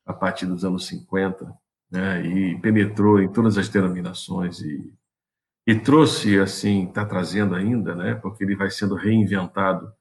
a 0.07 0.13
partir 0.13 0.47
dos 0.47 0.65
anos 0.65 0.87
50, 0.87 1.53
né, 1.91 2.25
e 2.25 2.61
penetrou 2.61 3.21
em 3.21 3.33
todas 3.33 3.57
as 3.57 3.69
denominações 3.69 4.61
e, 4.61 4.93
e 5.67 5.75
trouxe, 5.75 6.39
assim, 6.39 6.87
está 6.89 7.05
trazendo 7.05 7.55
ainda, 7.55 7.95
né, 7.95 8.15
porque 8.15 8.45
ele 8.45 8.55
vai 8.55 8.71
sendo 8.71 8.95
reinventado 8.95 9.93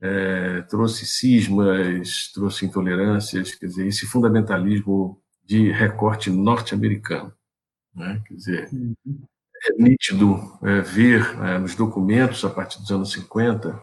é, 0.00 0.62
trouxe 0.62 1.06
cismas, 1.06 2.32
trouxe 2.32 2.64
intolerâncias, 2.64 3.54
quer 3.54 3.66
dizer, 3.66 3.86
esse 3.86 4.06
fundamentalismo 4.06 5.22
de 5.44 5.70
recorte 5.70 6.30
norte-americano. 6.30 7.32
Né? 7.94 8.22
Quer 8.26 8.34
dizer, 8.34 8.68
uhum. 8.72 8.94
é 9.64 9.82
nítido 9.82 10.58
é, 10.62 10.80
ver 10.80 11.22
é, 11.42 11.58
nos 11.58 11.74
documentos, 11.74 12.44
a 12.44 12.50
partir 12.50 12.78
dos 12.80 12.90
anos 12.90 13.12
50, 13.12 13.80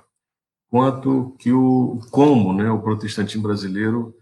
quanto 0.70 1.36
que 1.40 1.52
o 1.52 2.00
como 2.12 2.54
né, 2.54 2.70
o 2.70 2.82
protestantismo 2.82 3.44
brasileiro 3.44 4.16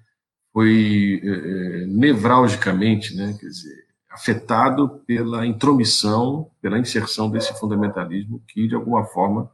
foi 0.53 1.21
é, 1.23 1.27
é, 1.27 1.86
nevralgicamente 1.88 3.15
né, 3.15 3.36
quer 3.39 3.47
dizer, 3.47 3.86
afetado 4.09 5.03
pela 5.05 5.45
intromissão, 5.45 6.49
pela 6.61 6.79
inserção 6.79 7.29
desse 7.29 7.53
fundamentalismo 7.59 8.41
que, 8.47 8.67
de 8.67 8.73
alguma 8.73 9.03
forma, 9.03 9.51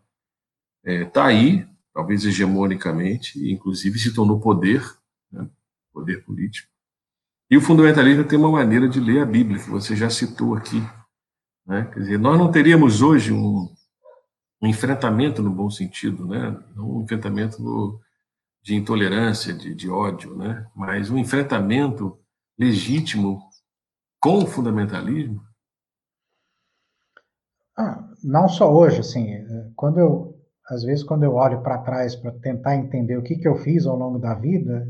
está 0.85 1.31
é, 1.31 1.35
aí, 1.35 1.67
talvez 1.91 2.23
hegemonicamente, 2.23 3.39
e 3.39 3.51
inclusive 3.51 3.97
se 3.97 4.13
tornou 4.13 4.39
poder, 4.39 4.83
né, 5.31 5.49
poder 5.91 6.23
político. 6.23 6.70
E 7.51 7.57
o 7.57 7.61
fundamentalismo 7.61 8.23
tem 8.23 8.39
uma 8.39 8.49
maneira 8.49 8.87
de 8.87 8.97
ler 8.97 9.21
a 9.21 9.25
Bíblia, 9.25 9.61
que 9.61 9.69
você 9.69 9.93
já 9.93 10.09
citou 10.09 10.55
aqui. 10.55 10.81
Né? 11.67 11.83
Quer 11.93 11.99
dizer, 11.99 12.17
nós 12.17 12.39
não 12.39 12.49
teríamos 12.49 13.01
hoje 13.01 13.33
um, 13.33 13.67
um 14.61 14.67
enfrentamento 14.67 15.43
no 15.43 15.51
bom 15.51 15.69
sentido, 15.69 16.25
né? 16.25 16.57
um 16.77 17.01
enfrentamento 17.01 17.61
no, 17.61 17.99
de 18.63 18.73
intolerância, 18.73 19.53
de, 19.53 19.75
de 19.75 19.89
ódio, 19.89 20.33
né? 20.37 20.65
mas 20.73 21.09
um 21.09 21.17
enfrentamento 21.17 22.17
legítimo 22.57 23.41
com 24.17 24.37
o 24.37 24.47
fundamentalismo. 24.47 25.41
Ah, 27.77 28.01
não 28.23 28.47
só 28.47 28.73
hoje, 28.73 29.01
assim, 29.01 29.27
quando 29.75 29.99
eu 29.99 30.41
às 30.71 30.83
vezes, 30.83 31.03
quando 31.03 31.23
eu 31.23 31.33
olho 31.33 31.61
para 31.61 31.79
trás 31.79 32.15
para 32.15 32.31
tentar 32.31 32.77
entender 32.77 33.17
o 33.17 33.21
que, 33.21 33.35
que 33.35 33.47
eu 33.47 33.57
fiz 33.57 33.85
ao 33.85 33.97
longo 33.97 34.17
da 34.17 34.33
vida, 34.33 34.87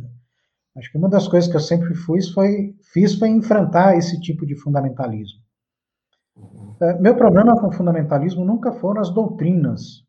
acho 0.75 0.91
que 0.91 0.97
uma 0.97 1.09
das 1.09 1.27
coisas 1.27 1.49
que 1.49 1.55
eu 1.55 1.61
sempre 1.61 1.93
fiz 1.95 2.29
foi, 2.29 2.75
fiz 2.93 3.15
foi 3.15 3.29
enfrentar 3.29 3.97
esse 3.97 4.19
tipo 4.19 4.45
de 4.45 4.55
fundamentalismo. 4.55 5.41
É, 6.81 6.99
meu 6.99 7.15
problema 7.15 7.59
com 7.59 7.67
o 7.67 7.71
fundamentalismo 7.71 8.43
nunca 8.43 8.71
foram 8.71 9.01
as 9.01 9.09
doutrinas. 9.13 10.03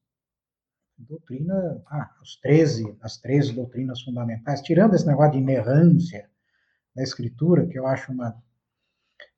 Doutrina, 0.96 1.82
ah, 1.88 2.10
os 2.22 2.36
13, 2.40 2.96
as 3.02 3.18
13 3.18 3.54
doutrinas 3.54 4.00
fundamentais, 4.02 4.62
tirando 4.62 4.94
esse 4.94 5.06
negócio 5.06 5.32
de 5.32 5.38
inerrância 5.38 6.30
da 6.94 7.02
escritura, 7.02 7.66
que 7.66 7.78
eu 7.78 7.86
acho 7.86 8.12
uma, 8.12 8.36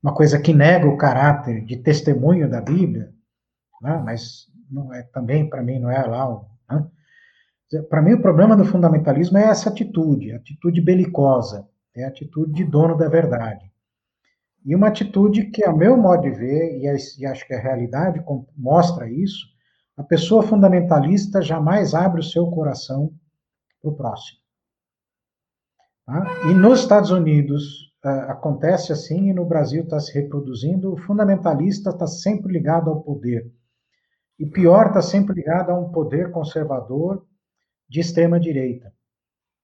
uma 0.02 0.14
coisa 0.14 0.40
que 0.40 0.52
nega 0.52 0.86
o 0.86 0.98
caráter 0.98 1.64
de 1.64 1.78
testemunho 1.78 2.50
da 2.50 2.60
Bíblia, 2.60 3.12
né? 3.80 4.02
mas 4.04 4.46
não 4.70 4.92
é, 4.92 5.02
também 5.04 5.48
para 5.48 5.62
mim 5.62 5.78
não 5.78 5.90
é 5.90 6.04
lá 6.04 6.28
o. 6.28 6.53
Para 7.88 8.02
mim, 8.02 8.12
o 8.12 8.22
problema 8.22 8.56
do 8.56 8.64
fundamentalismo 8.64 9.38
é 9.38 9.44
essa 9.44 9.70
atitude, 9.70 10.32
atitude 10.32 10.80
belicosa, 10.80 11.66
é 11.94 12.04
a 12.04 12.08
atitude 12.08 12.52
de 12.52 12.64
dono 12.64 12.96
da 12.96 13.08
verdade. 13.08 13.70
E 14.64 14.74
uma 14.74 14.88
atitude 14.88 15.50
que, 15.50 15.64
a 15.64 15.72
meu 15.72 15.96
modo 15.96 16.22
de 16.22 16.30
ver, 16.30 16.78
e, 16.78 17.26
acho 17.26 17.46
que 17.46 17.54
a 17.54 17.60
realidade 17.60 18.22
mostra 18.56 19.08
isso, 19.10 19.46
a 19.96 20.02
pessoa 20.02 20.42
fundamentalista 20.42 21.40
jamais 21.42 21.94
abre 21.94 22.20
o 22.20 22.24
seu 22.24 22.46
coração 22.50 23.12
para 23.80 23.90
o 23.90 23.94
próximo. 23.94 24.38
Tá? 26.06 26.24
E 26.50 26.54
nos 26.54 26.80
Estados 26.80 27.10
Unidos 27.10 27.92
uh, 28.04 28.30
acontece 28.30 28.92
assim, 28.92 29.28
e 29.28 29.34
no 29.34 29.44
Brasil 29.44 29.84
está 29.84 30.00
se 30.00 30.12
reproduzindo, 30.12 30.92
o 30.92 30.96
fundamentalista 30.96 31.90
está 31.90 32.06
sempre 32.06 32.52
ligado 32.52 32.90
ao 32.90 33.02
poder. 33.02 33.50
E 34.38 34.46
pior, 34.46 34.88
está 34.88 35.00
sempre 35.00 35.34
ligado 35.34 35.70
a 35.70 35.78
um 35.78 35.90
poder 35.92 36.30
conservador 36.30 37.24
de 37.88 38.00
extrema 38.00 38.40
direita. 38.40 38.92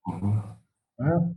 Uhum. 0.07 0.43
Tá? 0.97 1.31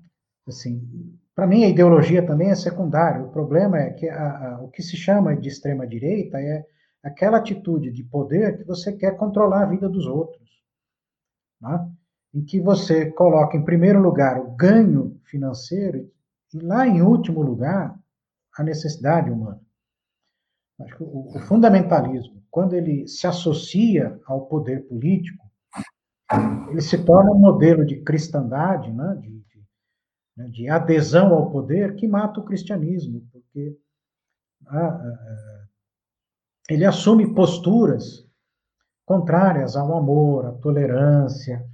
Assim, 0.47 1.17
para 1.35 1.47
mim, 1.47 1.63
a 1.63 1.69
ideologia 1.69 2.25
também 2.25 2.49
é 2.49 2.55
secundária. 2.55 3.23
O 3.23 3.31
problema 3.31 3.79
é 3.79 3.91
que 3.91 4.07
a, 4.07 4.55
a, 4.55 4.61
o 4.61 4.69
que 4.69 4.83
se 4.83 4.95
chama 4.95 5.35
de 5.35 5.47
extrema-direita 5.47 6.39
é 6.39 6.65
aquela 7.01 7.37
atitude 7.37 7.91
de 7.91 8.03
poder 8.03 8.57
que 8.57 8.63
você 8.63 8.93
quer 8.93 9.17
controlar 9.17 9.63
a 9.63 9.69
vida 9.69 9.89
dos 9.89 10.05
outros. 10.05 10.49
Né? 11.61 11.91
Em 12.33 12.43
que 12.43 12.59
você 12.59 13.11
coloca 13.11 13.57
em 13.57 13.65
primeiro 13.65 13.99
lugar 13.99 14.39
o 14.39 14.51
ganho 14.51 15.19
financeiro 15.25 16.09
e 16.53 16.59
lá 16.59 16.87
em 16.87 17.01
último 17.01 17.41
lugar 17.41 17.97
a 18.55 18.63
necessidade 18.63 19.31
humana. 19.31 19.61
Acho 20.81 20.97
que 20.97 21.03
o, 21.03 21.35
o 21.35 21.39
fundamentalismo, 21.39 22.43
quando 22.49 22.73
ele 22.73 23.07
se 23.07 23.25
associa 23.25 24.19
ao 24.25 24.45
poder 24.45 24.87
político, 24.87 25.43
ele 26.69 26.81
se 26.81 27.03
torna 27.03 27.31
um 27.31 27.39
modelo 27.39 27.85
de 27.85 28.01
cristandade, 28.01 28.91
né? 28.91 29.17
de, 29.21 29.43
né, 30.37 30.47
de 30.49 30.69
adesão 30.69 31.33
ao 31.33 31.51
poder 31.51 31.95
que 31.95 32.07
mata 32.07 32.39
o 32.39 32.45
cristianismo, 32.45 33.21
porque 33.31 33.77
ele 36.69 36.85
assume 36.85 37.33
posturas 37.33 38.25
contrárias 39.05 39.75
ao 39.75 39.97
amor, 39.97 40.45
à 40.45 40.51
tolerância, 40.53 41.65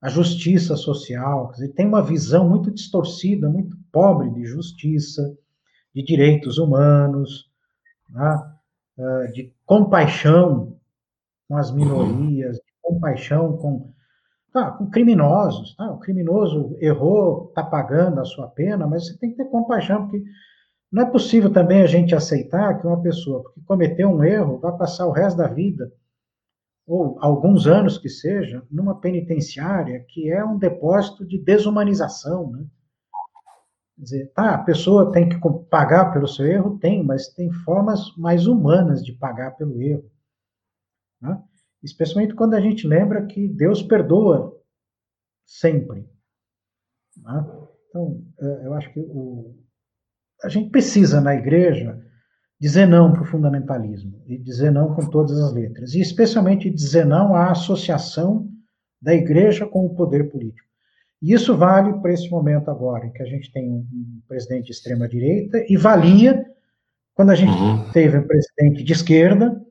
à 0.00 0.08
justiça 0.08 0.76
social. 0.76 1.50
Ele 1.56 1.68
tem 1.68 1.86
uma 1.86 2.02
visão 2.02 2.48
muito 2.48 2.70
distorcida, 2.70 3.48
muito 3.48 3.76
pobre 3.90 4.30
de 4.30 4.44
justiça, 4.44 5.22
de 5.94 6.02
direitos 6.02 6.58
humanos, 6.58 7.50
né, 8.10 9.30
de 9.32 9.52
compaixão 9.64 10.78
com 11.48 11.56
as 11.56 11.72
minorias, 11.72 12.56
de 12.56 12.72
compaixão 12.82 13.56
com 13.56 13.93
Tá, 14.54 14.70
com 14.70 14.88
criminosos, 14.88 15.74
tá? 15.74 15.90
O 15.90 15.98
criminoso 15.98 16.76
errou, 16.80 17.48
está 17.48 17.60
pagando 17.64 18.20
a 18.20 18.24
sua 18.24 18.46
pena, 18.46 18.86
mas 18.86 19.08
você 19.08 19.18
tem 19.18 19.32
que 19.32 19.36
ter 19.36 19.50
compaixão, 19.50 20.02
porque 20.02 20.22
não 20.92 21.02
é 21.02 21.10
possível 21.10 21.52
também 21.52 21.82
a 21.82 21.88
gente 21.88 22.14
aceitar 22.14 22.80
que 22.80 22.86
uma 22.86 23.02
pessoa 23.02 23.42
que 23.52 23.60
cometeu 23.62 24.08
um 24.08 24.22
erro 24.22 24.60
vai 24.60 24.70
passar 24.78 25.08
o 25.08 25.10
resto 25.10 25.38
da 25.38 25.48
vida, 25.48 25.92
ou 26.86 27.18
alguns 27.20 27.66
anos 27.66 27.98
que 27.98 28.08
seja, 28.08 28.62
numa 28.70 29.00
penitenciária 29.00 30.04
que 30.06 30.30
é 30.30 30.44
um 30.44 30.56
depósito 30.56 31.26
de 31.26 31.36
desumanização, 31.36 32.52
né? 32.52 32.64
Quer 33.96 34.02
dizer, 34.02 34.32
tá, 34.34 34.54
a 34.54 34.62
pessoa 34.62 35.10
tem 35.10 35.28
que 35.28 35.36
pagar 35.68 36.12
pelo 36.12 36.28
seu 36.28 36.46
erro? 36.46 36.78
Tem, 36.78 37.02
mas 37.02 37.26
tem 37.26 37.50
formas 37.50 38.14
mais 38.16 38.46
humanas 38.46 39.04
de 39.04 39.14
pagar 39.14 39.56
pelo 39.56 39.82
erro. 39.82 40.08
Né? 41.20 41.42
Especialmente 41.84 42.34
quando 42.34 42.54
a 42.54 42.60
gente 42.60 42.86
lembra 42.86 43.26
que 43.26 43.46
Deus 43.46 43.82
perdoa 43.82 44.58
sempre. 45.46 46.08
Né? 47.16 47.46
Então, 47.88 48.24
é, 48.40 48.66
eu 48.66 48.74
acho 48.74 48.92
que 48.92 49.00
o, 49.00 49.54
a 50.42 50.48
gente 50.48 50.70
precisa, 50.70 51.20
na 51.20 51.34
igreja, 51.34 52.00
dizer 52.60 52.86
não 52.86 53.12
para 53.12 53.22
o 53.22 53.26
fundamentalismo, 53.26 54.22
e 54.26 54.38
dizer 54.38 54.70
não 54.70 54.94
com 54.94 55.08
todas 55.08 55.38
as 55.38 55.52
letras, 55.52 55.94
e 55.94 56.00
especialmente 56.00 56.70
dizer 56.70 57.04
não 57.04 57.34
à 57.34 57.50
associação 57.50 58.50
da 59.00 59.14
igreja 59.14 59.66
com 59.66 59.84
o 59.84 59.94
poder 59.94 60.30
político. 60.30 60.66
E 61.20 61.32
isso 61.32 61.56
vale 61.56 62.00
para 62.00 62.12
esse 62.12 62.28
momento 62.30 62.70
agora, 62.70 63.06
em 63.06 63.12
que 63.12 63.22
a 63.22 63.26
gente 63.26 63.52
tem 63.52 63.70
um 63.70 64.20
presidente 64.26 64.66
de 64.66 64.72
extrema-direita, 64.72 65.64
e 65.68 65.76
valia 65.76 66.44
quando 67.14 67.30
a 67.30 67.34
gente 67.34 67.52
uhum. 67.52 67.90
teve 67.92 68.18
um 68.18 68.26
presidente 68.26 68.82
de 68.82 68.92
esquerda, 68.92 69.64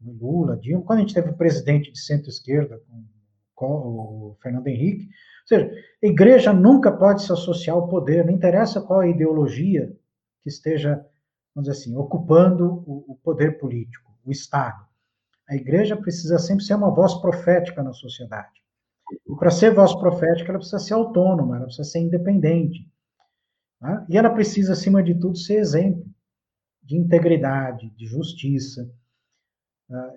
Lula, 0.00 0.56
Dilma, 0.56 0.84
quando 0.84 0.98
a 0.98 1.02
gente 1.02 1.14
teve 1.14 1.30
o 1.30 1.36
presidente 1.36 1.90
de 1.90 1.98
centro-esquerda, 1.98 2.80
com 3.54 3.66
o 3.66 4.36
Fernando 4.42 4.66
Henrique, 4.66 5.04
ou 5.06 5.46
seja, 5.46 5.72
a 6.02 6.06
igreja 6.06 6.52
nunca 6.52 6.92
pode 6.92 7.22
se 7.22 7.32
associar 7.32 7.74
ao 7.74 7.88
poder, 7.88 8.24
não 8.24 8.32
interessa 8.32 8.82
qual 8.82 9.00
a 9.00 9.08
ideologia 9.08 9.90
que 10.42 10.50
esteja, 10.50 11.04
vamos 11.54 11.68
dizer 11.68 11.80
assim, 11.80 11.96
ocupando 11.96 12.84
o, 12.86 13.18
poder 13.22 13.58
político, 13.58 14.12
o 14.24 14.30
Estado. 14.30 14.84
A 15.48 15.54
igreja 15.54 15.96
precisa 15.96 16.38
sempre 16.38 16.64
ser 16.64 16.74
uma 16.74 16.90
voz 16.90 17.14
profética 17.14 17.82
na 17.82 17.92
sociedade. 17.92 18.60
E 19.26 19.36
para 19.36 19.50
ser 19.50 19.72
voz 19.72 19.94
profética, 19.94 20.50
ela 20.50 20.58
precisa 20.58 20.78
ser 20.78 20.94
autônoma, 20.94 21.56
ela 21.56 21.66
precisa 21.66 21.88
ser 21.88 22.00
independente. 22.00 22.90
Né? 23.80 24.06
E 24.10 24.18
ela 24.18 24.30
precisa, 24.30 24.72
acima 24.72 25.02
de 25.02 25.14
tudo, 25.14 25.36
ser 25.36 25.58
exemplo 25.58 26.04
de 26.82 26.96
integridade, 26.96 27.90
de 27.90 28.06
justiça, 28.06 28.88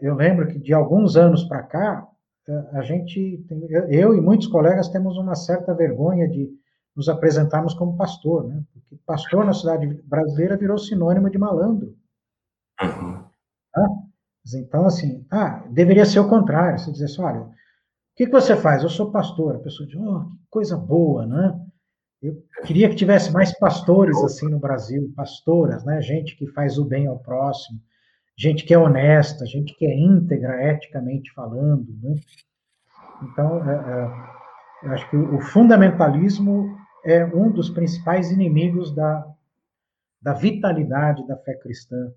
eu 0.01 0.15
lembro 0.15 0.47
que 0.47 0.59
de 0.59 0.73
alguns 0.73 1.15
anos 1.15 1.43
para 1.43 1.63
cá, 1.63 2.07
ah, 2.49 2.69
a 2.73 2.81
gente, 2.81 3.45
eu 3.89 4.15
e 4.15 4.21
muitos 4.21 4.47
colegas 4.47 4.89
temos 4.89 5.17
uma 5.17 5.35
certa 5.35 5.73
vergonha 5.73 6.27
de 6.27 6.49
nos 6.95 7.07
apresentarmos 7.07 7.73
como 7.73 7.95
pastor, 7.95 8.47
né? 8.47 8.63
Porque 8.73 8.97
pastor 9.05 9.45
na 9.45 9.53
cidade 9.53 9.87
brasileira 10.03 10.57
virou 10.57 10.77
sinônimo 10.77 11.29
de 11.29 11.37
malandro. 11.37 11.95
Uhum. 12.81 13.23
Então, 14.55 14.85
assim, 14.85 15.25
ah, 15.29 15.63
deveria 15.69 16.05
ser 16.05 16.19
o 16.19 16.27
contrário. 16.27 16.79
Você 16.79 16.91
dizer 16.91 17.05
assim, 17.05 17.21
olha, 17.21 17.41
o 17.41 17.51
que, 18.15 18.25
que 18.25 18.31
você 18.31 18.55
faz? 18.55 18.83
Eu 18.83 18.89
sou 18.89 19.11
pastor. 19.11 19.55
A 19.55 19.59
pessoa 19.59 19.87
diz, 19.87 19.95
oh, 19.97 20.21
que 20.21 20.47
coisa 20.49 20.75
boa, 20.75 21.25
né? 21.25 21.59
Eu 22.21 22.35
queria 22.65 22.89
que 22.89 22.95
tivesse 22.95 23.31
mais 23.31 23.57
pastores 23.57 24.17
assim 24.23 24.49
no 24.49 24.59
Brasil, 24.59 25.13
pastoras, 25.15 25.85
né? 25.85 26.01
Gente 26.01 26.35
que 26.35 26.47
faz 26.47 26.77
o 26.77 26.83
bem 26.83 27.07
ao 27.07 27.19
próximo, 27.19 27.79
gente 28.39 28.63
que 28.63 28.73
é 28.73 28.79
honesta, 28.79 29.45
gente 29.45 29.75
que 29.75 29.85
é 29.85 29.93
íntegra, 29.93 30.71
eticamente 30.71 31.31
falando. 31.33 31.85
Né? 32.01 32.15
Então, 33.21 33.69
é, 33.69 33.75
é, 33.75 34.87
eu 34.87 34.91
acho 34.93 35.09
que 35.09 35.17
o 35.17 35.41
fundamentalismo 35.41 36.77
é 37.03 37.25
um 37.25 37.51
dos 37.51 37.69
principais 37.69 38.31
inimigos 38.31 38.95
da, 38.95 39.27
da 40.21 40.33
vitalidade 40.33 41.27
da 41.27 41.35
fé 41.35 41.53
cristã, 41.55 42.11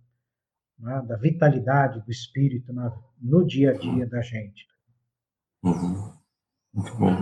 né? 0.78 1.02
da 1.08 1.16
vitalidade 1.16 2.00
do 2.00 2.10
espírito 2.10 2.72
na, 2.72 2.92
no 3.20 3.44
dia 3.44 3.72
a 3.72 3.74
dia 3.74 4.06
da 4.06 4.20
gente. 4.22 4.64
Uhum. 5.64 6.12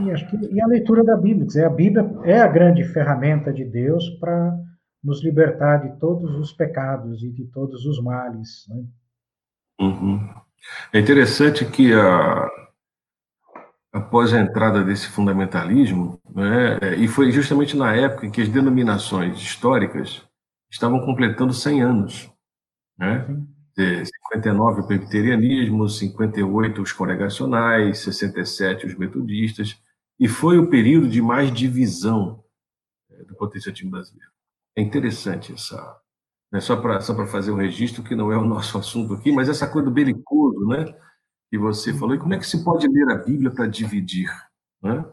E, 0.07 0.11
acho 0.13 0.31
que, 0.31 0.37
e 0.37 0.61
a 0.61 0.67
leitura 0.67 1.03
da 1.03 1.17
Bíblia, 1.17 1.47
dizer, 1.47 1.65
a 1.65 1.71
Bíblia 1.71 2.09
é 2.25 2.41
a 2.41 2.47
grande 2.47 2.85
ferramenta 2.85 3.53
de 3.53 3.65
Deus 3.65 4.09
para 4.21 4.57
nos 5.03 5.23
libertar 5.23 5.79
de 5.79 5.99
todos 5.99 6.35
os 6.37 6.53
pecados 6.53 7.23
e 7.23 7.31
de 7.31 7.45
todos 7.47 7.87
os 7.87 8.01
males. 8.03 8.67
Né? 8.69 8.85
Uhum. 9.81 10.35
É 10.93 10.99
interessante 10.99 11.65
que 11.65 11.93
a, 11.95 12.49
após 13.93 14.33
a 14.33 14.41
entrada 14.41 14.85
desse 14.85 15.09
fundamentalismo, 15.09 16.21
né, 16.35 16.97
e 16.99 17.09
foi 17.09 17.33
justamente 17.33 17.77
na 17.77 17.95
época 17.95 18.27
em 18.27 18.31
que 18.31 18.43
as 18.43 18.49
denominações 18.49 19.39
históricas 19.39 20.23
estavam 20.71 21.01
completando 21.01 21.53
100 21.53 21.83
anos. 21.83 22.31
Né? 22.99 23.27
De 23.77 24.05
59 24.05 24.83
o 24.83 24.87
presbiterianismo, 24.87 25.89
58 25.89 26.83
os 26.83 26.93
congregacionais, 26.93 28.01
67 28.01 28.87
os 28.87 28.95
metodistas, 28.95 29.81
e 30.19 30.29
foi 30.29 30.59
o 30.59 30.69
período 30.69 31.09
de 31.09 31.23
mais 31.23 31.51
divisão 31.51 32.45
é, 33.11 33.25
do 33.25 33.35
protestantismo 33.35 33.91
brasileiro. 33.91 34.31
É 34.77 34.83
interessante 34.83 35.53
essa, 35.53 36.01
né, 36.53 36.61
só 36.61 36.77
para 36.77 37.01
só 37.01 37.15
fazer 37.27 37.51
um 37.51 37.57
registro, 37.57 38.03
que 38.03 38.15
não 38.15 38.33
é 38.33 38.37
o 38.37 38.45
nosso 38.45 38.77
assunto 38.79 39.15
aqui, 39.15 39.33
mas 39.33 39.49
essa 39.49 39.67
coisa 39.67 39.89
do 39.89 39.95
belicoso, 39.95 40.67
né, 40.67 40.95
que 41.51 41.59
você 41.59 41.93
falou, 41.93 42.15
e 42.15 42.19
como 42.19 42.35
é 42.35 42.39
que 42.39 42.47
se 42.47 42.63
pode 42.65 42.87
ler 42.87 43.11
a 43.11 43.17
Bíblia 43.17 43.51
para 43.51 43.67
dividir? 43.67 44.31
Né? 44.83 45.05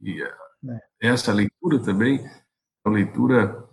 E 0.00 0.22
é. 0.22 0.80
essa 1.00 1.32
leitura 1.32 1.78
também 1.78 2.24
é 2.24 2.88
uma 2.88 2.94
leitura 2.94 3.64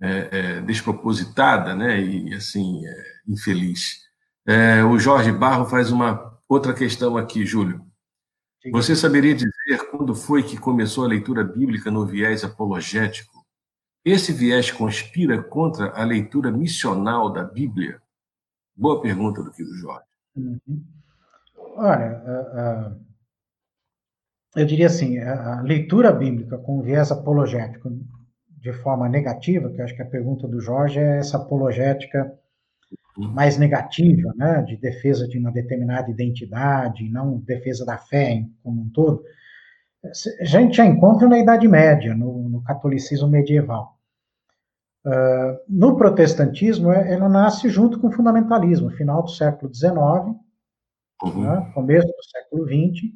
é, 0.00 0.28
é, 0.30 0.60
despropositada, 0.60 1.74
né? 1.74 2.00
E 2.00 2.34
assim 2.34 2.84
é, 2.86 3.04
infeliz. 3.28 4.02
É, 4.46 4.84
o 4.84 4.98
Jorge 4.98 5.32
Barro 5.32 5.66
faz 5.66 5.90
uma 5.90 6.38
outra 6.48 6.74
questão 6.74 7.16
aqui, 7.16 7.44
Júlio. 7.44 7.84
Você 8.72 8.96
saberia 8.96 9.34
dizer 9.34 9.90
quando 9.90 10.14
foi 10.14 10.42
que 10.42 10.56
começou 10.56 11.04
a 11.04 11.08
leitura 11.08 11.44
bíblica 11.44 11.90
no 11.90 12.04
viés 12.04 12.42
apologético? 12.42 13.35
Esse 14.06 14.32
viés 14.32 14.70
conspira 14.70 15.42
contra 15.42 15.90
a 15.90 16.04
leitura 16.04 16.52
missional 16.52 17.28
da 17.28 17.42
Bíblia? 17.42 18.00
Boa 18.76 19.02
pergunta 19.02 19.42
do 19.42 19.50
Quilo 19.50 19.74
Jorge. 19.74 20.06
Uhum. 20.36 20.84
Olha, 21.74 22.22
uh, 22.24 22.92
uh, 22.92 23.00
eu 24.54 24.64
diria 24.64 24.86
assim, 24.86 25.18
a 25.18 25.60
leitura 25.60 26.12
bíblica 26.12 26.56
com 26.56 26.82
viés 26.82 27.10
apologético 27.10 27.90
de 28.48 28.72
forma 28.74 29.08
negativa, 29.08 29.70
que 29.70 29.80
eu 29.80 29.84
acho 29.84 29.96
que 29.96 30.02
a 30.02 30.06
pergunta 30.06 30.46
do 30.46 30.60
Jorge 30.60 31.00
é 31.00 31.18
essa 31.18 31.38
apologética 31.38 32.32
mais 33.16 33.58
negativa, 33.58 34.32
né, 34.36 34.62
de 34.62 34.76
defesa 34.76 35.26
de 35.26 35.36
uma 35.36 35.50
determinada 35.50 36.08
identidade, 36.08 37.10
não 37.10 37.38
defesa 37.40 37.84
da 37.84 37.98
fé 37.98 38.44
como 38.62 38.82
um 38.82 38.88
todo, 38.88 39.24
a 40.40 40.44
gente 40.44 40.76
já 40.76 40.86
encontra 40.86 41.26
na 41.26 41.40
Idade 41.40 41.66
Média, 41.66 42.14
no, 42.14 42.48
no 42.48 42.62
catolicismo 42.62 43.26
medieval. 43.26 43.95
Uh, 45.06 45.62
no 45.68 45.96
protestantismo, 45.96 46.90
é, 46.90 47.14
ela 47.14 47.28
nasce 47.28 47.68
junto 47.68 48.00
com 48.00 48.08
o 48.08 48.12
fundamentalismo, 48.12 48.90
final 48.90 49.22
do 49.22 49.30
século 49.30 49.72
XIX, 49.72 49.94
uhum. 51.22 51.42
né, 51.42 51.70
começo 51.72 52.08
do 52.08 52.24
século 52.24 52.64
XX, 52.64 53.12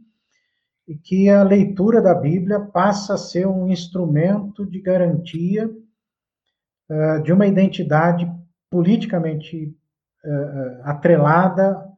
e 0.87 0.97
que 0.97 1.29
a 1.29 1.43
leitura 1.43 2.01
da 2.01 2.15
Bíblia 2.15 2.61
passa 2.61 3.15
a 3.15 3.19
ser 3.19 3.49
um 3.49 3.69
instrumento 3.69 4.65
de 4.65 4.81
garantia 4.81 5.69
uh, 5.69 7.23
de 7.25 7.33
uma 7.33 7.49
identidade 7.49 8.31
politicamente 8.71 9.77
uh, 10.25 10.83
atrelada 10.85 11.91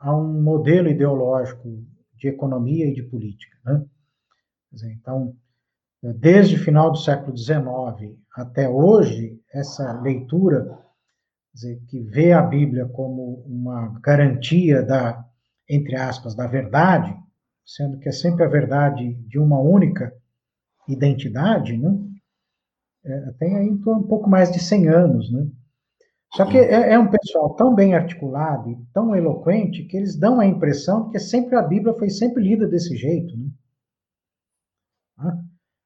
a 0.00 0.16
um 0.16 0.42
modelo 0.42 0.88
ideológico 0.88 1.80
de 2.16 2.26
economia 2.26 2.86
e 2.86 2.92
de 2.92 3.04
política. 3.04 3.56
Né? 3.64 3.84
Então, 4.98 5.36
desde 6.02 6.56
o 6.56 6.64
final 6.64 6.90
do 6.90 6.98
século 6.98 7.36
XIX 7.36 8.16
até 8.34 8.68
hoje, 8.68 9.40
essa 9.52 9.92
leitura 10.00 10.78
dizer, 11.52 11.80
que 11.88 12.00
vê 12.00 12.32
a 12.32 12.42
Bíblia 12.42 12.86
como 12.86 13.42
uma 13.46 13.98
garantia 14.00 14.82
da, 14.82 15.24
entre 15.68 15.96
aspas, 15.96 16.34
da 16.34 16.46
verdade, 16.46 17.14
sendo 17.64 17.98
que 17.98 18.08
é 18.08 18.12
sempre 18.12 18.44
a 18.44 18.48
verdade 18.48 19.14
de 19.26 19.38
uma 19.38 19.58
única 19.58 20.12
identidade, 20.88 21.76
né? 21.76 21.98
É, 23.04 23.32
tem 23.38 23.56
aí 23.56 23.70
um 23.70 24.02
pouco 24.02 24.28
mais 24.28 24.50
de 24.50 24.58
100 24.58 24.88
anos, 24.88 25.32
né? 25.32 25.46
Só 26.34 26.44
que 26.44 26.58
é, 26.58 26.92
é, 26.92 26.98
um 26.98 27.10
pessoal 27.10 27.54
tão 27.54 27.74
bem 27.74 27.94
articulado 27.94 28.70
e 28.70 28.76
tão 28.92 29.16
eloquente 29.16 29.84
que 29.84 29.96
eles 29.96 30.14
dão 30.14 30.40
a 30.40 30.46
impressão 30.46 31.08
que 31.08 31.18
sempre 31.18 31.56
a 31.56 31.62
Bíblia 31.62 31.94
foi 31.94 32.10
sempre 32.10 32.42
lida 32.42 32.66
desse 32.66 32.96
jeito. 32.96 33.34
Né? 33.36 33.48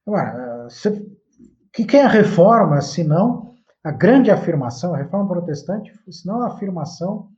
Agora, 0.07 0.67
o 0.67 1.71
que 1.71 1.97
é 1.97 2.03
a 2.03 2.09
reforma, 2.09 2.81
se 2.81 3.05
não 3.05 3.55
a 3.85 3.91
grande 3.91 4.31
afirmação, 4.31 4.95
a 4.95 4.99
reforma 4.99 5.29
protestante, 5.29 5.93
se 6.11 6.27
não 6.27 6.43
a 6.43 6.49
afirmação 6.49 7.29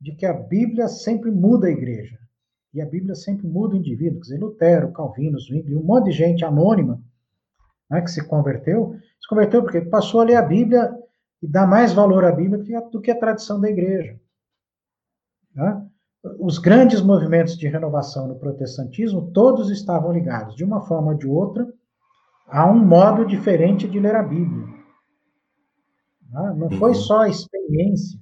de 0.00 0.14
que 0.14 0.26
a 0.26 0.32
Bíblia 0.32 0.88
sempre 0.88 1.30
muda 1.30 1.66
a 1.66 1.70
igreja. 1.70 2.18
E 2.72 2.80
a 2.80 2.86
Bíblia 2.86 3.14
sempre 3.14 3.46
muda 3.46 3.74
o 3.74 3.78
indivíduo. 3.78 4.20
Quer 4.20 4.22
dizer, 4.22 4.38
Lutero, 4.38 4.92
Calvino, 4.92 5.38
Zwingli, 5.38 5.76
um 5.76 5.82
monte 5.82 6.06
de 6.06 6.12
gente 6.12 6.44
anônima 6.44 7.00
né, 7.90 8.00
que 8.00 8.10
se 8.10 8.24
converteu, 8.26 8.96
se 9.20 9.28
converteu 9.28 9.62
porque 9.62 9.80
passou 9.80 10.20
a 10.20 10.24
ler 10.24 10.36
a 10.36 10.42
Bíblia 10.42 10.92
e 11.42 11.48
dá 11.48 11.66
mais 11.66 11.92
valor 11.92 12.24
à 12.24 12.32
Bíblia 12.32 12.80
do 12.90 13.00
que 13.00 13.10
a 13.10 13.18
tradição 13.18 13.60
da 13.60 13.68
igreja. 13.68 14.18
Né? 15.54 15.86
Os 16.38 16.58
grandes 16.58 17.00
movimentos 17.00 17.56
de 17.56 17.66
renovação 17.66 18.28
no 18.28 18.38
protestantismo, 18.38 19.30
todos 19.32 19.70
estavam 19.70 20.12
ligados, 20.12 20.54
de 20.54 20.64
uma 20.64 20.82
forma 20.82 21.12
ou 21.12 21.18
de 21.18 21.26
outra, 21.26 21.66
a 22.50 22.70
um 22.70 22.84
modo 22.84 23.24
diferente 23.24 23.88
de 23.88 23.98
ler 24.00 24.16
a 24.16 24.22
Bíblia. 24.22 24.66
Né? 26.30 26.54
Não 26.56 26.70
foi 26.72 26.90
uhum. 26.90 26.94
só 26.96 27.20
a 27.20 27.28
experiência, 27.28 28.20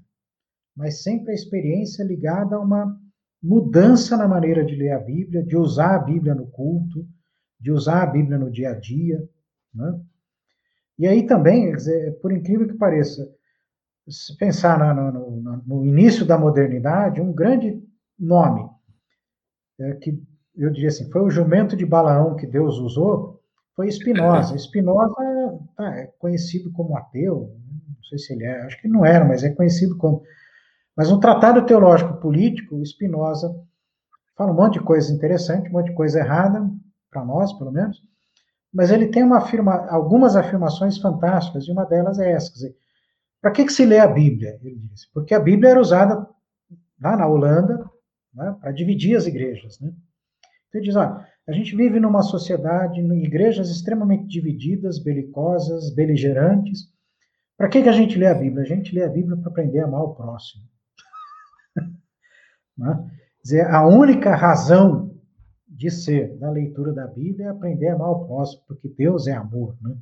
mas 0.77 1.03
sempre 1.03 1.33
a 1.33 1.35
experiência 1.35 2.05
ligada 2.05 2.57
a 2.57 2.61
uma 2.61 2.97
mudança 3.43 4.17
na 4.17 4.29
maneira 4.29 4.65
de 4.65 4.75
ler 4.75 4.93
a 4.93 4.99
Bíblia, 4.99 5.43
de 5.43 5.57
usar 5.57 5.97
a 5.97 5.99
Bíblia 5.99 6.35
no 6.35 6.47
culto, 6.47 7.07
de 7.59 7.71
usar 7.71 8.03
a 8.03 8.07
Bíblia 8.07 8.39
no 8.39 8.51
dia 8.51 8.71
a 8.71 8.75
dia. 8.75 9.23
Né? 9.75 10.01
E 10.99 11.07
aí 11.07 11.27
também, 11.27 11.73
por 12.21 12.33
incrível 12.33 12.67
que 12.69 12.75
pareça, 12.75 13.29
se 14.09 14.37
pensar 14.37 14.95
no, 14.95 15.13
no, 15.13 15.63
no, 15.67 15.87
início 15.87 16.25
da 16.25 16.39
modernidade, 16.39 17.21
um 17.21 17.33
grande 17.33 17.83
nome, 18.19 18.69
é, 19.79 19.93
que 19.95 20.21
eu 20.57 20.71
diria 20.71 20.89
assim, 20.89 21.11
foi 21.11 21.23
o 21.23 21.31
jumento 21.31 21.77
de 21.77 21.87
Balaão 21.87 22.35
que 22.35 22.47
Deus 22.47 22.79
usou, 22.79 23.38
foi 23.79 23.89
Spinoza. 23.93 24.59
Spinoza 24.59 25.15
tá, 25.77 25.97
é 26.01 26.07
conhecido 26.19 26.73
como 26.73 26.97
ateu, 26.97 27.57
não 27.87 28.03
sei 28.03 28.19
se 28.19 28.33
ele 28.33 28.45
é, 28.45 28.63
acho 28.63 28.81
que 28.83 28.89
não 28.89 29.07
era, 29.07 29.25
mas 29.25 29.45
é 29.45 29.51
conhecido 29.51 29.97
como. 29.97 30.21
Mas 30.97 31.13
no 31.13 31.21
Tratado 31.21 31.65
Teológico 31.65 32.21
Político, 32.21 32.85
Spinoza 32.85 33.55
fala 34.37 34.51
um 34.51 34.57
monte 34.57 34.81
de 34.81 34.85
coisa 34.85 35.13
interessante, 35.13 35.69
um 35.69 35.75
monte 35.75 35.91
de 35.91 35.95
coisa 35.95 36.19
errada, 36.19 36.69
para 37.09 37.25
nós, 37.25 37.53
pelo 37.53 37.71
menos, 37.71 38.03
mas 38.73 38.91
ele 38.91 39.07
tem 39.07 39.23
afirma, 39.33 39.87
algumas 39.89 40.35
afirmações 40.35 40.99
fantásticas, 40.99 41.69
e 41.69 41.71
uma 41.71 41.87
delas 41.87 42.19
é 42.19 42.33
essa, 42.33 42.53
para 43.41 43.53
que, 43.53 43.65
que 43.65 43.73
se 43.73 43.87
lê 43.87 44.01
a 44.01 44.09
Bíblia? 44.09 44.59
Ele 44.61 44.81
disse, 44.91 45.07
porque 45.15 45.35
a 45.35 45.41
Bíblia 45.41 45.71
era 45.71 45.81
usada 45.81 46.27
lá 47.01 47.17
na 47.17 47.29
Holanda 47.29 47.89
né, 48.35 48.57
para 48.61 48.73
dividir 48.73 49.17
as 49.17 49.27
igrejas. 49.27 49.79
Né? 49.79 49.93
Então 50.69 50.81
ele 50.81 50.89
diz, 50.89 50.97
olha, 50.97 51.25
a 51.49 51.53
gente 51.53 51.75
vive 51.75 51.99
numa 51.99 52.23
sociedade, 52.23 53.01
em 53.01 53.25
igrejas 53.25 53.71
extremamente 53.71 54.27
divididas, 54.27 55.03
belicosas, 55.03 55.95
beligerantes. 55.95 56.93
Para 57.57 57.71
que, 57.71 57.83
que 57.83 57.89
a 57.89 57.93
gente 57.93 58.19
lê 58.19 58.27
a 58.27 58.35
Bíblia? 58.35 58.63
A 58.63 58.67
gente 58.67 58.95
lê 58.95 59.03
a 59.03 59.09
Bíblia 59.09 59.35
para 59.39 59.51
aprender 59.51 59.81
a 59.81 59.87
amar 59.87 60.03
o 60.03 60.15
próximo. 60.15 60.65
né? 62.77 63.11
dizer, 63.43 63.67
a 63.67 63.87
única 63.87 64.37
razão 64.37 65.17
de 65.67 65.91
ser 65.91 66.37
da 66.39 66.51
leitura 66.51 66.93
da 66.93 67.07
Bíblia 67.07 67.47
é 67.47 67.49
aprender 67.49 67.89
a 67.89 67.95
amar 67.95 68.11
o 68.11 68.27
próximo, 68.27 68.63
porque 68.69 68.89
Deus 68.89 69.27
é 69.27 69.33
amor, 69.33 69.75
né? 69.81 69.97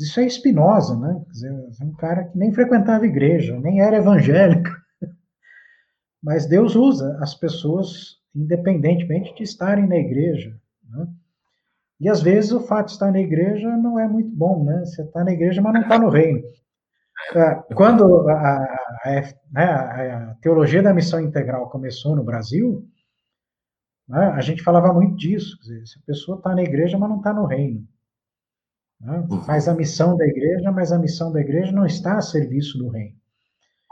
Isso 0.00 0.20
é 0.20 0.26
Espinosa, 0.26 0.98
né? 0.98 1.22
Quer 1.26 1.32
dizer, 1.32 1.52
é 1.80 1.84
um 1.84 1.92
cara 1.92 2.24
que 2.24 2.38
nem 2.38 2.52
frequentava 2.52 3.06
igreja, 3.06 3.58
nem 3.60 3.80
era 3.82 3.96
evangélico. 3.96 4.70
Mas 6.22 6.46
Deus 6.46 6.74
usa 6.74 7.18
as 7.20 7.34
pessoas 7.34 8.16
independentemente 8.36 9.34
de 9.34 9.42
estarem 9.42 9.88
na 9.88 9.96
igreja, 9.96 10.54
né? 10.90 11.08
E 11.98 12.10
às 12.10 12.20
vezes 12.20 12.52
o 12.52 12.60
fato 12.60 12.88
de 12.88 12.92
estar 12.92 13.10
na 13.10 13.20
igreja 13.20 13.74
não 13.78 13.98
é 13.98 14.06
muito 14.06 14.28
bom, 14.28 14.64
né? 14.64 14.84
Você 14.84 15.02
está 15.02 15.24
na 15.24 15.32
igreja, 15.32 15.62
mas 15.62 15.72
não 15.72 15.80
está 15.80 15.98
no 15.98 16.10
reino. 16.10 16.42
É, 17.34 17.54
quando 17.74 18.28
a, 18.28 18.34
a, 18.34 18.64
a, 19.04 19.22
né, 19.50 19.64
a, 19.64 20.36
teologia 20.42 20.82
da 20.82 20.92
missão 20.92 21.18
integral 21.18 21.70
começou 21.70 22.14
no 22.14 22.22
Brasil, 22.22 22.86
né? 24.06 24.26
A 24.28 24.40
gente 24.42 24.62
falava 24.62 24.92
muito 24.92 25.16
disso, 25.16 25.58
dizer, 25.60 25.86
se 25.86 25.98
a 25.98 26.02
pessoa 26.06 26.36
está 26.36 26.54
na 26.54 26.62
igreja, 26.62 26.98
mas 26.98 27.08
não 27.08 27.16
está 27.16 27.32
no 27.32 27.46
reino. 27.46 27.86
Né? 29.00 29.26
Faz 29.46 29.66
a 29.66 29.74
missão 29.74 30.16
da 30.16 30.26
igreja, 30.26 30.70
mas 30.70 30.92
a 30.92 30.98
missão 30.98 31.32
da 31.32 31.40
igreja 31.40 31.72
não 31.72 31.86
está 31.86 32.18
a 32.18 32.22
serviço 32.22 32.76
do 32.78 32.88
reino. 32.88 33.16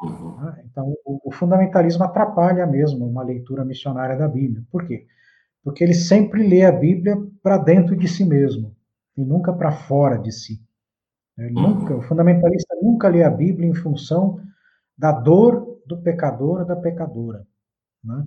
Uhum. 0.05 0.41
Né? 0.41 0.65
Então, 0.71 0.95
o, 1.05 1.29
o, 1.29 1.33
fundamentalismo 1.33 2.05
atrapalha 2.05 2.67
mesmo 2.67 3.07
uma 3.07 3.23
leitura 3.23 3.65
missionária 3.65 4.17
da 4.17 4.29
Bíblia. 4.29 4.65
Por 4.71 4.87
quê? 4.87 5.07
Porque 5.63 5.83
ele 5.83 5.95
sempre 5.95 6.47
lê 6.47 6.65
a 6.65 6.73
Bíblia 6.73 7.17
para 7.43 7.59
dentro 7.59 7.97
de 7.97 8.07
si 8.07 8.25
mesmo 8.25 8.77
e 9.17 9.25
nunca 9.25 9.53
para 9.53 9.73
fora 9.73 10.19
de 10.19 10.33
si. 10.33 10.61
Ele 11.39 11.55
uhum. 11.57 11.81
nunca, 11.81 11.97
o 11.97 12.03
fundamentalista 12.03 12.77
nunca 12.81 13.09
lê 13.09 13.23
a 13.25 13.31
Bíblia 13.31 13.69
em 13.69 13.75
função 13.75 14.41
da 14.97 15.11
dor 15.11 15.81
do 15.87 16.01
pecador 16.03 16.61
ou 16.61 16.67
da 16.67 16.77
pecadora. 16.77 17.47
Né? 18.03 18.27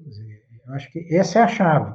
Dizer, 0.00 0.42
eu 0.66 0.74
acho 0.74 0.90
que 0.90 1.14
essa 1.14 1.38
é 1.38 1.42
a 1.42 1.48
chave 1.48 1.94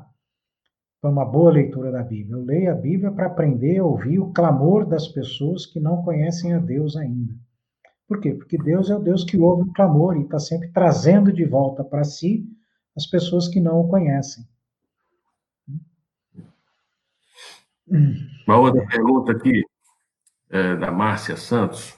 para 1.01 1.09
uma 1.09 1.25
boa 1.25 1.51
leitura 1.51 1.91
da 1.91 2.03
Bíblia. 2.03 2.35
Eu 2.35 2.45
leio 2.45 2.71
a 2.71 2.75
Bíblia 2.75 3.11
para 3.11 3.25
aprender 3.25 3.79
a 3.79 3.83
ouvir 3.83 4.19
o 4.19 4.31
clamor 4.31 4.85
das 4.85 5.07
pessoas 5.07 5.65
que 5.65 5.79
não 5.79 6.03
conhecem 6.03 6.53
a 6.53 6.59
Deus 6.59 6.95
ainda. 6.95 7.33
Por 8.11 8.19
quê? 8.19 8.33
Porque 8.33 8.57
Deus 8.57 8.89
é 8.89 8.95
o 8.97 8.99
Deus 8.99 9.23
que 9.23 9.37
ouve 9.37 9.69
o 9.69 9.71
clamor 9.71 10.17
e 10.17 10.23
está 10.23 10.37
sempre 10.37 10.67
trazendo 10.67 11.31
de 11.31 11.45
volta 11.45 11.81
para 11.81 12.03
si 12.03 12.45
as 12.93 13.05
pessoas 13.05 13.47
que 13.47 13.61
não 13.61 13.79
o 13.79 13.87
conhecem. 13.87 14.45
Uma 18.45 18.57
outra 18.57 18.85
pergunta 18.85 19.31
aqui, 19.31 19.63
é, 20.49 20.75
da 20.75 20.91
Márcia 20.91 21.37
Santos. 21.37 21.97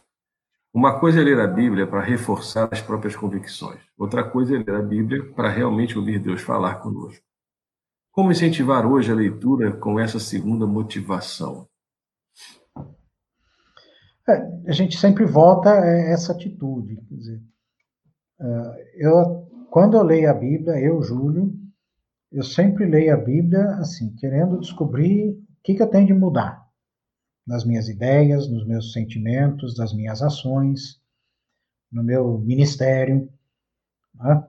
Uma 0.71 0.99
coisa 0.99 1.19
é 1.19 1.23
ler 1.23 1.39
a 1.39 1.47
Bíblia 1.47 1.87
para 1.87 2.01
reforçar 2.01 2.69
as 2.71 2.79
próprias 2.79 3.15
convicções. 3.15 3.79
Outra 3.97 4.23
coisa 4.23 4.55
é 4.55 4.59
ler 4.59 4.75
a 4.75 4.83
Bíblia 4.83 5.33
para 5.33 5.49
realmente 5.49 5.97
ouvir 5.97 6.19
Deus 6.19 6.43
falar 6.43 6.75
conosco. 6.75 7.25
Como 8.11 8.31
incentivar 8.31 8.85
hoje 8.85 9.11
a 9.11 9.15
leitura 9.15 9.71
com 9.71 9.99
essa 9.99 10.19
segunda 10.19 10.67
motivação? 10.67 11.67
É, 14.27 14.69
a 14.69 14.71
gente 14.71 14.97
sempre 14.97 15.25
volta 15.25 15.69
a 15.69 15.85
essa 15.85 16.31
atitude. 16.31 16.95
Quer 16.95 17.15
dizer, 17.15 17.41
é, 18.39 19.05
eu, 19.05 19.67
quando 19.69 19.97
eu 19.97 20.03
leio 20.03 20.29
a 20.29 20.33
Bíblia, 20.33 20.79
eu, 20.79 21.01
Júlio, 21.01 21.53
eu 22.31 22.43
sempre 22.43 22.85
leio 22.85 23.13
a 23.13 23.17
Bíblia 23.17 23.65
assim, 23.75 24.15
querendo 24.15 24.59
descobrir 24.59 25.31
o 25.31 25.43
que, 25.63 25.75
que 25.75 25.81
eu 25.81 25.89
tenho 25.89 26.07
de 26.07 26.13
mudar 26.13 26.63
nas 27.45 27.65
minhas 27.65 27.89
ideias, 27.89 28.49
nos 28.49 28.65
meus 28.65 28.93
sentimentos, 28.93 29.75
das 29.75 29.93
minhas 29.93 30.21
ações, 30.21 31.01
no 31.91 32.01
meu 32.01 32.39
ministério. 32.39 33.29
Né? 34.15 34.47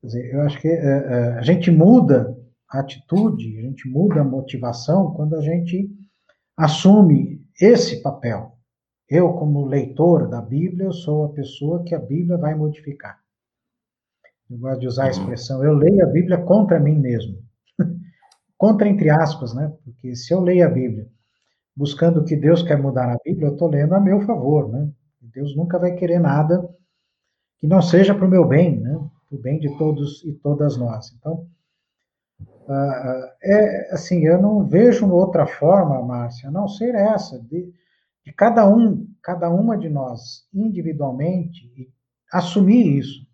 Quer 0.00 0.06
dizer, 0.06 0.34
eu 0.34 0.40
acho 0.42 0.60
que 0.60 0.68
a 0.68 1.42
gente 1.42 1.70
muda 1.70 2.38
a 2.70 2.78
atitude, 2.78 3.58
a 3.58 3.62
gente 3.62 3.88
muda 3.88 4.20
a 4.20 4.24
motivação 4.24 5.12
quando 5.14 5.34
a 5.34 5.40
gente 5.40 5.90
assume 6.56 7.44
esse 7.60 8.00
papel 8.02 8.55
eu, 9.08 9.32
como 9.34 9.66
leitor 9.66 10.28
da 10.28 10.40
Bíblia, 10.40 10.86
eu 10.86 10.92
sou 10.92 11.26
a 11.26 11.28
pessoa 11.32 11.84
que 11.84 11.94
a 11.94 11.98
Bíblia 11.98 12.36
vai 12.36 12.54
modificar. 12.54 13.20
Eu 14.50 14.58
gosto 14.58 14.80
de 14.80 14.86
usar 14.86 15.02
a 15.02 15.06
uhum. 15.06 15.10
expressão, 15.10 15.64
eu 15.64 15.74
leio 15.74 16.02
a 16.04 16.08
Bíblia 16.08 16.38
contra 16.38 16.78
mim 16.78 16.98
mesmo. 16.98 17.38
contra 18.56 18.88
entre 18.88 19.10
aspas, 19.10 19.54
né? 19.54 19.72
Porque 19.84 20.14
se 20.14 20.32
eu 20.32 20.40
leio 20.40 20.66
a 20.66 20.70
Bíblia 20.70 21.08
buscando 21.76 22.20
o 22.20 22.24
que 22.24 22.34
Deus 22.34 22.62
quer 22.62 22.80
mudar 22.80 23.06
na 23.06 23.18
Bíblia, 23.24 23.48
eu 23.48 23.52
estou 23.52 23.68
lendo 23.68 23.94
a 23.94 24.00
meu 24.00 24.20
favor, 24.22 24.68
né? 24.68 24.90
Deus 25.20 25.54
nunca 25.54 25.78
vai 25.78 25.94
querer 25.94 26.18
nada 26.18 26.66
que 27.58 27.66
não 27.66 27.82
seja 27.82 28.14
para 28.14 28.24
o 28.24 28.30
meu 28.30 28.46
bem, 28.46 28.80
né? 28.80 28.98
Para 29.28 29.38
o 29.38 29.40
bem 29.40 29.58
de 29.58 29.76
todos 29.76 30.24
e 30.24 30.32
todas 30.32 30.76
nós. 30.76 31.12
Então, 31.18 31.46
uh, 32.40 33.30
é 33.42 33.92
assim, 33.92 34.24
eu 34.24 34.40
não 34.40 34.66
vejo 34.66 35.10
outra 35.10 35.46
forma, 35.46 36.02
Márcia, 36.02 36.48
a 36.48 36.52
não 36.52 36.66
ser 36.68 36.94
essa, 36.94 37.38
de, 37.42 37.72
de 38.26 38.32
cada 38.32 38.68
um, 38.68 39.06
cada 39.22 39.48
uma 39.48 39.78
de 39.78 39.88
nós 39.88 40.48
individualmente 40.52 41.92
assumir 42.32 42.98
isso. 42.98 43.24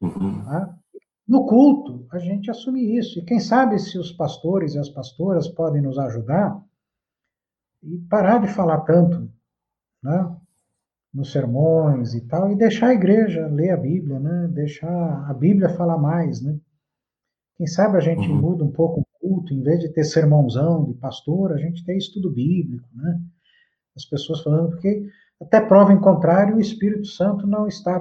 Uhum. 0.00 0.44
Tá? 0.44 0.78
No 1.26 1.44
culto, 1.46 2.06
a 2.12 2.18
gente 2.20 2.48
assume 2.48 2.96
isso. 2.96 3.18
E 3.18 3.24
quem 3.24 3.40
sabe 3.40 3.76
se 3.80 3.98
os 3.98 4.12
pastores 4.12 4.74
e 4.74 4.78
as 4.78 4.88
pastoras 4.88 5.48
podem 5.48 5.82
nos 5.82 5.98
ajudar 5.98 6.64
e 7.82 7.98
parar 8.08 8.38
de 8.38 8.48
falar 8.48 8.82
tanto, 8.82 9.28
né? 10.02 10.36
Nos 11.12 11.32
sermões 11.32 12.14
e 12.14 12.20
tal, 12.26 12.52
e 12.52 12.56
deixar 12.56 12.88
a 12.88 12.94
igreja 12.94 13.46
ler 13.48 13.70
a 13.70 13.76
Bíblia, 13.76 14.20
né? 14.20 14.48
Deixar 14.48 15.28
a 15.28 15.34
Bíblia 15.34 15.70
falar 15.70 15.98
mais, 15.98 16.40
né? 16.40 16.56
Quem 17.56 17.66
sabe 17.66 17.96
a 17.96 18.00
gente 18.00 18.28
uhum. 18.28 18.40
muda 18.40 18.64
um 18.64 18.70
pouco 18.70 19.00
o 19.00 19.06
culto, 19.20 19.52
em 19.52 19.62
vez 19.62 19.80
de 19.80 19.88
ter 19.88 20.04
sermãozão 20.04 20.84
de 20.84 20.94
pastor, 20.94 21.52
a 21.52 21.56
gente 21.56 21.84
tem 21.84 21.98
estudo 21.98 22.30
bíblico, 22.30 22.88
né? 22.94 23.20
As 23.98 24.04
pessoas 24.04 24.42
falando, 24.42 24.70
porque 24.70 25.06
até 25.40 25.60
prova 25.60 25.92
em 25.92 26.00
contrário, 26.00 26.56
o 26.56 26.60
Espírito 26.60 27.06
Santo 27.06 27.46
não 27.46 27.66
está 27.66 28.00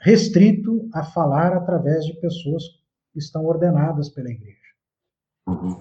restrito 0.00 0.88
a 0.92 1.04
falar 1.04 1.52
através 1.52 2.04
de 2.04 2.14
pessoas 2.20 2.64
que 3.12 3.18
estão 3.18 3.44
ordenadas 3.44 4.08
pela 4.08 4.30
igreja. 4.30 4.56
Uhum. 5.46 5.78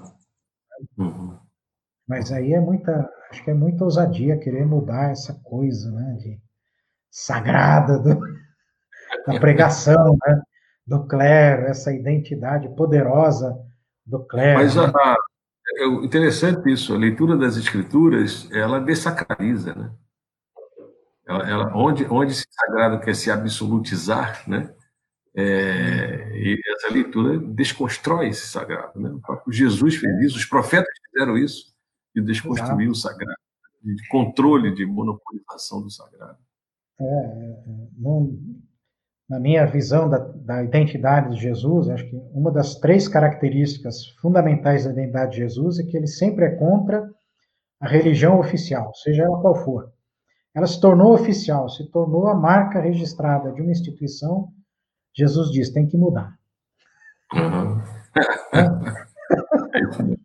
Uhum. 0.97 1.37
Mas 2.07 2.31
aí 2.31 2.53
é 2.53 2.59
muita, 2.59 3.09
acho 3.31 3.43
que 3.43 3.51
é 3.51 3.53
muita 3.53 3.83
ousadia 3.83 4.37
querer 4.37 4.65
mudar 4.65 5.11
essa 5.11 5.33
coisa, 5.43 5.91
né, 5.91 6.13
de 6.19 6.39
sagrada 7.09 7.97
do, 7.97 8.19
da 9.25 9.39
pregação, 9.39 10.17
né, 10.25 10.41
do 10.85 11.07
clero, 11.07 11.65
essa 11.67 11.91
identidade 11.91 12.69
poderosa 12.75 13.57
do 14.05 14.23
clero. 14.25 14.59
Mas 14.59 14.77
a? 14.77 14.91
É 15.77 15.85
interessante 16.05 16.71
isso, 16.71 16.93
a 16.93 16.97
leitura 16.97 17.37
das 17.37 17.57
escrituras, 17.57 18.49
ela 18.51 18.79
dessacraliza, 18.79 19.73
né? 19.75 19.91
Ela, 21.27 21.49
ela, 21.49 21.75
onde, 21.75 22.05
onde 22.05 22.31
esse 22.31 22.45
sagrado 22.49 22.99
quer 22.99 23.15
se 23.15 23.31
absolutizar, 23.31 24.47
né? 24.47 24.73
É, 25.37 26.31
e 26.33 26.57
essa 26.77 26.93
leitura 26.93 27.37
desconstrói 27.37 28.29
esse 28.29 28.47
sagrado, 28.47 28.99
né? 28.99 29.09
O 29.09 29.19
próprio 29.19 29.51
Jesus 29.51 29.95
fez 29.95 30.21
isso, 30.21 30.37
os 30.37 30.45
profetas 30.45 30.93
fizeram 31.11 31.37
isso, 31.37 31.73
de 32.15 32.21
desconstruir 32.21 32.89
o 32.89 32.95
sagrado, 32.95 33.37
de 33.83 34.07
controle, 34.07 34.73
de 34.73 34.85
monopolização 34.85 35.81
do 35.81 35.89
sagrado. 35.89 36.37
É, 36.99 37.03
é, 37.03 37.07
é. 37.07 37.87
não, 37.97 38.37
na 39.29 39.39
minha 39.39 39.65
visão 39.65 40.09
da, 40.09 40.19
da, 40.19 40.63
identidade 40.63 41.35
de 41.35 41.41
Jesus, 41.41 41.89
acho 41.89 42.07
que 42.07 42.15
uma 42.31 42.51
das 42.51 42.75
três 42.75 43.07
características 43.07 44.09
fundamentais 44.21 44.85
da 44.85 44.91
identidade 44.91 45.31
de 45.31 45.37
Jesus 45.37 45.79
é 45.79 45.83
que 45.83 45.97
ele 45.97 46.07
sempre 46.07 46.45
é 46.45 46.55
contra 46.55 47.09
a 47.81 47.87
religião 47.87 48.39
oficial, 48.39 48.93
seja 48.95 49.23
ela 49.23 49.41
qual 49.41 49.55
for. 49.55 49.91
Ela 50.55 50.67
se 50.67 50.79
tornou 50.79 51.13
oficial, 51.13 51.67
se 51.67 51.89
tornou 51.91 52.27
a 52.27 52.35
marca 52.35 52.79
registrada 52.79 53.51
de 53.51 53.61
uma 53.61 53.71
instituição. 53.71 54.47
Jesus 55.13 55.49
diz: 55.51 55.71
tem 55.71 55.85
que 55.85 55.97
mudar. 55.97 56.33
Uhum. 57.33 57.81
É. 58.53 60.15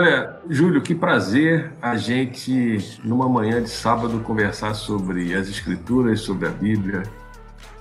Olha, 0.00 0.40
Júlio, 0.48 0.80
que 0.80 0.94
prazer 0.94 1.74
a 1.82 1.94
gente, 1.94 2.98
numa 3.04 3.28
manhã 3.28 3.62
de 3.62 3.68
sábado, 3.68 4.18
conversar 4.20 4.72
sobre 4.72 5.34
as 5.34 5.46
Escrituras, 5.46 6.22
sobre 6.22 6.48
a 6.48 6.50
Bíblia, 6.50 7.02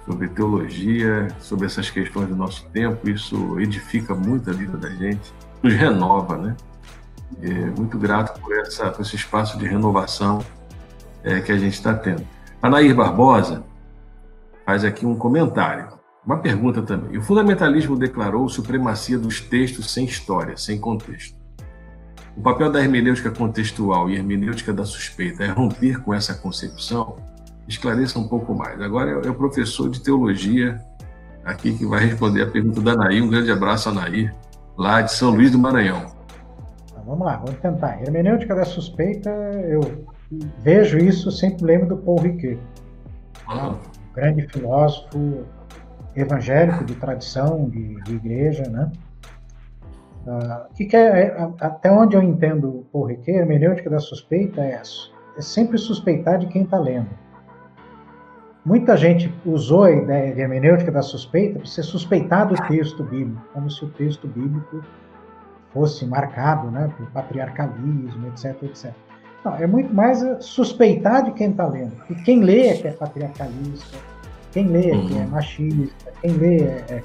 sobre 0.06 0.28
teologia, 0.28 1.30
sobre 1.40 1.68
essas 1.68 1.90
questões 1.90 2.28
do 2.28 2.36
nosso 2.36 2.66
tempo. 2.74 3.10
Isso 3.10 3.58
edifica 3.58 4.14
muito 4.14 4.50
a 4.50 4.54
vida 4.54 4.76
da 4.78 4.90
gente, 4.90 5.34
nos 5.64 5.74
renova, 5.74 6.36
né? 6.36 6.58
É 7.42 7.54
muito 7.80 7.98
grato 7.98 8.38
por, 8.42 8.54
essa, 8.54 8.92
por 8.92 9.02
esse 9.02 9.16
espaço 9.16 9.58
de 9.58 9.66
renovação 9.66 10.44
é, 11.24 11.40
que 11.40 11.54
a 11.54 11.58
gente 11.58 11.76
está 11.76 11.94
tendo. 11.94 12.28
A 12.62 12.70
Nair 12.70 12.94
Barbosa 12.94 13.64
faz 14.66 14.84
aqui 14.84 15.06
um 15.06 15.16
comentário, 15.16 15.88
uma 16.26 16.40
pergunta 16.40 16.82
também. 16.82 17.18
O 17.18 17.22
fundamentalismo 17.22 17.96
declarou 17.96 18.50
supremacia 18.50 19.18
dos 19.18 19.40
textos 19.40 19.90
sem 19.90 20.04
história, 20.04 20.58
sem 20.58 20.78
contexto. 20.78 21.39
O 22.40 22.42
papel 22.42 22.72
da 22.72 22.80
hermenêutica 22.80 23.30
contextual 23.32 24.10
e 24.10 24.16
hermenêutica 24.16 24.72
da 24.72 24.86
suspeita 24.86 25.44
é 25.44 25.50
romper 25.50 26.02
com 26.02 26.14
essa 26.14 26.34
concepção? 26.34 27.18
Esclareça 27.68 28.18
um 28.18 28.30
pouco 28.30 28.56
mais. 28.56 28.82
Agora 28.82 29.12
é 29.12 29.30
o 29.30 29.36
professor 29.36 29.90
de 29.90 30.00
teologia 30.00 30.80
aqui 31.44 31.78
que 31.78 31.86
vai 31.86 32.06
responder 32.06 32.44
a 32.44 32.48
pergunta 32.50 32.80
da 32.80 32.94
Anaí. 32.94 33.22
Um 33.22 33.28
grande 33.30 33.52
abraço, 33.52 33.90
Anaí, 33.90 34.32
lá 34.78 35.02
de 35.02 35.12
São 35.12 35.32
Luís 35.32 35.52
do 35.52 35.60
Maranhão. 35.60 36.06
Então, 36.90 37.04
vamos 37.06 37.26
lá, 37.26 37.36
vamos 37.36 37.60
tentar. 37.60 38.02
Hermenêutica 38.02 38.56
da 38.56 38.64
suspeita, 38.64 39.30
eu 39.70 40.06
vejo 40.60 40.98
isso, 40.98 41.30
sempre 41.34 41.66
lembro 41.66 41.90
do 41.90 41.98
Paul 41.98 42.22
Ricoeur, 42.22 42.58
uhum. 43.50 43.76
grande 44.16 44.48
filósofo 44.48 45.44
evangélico 46.16 46.86
de 46.86 46.96
tradição, 46.96 47.70
de, 47.70 48.02
de 48.02 48.16
igreja, 48.16 48.64
né? 48.70 48.90
Uh, 50.30 50.72
que, 50.76 50.86
que 50.86 50.96
é, 50.96 51.22
é, 51.22 51.50
até 51.60 51.92
onde 51.92 52.16
eu 52.16 52.22
entendo 52.22 52.86
o 52.94 53.04
Riquet, 53.04 53.32
a 53.32 53.40
hermenêutica 53.40 53.90
da 53.90 53.98
suspeita 53.98 54.62
é, 54.62 54.80
é 55.38 55.42
sempre 55.42 55.76
suspeitar 55.80 56.38
de 56.38 56.46
quem 56.46 56.62
está 56.62 56.78
lendo. 56.78 57.10
Muita 58.64 58.96
gente 58.96 59.34
usou 59.44 59.86
a 59.86 59.92
ideia 59.92 60.32
de 60.32 60.40
hermenêutica 60.40 60.92
da 60.92 61.02
suspeita 61.02 61.58
para 61.58 61.68
ser 61.68 61.82
suspeitar 61.82 62.48
do 62.48 62.54
texto 62.68 63.04
bíblico, 63.04 63.42
como 63.52 63.72
se 63.72 63.84
o 63.84 63.90
texto 63.90 64.28
bíblico 64.28 64.84
fosse 65.74 66.06
marcado 66.06 66.70
né, 66.70 66.94
por 66.96 67.10
patriarcalismo, 67.10 68.28
etc, 68.28 68.62
etc. 68.62 68.94
Não, 69.44 69.56
é 69.56 69.66
muito 69.66 69.92
mais 69.92 70.24
suspeitar 70.42 71.24
de 71.24 71.32
quem 71.32 71.50
está 71.50 71.66
lendo. 71.66 71.96
E 72.08 72.14
quem 72.14 72.42
lê 72.42 72.68
é 72.68 72.78
que 72.78 72.88
é 72.88 72.92
patriarcalista, 72.92 73.98
quem 74.52 74.68
lê 74.68 74.92
é 74.92 75.08
que 75.08 75.18
é 75.18 75.22
uhum. 75.22 75.30
machista, 75.30 76.12
quem 76.22 76.32
lê 76.34 76.58
é, 76.62 76.86
é, 76.90 77.04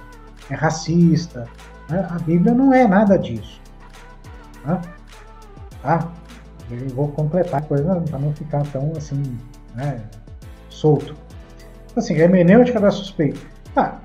é 0.50 0.54
racista? 0.54 1.48
A 1.88 2.18
Bíblia 2.20 2.54
não 2.54 2.72
é 2.72 2.86
nada 2.86 3.18
disso. 3.18 3.60
Né? 4.64 4.80
Tá? 5.82 6.10
Eu 6.70 6.88
vou 6.90 7.08
completar 7.08 7.60
a 7.60 7.64
coisa 7.64 8.00
para 8.08 8.18
não 8.18 8.32
ficar 8.32 8.62
tão 8.72 8.92
assim, 8.96 9.22
né, 9.74 10.02
solto. 10.70 11.14
Assim, 11.94 12.14
a 12.14 12.20
hermenêutica 12.20 12.80
da 12.80 12.90
suspeita. 12.90 13.40
Tá. 13.74 14.00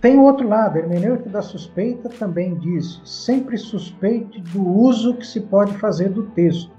Tem 0.00 0.18
outro 0.18 0.48
lado, 0.48 0.76
a 0.76 0.78
hermenêutica 0.78 1.28
da 1.28 1.42
suspeita 1.42 2.08
também 2.08 2.54
diz: 2.54 3.02
sempre 3.04 3.58
suspeite 3.58 4.40
do 4.40 4.66
uso 4.66 5.14
que 5.14 5.26
se 5.26 5.40
pode 5.40 5.76
fazer 5.78 6.10
do 6.10 6.22
texto. 6.28 6.70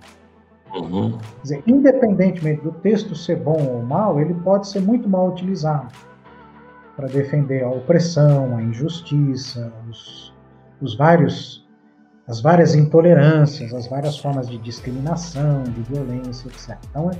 Uhum. 0.74 1.18
Quer 1.18 1.42
dizer, 1.44 1.64
independentemente 1.68 2.62
do 2.62 2.72
texto 2.72 3.14
ser 3.14 3.36
bom 3.36 3.62
ou 3.68 3.84
mal, 3.84 4.20
ele 4.20 4.34
pode 4.36 4.70
ser 4.70 4.80
muito 4.80 5.10
mal 5.10 5.28
utilizado 5.28 5.90
para 7.02 7.10
defender 7.10 7.64
a 7.64 7.70
opressão, 7.70 8.56
a 8.56 8.62
injustiça, 8.62 9.74
os, 9.90 10.32
os 10.80 10.96
vários 10.96 11.68
as 12.28 12.40
várias 12.40 12.76
intolerâncias, 12.76 13.74
as 13.74 13.88
várias 13.88 14.18
formas 14.18 14.48
de 14.48 14.58
discriminação, 14.60 15.64
de 15.64 15.82
violência, 15.82 16.48
etc. 16.48 16.78
Então, 16.90 17.10
é 17.12 17.18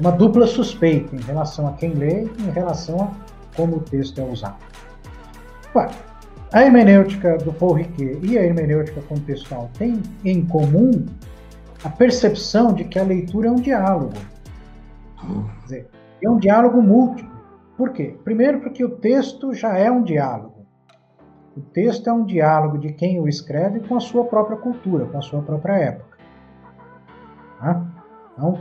uma 0.00 0.12
dupla 0.12 0.46
suspeita 0.46 1.14
em 1.14 1.20
relação 1.20 1.66
a 1.66 1.72
quem 1.72 1.92
lê 1.92 2.22
e 2.22 2.42
em 2.42 2.50
relação 2.50 3.02
a 3.02 3.56
como 3.56 3.76
o 3.76 3.80
texto 3.80 4.20
é 4.20 4.24
usado. 4.24 4.56
Ué, 5.74 5.90
a 6.52 6.62
hermenêutica 6.62 7.36
do 7.38 7.52
Paul 7.52 7.74
Riquet 7.74 8.20
e 8.22 8.38
a 8.38 8.42
hermenêutica 8.42 9.02
contextual 9.02 9.68
têm 9.76 10.00
em 10.24 10.46
comum 10.46 11.04
a 11.82 11.90
percepção 11.90 12.72
de 12.72 12.84
que 12.84 12.98
a 12.98 13.02
leitura 13.02 13.48
é 13.48 13.50
um 13.50 13.56
diálogo. 13.56 14.14
Quer 15.20 15.62
dizer, 15.64 15.90
é 16.22 16.30
um 16.30 16.38
diálogo 16.38 16.80
múltiplo. 16.80 17.33
Por 17.76 17.90
quê? 17.90 18.16
Primeiro, 18.24 18.60
porque 18.60 18.84
o 18.84 18.96
texto 18.96 19.52
já 19.52 19.76
é 19.76 19.90
um 19.90 20.02
diálogo. 20.02 20.66
O 21.56 21.60
texto 21.60 22.08
é 22.08 22.12
um 22.12 22.24
diálogo 22.24 22.78
de 22.78 22.92
quem 22.92 23.20
o 23.20 23.28
escreve 23.28 23.80
com 23.80 23.96
a 23.96 24.00
sua 24.00 24.24
própria 24.24 24.56
cultura, 24.56 25.06
com 25.06 25.18
a 25.18 25.22
sua 25.22 25.42
própria 25.42 25.74
época. 25.74 26.18
Tá? 27.60 27.86
Então, 28.32 28.54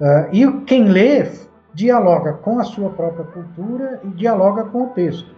uh, 0.00 0.28
e 0.32 0.50
quem 0.62 0.84
lê 0.84 1.30
dialoga 1.74 2.32
com 2.34 2.58
a 2.58 2.64
sua 2.64 2.90
própria 2.90 3.24
cultura 3.26 4.00
e 4.02 4.08
dialoga 4.08 4.64
com 4.64 4.84
o 4.84 4.88
texto. 4.88 5.36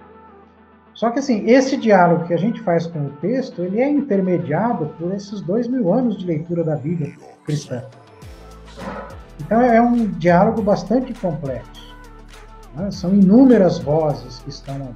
Só 0.95 1.11
que 1.11 1.18
assim, 1.18 1.49
esse 1.49 1.76
diálogo 1.76 2.24
que 2.24 2.35
a 2.35 2.39
gente 2.39 2.61
faz 2.61 2.87
com 2.87 3.07
o 3.07 3.11
texto, 3.20 3.62
ele 3.62 3.81
é 3.81 3.89
intermediado 3.89 4.87
por 4.99 5.12
esses 5.12 5.41
dois 5.41 5.66
mil 5.66 5.93
anos 5.93 6.16
de 6.18 6.26
leitura 6.26 6.62
da 6.62 6.76
Bíblia 6.76 7.12
cristã. 7.45 7.83
Então 9.41 9.61
é 9.61 9.81
um 9.81 10.07
diálogo 10.07 10.62
bastante 10.62 11.12
complexo. 11.14 11.89
Né? 12.75 12.91
São 12.91 13.14
inúmeras 13.14 13.79
vozes 13.79 14.39
que 14.41 14.51
estão 14.51 14.75
ali. 14.77 14.95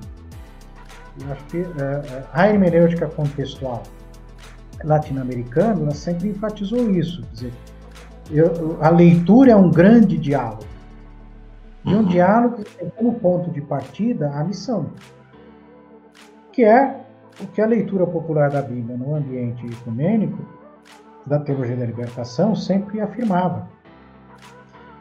Eu 1.20 1.32
acho 1.32 1.44
que 1.44 1.58
é, 1.58 2.24
a 2.32 2.48
hermenêutica 2.48 3.06
contextual 3.06 3.82
latino-americana 4.82 5.92
sempre 5.92 6.28
enfatizou 6.28 6.90
isso. 6.90 7.22
Quer 7.22 7.32
dizer, 7.32 7.52
eu, 8.30 8.78
a 8.80 8.88
leitura 8.90 9.52
é 9.52 9.56
um 9.56 9.70
grande 9.70 10.18
diálogo. 10.18 10.64
E 11.84 11.94
um 11.94 12.04
diálogo 12.04 12.64
que 12.64 12.76
tem 12.76 12.88
como 12.90 13.14
ponto 13.20 13.50
de 13.50 13.60
partida 13.60 14.30
a 14.30 14.42
missão 14.42 14.90
que 16.54 16.64
é 16.64 17.00
o 17.42 17.46
que 17.48 17.60
a 17.60 17.66
leitura 17.66 18.06
popular 18.06 18.48
da 18.48 18.62
Bíblia 18.62 18.96
no 18.96 19.16
ambiente 19.16 19.66
ecumênico 19.66 20.38
da 21.26 21.40
teologia 21.40 21.76
da 21.76 21.84
libertação 21.84 22.54
sempre 22.54 23.00
afirmava. 23.00 23.68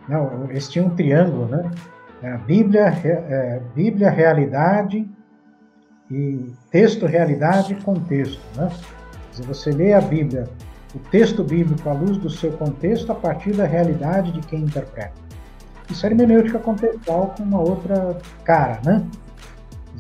Não, 0.10 0.50
eles 0.50 0.68
tinham 0.68 0.88
um 0.88 0.96
triângulo, 0.96 1.46
né? 1.46 1.70
É 2.24 2.32
a 2.32 2.38
Bíblia, 2.38 2.86
é, 3.04 3.62
Bíblia, 3.76 4.10
realidade 4.10 5.06
e 6.10 6.54
texto, 6.72 7.06
realidade 7.06 7.76
contexto, 7.84 8.42
né? 8.56 8.72
Se 9.34 9.42
você 9.42 9.72
lê 9.72 9.92
a 9.92 10.00
Bíblia, 10.00 10.48
o 10.96 11.00
texto 11.10 11.44
bíblico 11.44 11.90
à 11.90 11.92
luz 11.92 12.18
do 12.18 12.30
seu 12.30 12.54
contexto 12.54 13.12
a 13.12 13.16
partir 13.16 13.52
da 13.52 13.66
realidade 13.66 14.32
de 14.32 14.40
quem 14.48 14.62
interpreta. 14.62 15.12
Isso 15.90 16.06
é 16.06 16.10
hermenêutica 16.10 16.60
contextual 16.60 17.34
com 17.36 17.44
uma 17.44 17.60
outra 17.60 18.18
cara, 18.46 18.80
né? 18.86 19.06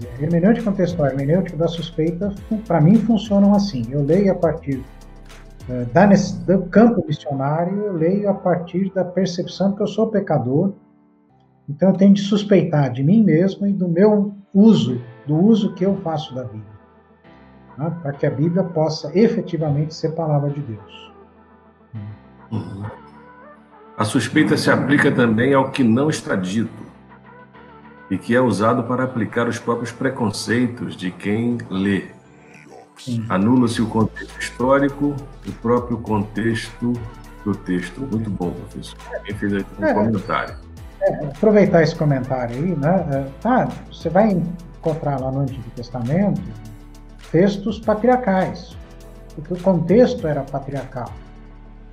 A 0.01 0.23
hermenêutica 0.23 0.71
contextual 0.71 1.09
hermenêutica 1.09 1.57
da 1.57 1.67
suspeita, 1.67 2.33
para 2.65 2.79
mim, 2.79 2.95
funcionam 2.99 3.53
assim. 3.53 3.85
Eu 3.91 4.01
leio 4.01 4.31
a 4.31 4.35
partir 4.35 4.81
uh, 5.67 5.85
da, 5.91 6.05
do 6.05 6.65
campo 6.67 7.05
missionário, 7.05 7.83
eu 7.83 7.93
leio 7.93 8.29
a 8.29 8.33
partir 8.33 8.93
da 8.93 9.03
percepção 9.03 9.75
que 9.75 9.81
eu 9.81 9.87
sou 9.87 10.07
pecador, 10.07 10.73
então 11.67 11.89
eu 11.89 11.95
tenho 11.95 12.13
de 12.13 12.21
suspeitar 12.21 12.91
de 12.91 13.03
mim 13.03 13.23
mesmo 13.23 13.65
e 13.65 13.73
do 13.73 13.87
meu 13.87 14.33
uso, 14.53 15.01
do 15.25 15.35
uso 15.35 15.73
que 15.73 15.85
eu 15.85 15.95
faço 15.97 16.33
da 16.35 16.43
Bíblia, 16.43 16.63
né? 17.77 17.97
para 18.01 18.13
que 18.13 18.25
a 18.25 18.31
Bíblia 18.31 18.63
possa 18.63 19.11
efetivamente 19.17 19.93
ser 19.93 20.11
palavra 20.11 20.49
de 20.49 20.61
Deus. 20.61 21.13
Uhum. 22.51 22.83
A 23.97 24.05
suspeita 24.05 24.57
se 24.57 24.69
aplica 24.69 25.11
também 25.11 25.53
ao 25.53 25.71
que 25.71 25.83
não 25.83 26.09
está 26.09 26.35
dito 26.35 26.83
e 28.09 28.17
que 28.17 28.35
é 28.35 28.41
usado 28.41 28.83
para 28.83 29.03
aplicar 29.03 29.47
os 29.47 29.57
próprios 29.57 29.91
preconceitos 29.91 30.95
de 30.95 31.11
quem 31.11 31.57
lê. 31.69 32.05
Anula-se 33.27 33.81
o 33.81 33.87
contexto 33.87 34.39
histórico, 34.39 35.15
o 35.47 35.51
próprio 35.61 35.97
contexto 35.97 36.93
do 37.43 37.55
texto. 37.55 38.01
Muito 38.01 38.29
bom, 38.29 38.51
professor. 38.51 38.97
Quem 39.25 39.35
fez 39.35 39.53
aí 39.53 39.65
um 39.79 39.85
é, 39.85 39.93
comentário. 39.93 40.55
É, 41.05 41.25
aproveitar 41.25 41.83
esse 41.83 41.95
comentário 41.95 42.55
aí, 42.55 42.75
né? 42.75 43.05
É, 43.11 43.25
tá, 43.41 43.67
você 43.91 44.09
vai 44.09 44.31
encontrar 44.31 45.19
lá 45.19 45.31
no 45.31 45.41
Antigo 45.41 45.69
Testamento 45.75 46.41
textos 47.31 47.79
patriarcais, 47.79 48.77
porque 49.35 49.53
o 49.53 49.59
contexto 49.59 50.27
era 50.27 50.41
patriarcal. 50.43 51.11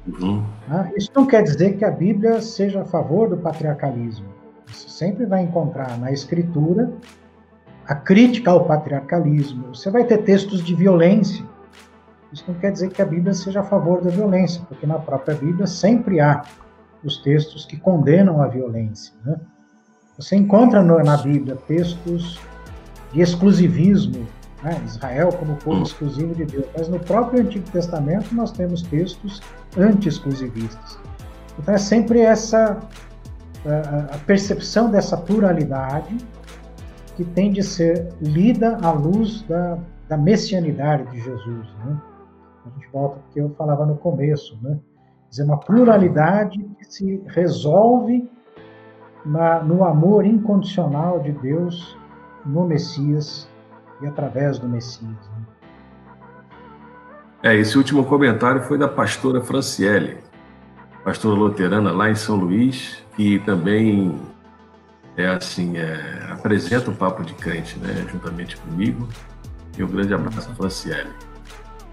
Uhum. 0.07 0.45
Né? 0.69 0.93
Isso 0.97 1.11
não 1.15 1.27
quer 1.27 1.43
dizer 1.43 1.77
que 1.77 1.85
a 1.85 1.91
Bíblia 1.91 2.41
seja 2.41 2.83
a 2.83 2.85
favor 2.85 3.29
do 3.29 3.37
patriarcalismo. 3.37 4.27
Você 4.67 4.89
sempre 4.89 5.27
vai 5.27 5.43
encontrar 5.43 5.99
na 5.99 6.13
escritura 6.13 6.93
a 7.87 7.95
crítica 7.95 8.51
ao 8.51 8.65
patriarcalismo. 8.65 9.75
Você 9.75 9.91
vai 9.91 10.05
ter 10.05 10.19
textos 10.19 10.63
de 10.63 10.75
violência. 10.75 11.45
Isso 12.33 12.45
não 12.47 12.55
quer 12.55 12.71
dizer 12.71 12.91
que 12.91 13.03
a 13.03 13.07
Bíblia 13.07 13.35
seja 13.35 13.61
a 13.61 13.65
favor 13.65 14.01
da 14.01 14.11
violência, 14.11 14.63
porque 14.69 14.87
na 14.87 14.99
própria 14.99 15.35
Bíblia 15.35 15.67
sempre 15.67 16.21
há 16.21 16.45
os 17.05 17.18
textos 17.18 17.64
que 17.64 17.76
condenam 17.76 18.42
a 18.42 18.48
violência. 18.48 19.14
Né? 19.24 19.36
Você 20.16 20.36
encontra 20.36 20.82
na 20.82 21.16
Bíblia 21.16 21.57
textos 21.66 22.38
de 23.12 23.20
exclusivismo, 23.20 24.26
né? 24.62 24.80
Israel 24.84 25.30
como 25.32 25.57
povo 25.57 25.82
exclusivo 25.82 26.34
de 26.34 26.44
Deus, 26.44 26.66
mas 26.76 26.88
no 26.88 27.01
próprio 27.01 27.40
Antigo 27.40 27.68
Testamento 27.70 28.34
nós 28.34 28.53
temos 28.53 28.82
textos 28.82 29.40
anti-exclusivistas. 29.76 30.98
Então 31.59 31.74
é 31.74 31.78
sempre 31.78 32.20
essa 32.20 32.78
a 34.12 34.18
percepção 34.26 34.90
dessa 34.90 35.16
pluralidade 35.16 36.16
que 37.16 37.24
tem 37.24 37.53
de 37.53 37.62
ser 37.62 38.09
lida 38.20 38.78
à 38.82 38.90
luz 38.90 39.42
da, 39.42 39.78
da 40.09 40.16
messianidade 40.16 41.11
de 41.11 41.20
Jesus. 41.20 41.68
Né? 41.84 42.01
A 42.64 42.70
gente 42.70 42.88
volta 42.90 43.18
porque 43.20 43.40
eu 43.40 43.51
falava 43.59 43.84
no 43.84 43.96
começo, 43.96 44.59
né? 44.62 44.78
Dizer, 45.31 45.45
uma 45.45 45.59
pluralidade 45.59 46.59
que 46.76 46.85
se 46.85 47.22
resolve 47.28 48.28
na, 49.24 49.62
no 49.62 49.85
amor 49.85 50.26
incondicional 50.26 51.20
de 51.20 51.33
Deus 51.33 51.97
no 52.45 52.66
Messias 52.66 53.49
e 54.03 54.07
através 54.07 54.59
do 54.59 54.68
Messias. 54.68 55.11
Né? 55.11 55.47
É, 57.43 57.57
esse 57.57 57.78
último 57.78 58.05
comentário 58.05 58.61
foi 58.62 58.76
da 58.76 58.89
pastora 58.89 59.41
Franciele, 59.41 60.18
pastora 61.05 61.39
luterana 61.39 61.93
lá 61.93 62.11
em 62.11 62.14
São 62.14 62.37
Luís, 62.37 63.03
que 63.16 63.39
também 63.41 64.20
é 65.16 65.26
assim, 65.26 65.76
é, 65.76 66.26
apresenta 66.31 66.91
o 66.91 66.95
Papo 66.95 67.22
de 67.22 67.35
Crente, 67.35 67.78
né, 67.78 68.07
juntamente 68.11 68.57
comigo. 68.57 69.09
E 69.78 69.85
um 69.85 69.87
grande 69.87 70.12
abraço, 70.12 70.53
Franciele. 70.55 71.11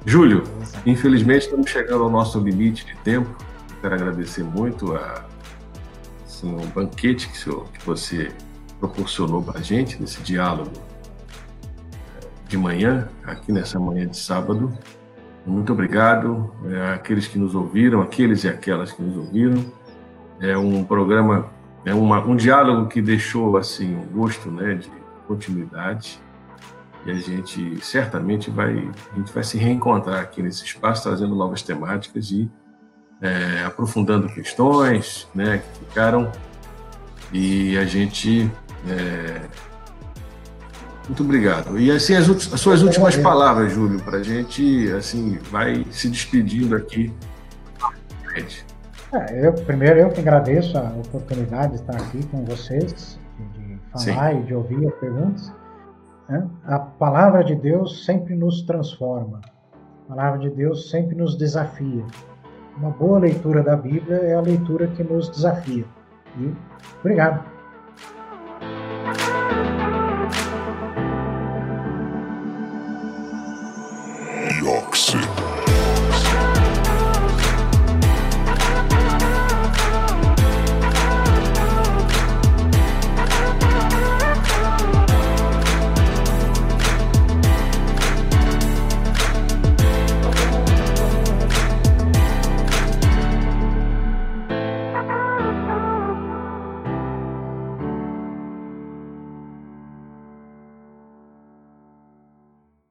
Júlio, 0.08 0.42
infelizmente 0.86 1.42
estamos 1.42 1.70
chegando 1.70 2.06
ao 2.06 2.10
nosso 2.10 2.40
limite 2.40 2.86
de 2.86 2.96
tempo. 3.00 3.30
quero 3.82 3.94
agradecer 3.94 4.42
muito 4.42 4.96
a, 4.96 5.26
assim, 6.26 6.56
banquete 6.74 7.28
que, 7.28 7.38
senhor, 7.38 7.70
que 7.74 7.86
você 7.86 8.32
proporcionou 8.80 9.44
para 9.44 9.60
a 9.60 9.62
gente 9.62 10.00
nesse 10.00 10.22
diálogo 10.22 10.72
é, 12.16 12.48
de 12.48 12.58
manhã, 12.58 13.10
aqui 13.26 13.52
nessa 13.52 13.78
manhã 13.82 14.08
de 14.08 14.16
sábado. 14.16 14.72
Muito 15.46 15.74
obrigado 15.74 16.54
é, 16.72 16.94
àqueles 16.94 17.28
que 17.28 17.38
nos 17.38 17.54
ouviram, 17.54 18.02
aqueles 18.02 18.46
e 18.46 18.48
aquelas 18.48 18.94
que 18.94 19.04
nos 19.04 19.18
ouviram. 19.18 19.62
É 20.40 20.58
um 20.58 20.86
programa, 20.86 21.48
é 21.84 21.94
uma, 21.94 22.26
um 22.26 22.38
diálogo 22.38 22.88
que 22.88 23.02
deixou 23.02 23.58
assim 23.58 23.94
um 23.94 24.06
gosto, 24.06 24.50
né, 24.50 24.76
de 24.76 24.90
continuidade. 25.28 26.18
E 27.08 27.12
a 27.12 27.16
gente 27.16 27.80
certamente 27.84 28.52
vai, 28.52 28.92
a 29.14 29.16
gente 29.16 29.34
vai 29.34 29.44
se 29.44 29.58
reencontrar 29.58 30.20
aqui 30.20 30.44
nesse 30.44 30.66
espaço, 30.66 31.04
trazendo 31.04 31.34
novas 31.34 31.62
temáticas 31.62 32.32
e 32.32 32.52
é, 33.22 33.64
aprofundando 33.64 34.28
questões, 34.28 35.26
né, 35.34 35.60
que 35.60 35.86
ficaram. 35.86 36.30
E 37.32 37.78
a 37.78 37.86
gente 37.86 38.52
é, 38.90 39.42
muito 41.08 41.24
obrigado. 41.24 41.80
E 41.80 41.90
assim, 41.90 42.14
as, 42.14 42.30
as 42.30 42.60
suas 42.60 42.82
últimas 42.82 43.16
palavras, 43.16 43.72
Júlio, 43.72 44.02
para 44.02 44.18
a 44.18 44.24
gente, 44.24 44.92
assim, 44.92 45.40
vai 45.50 45.86
se 45.90 46.10
despedindo 46.10 46.76
aqui. 46.76 47.14
É, 49.14 49.48
eu, 49.48 49.54
primeiro, 49.54 50.00
eu 50.00 50.10
que 50.10 50.20
agradeço 50.20 50.78
a 50.78 50.92
oportunidade 51.06 51.74
de 51.74 51.80
estar 51.80 51.96
aqui 51.96 52.26
com 52.28 52.44
vocês, 52.44 53.18
de, 53.56 53.80
falar 53.94 54.34
Sim. 54.34 54.42
e 54.42 54.44
de 54.44 54.54
ouvir 54.54 54.86
as 54.86 54.94
perguntas. 54.96 55.54
Né? 56.30 56.48
A 56.66 56.80
palavra 56.80 57.44
de 57.44 57.56
Deus 57.56 58.06
sempre 58.06 58.36
nos 58.36 58.62
transforma. 58.64 59.42
A 60.06 60.16
palavra 60.16 60.40
de 60.40 60.50
Deus 60.50 60.90
sempre 60.90 61.16
nos 61.16 61.36
desafia. 61.36 62.06
Uma 62.78 62.92
boa 62.92 63.20
leitura 63.20 63.64
da 63.64 63.76
Bíblia 63.76 64.18
é 64.18 64.36
a 64.36 64.42
leitura 64.42 64.88
que 64.88 65.04
nos 65.04 65.30
desafia. 65.30 65.86
E 66.38 66.54
obrigado. 67.00 67.57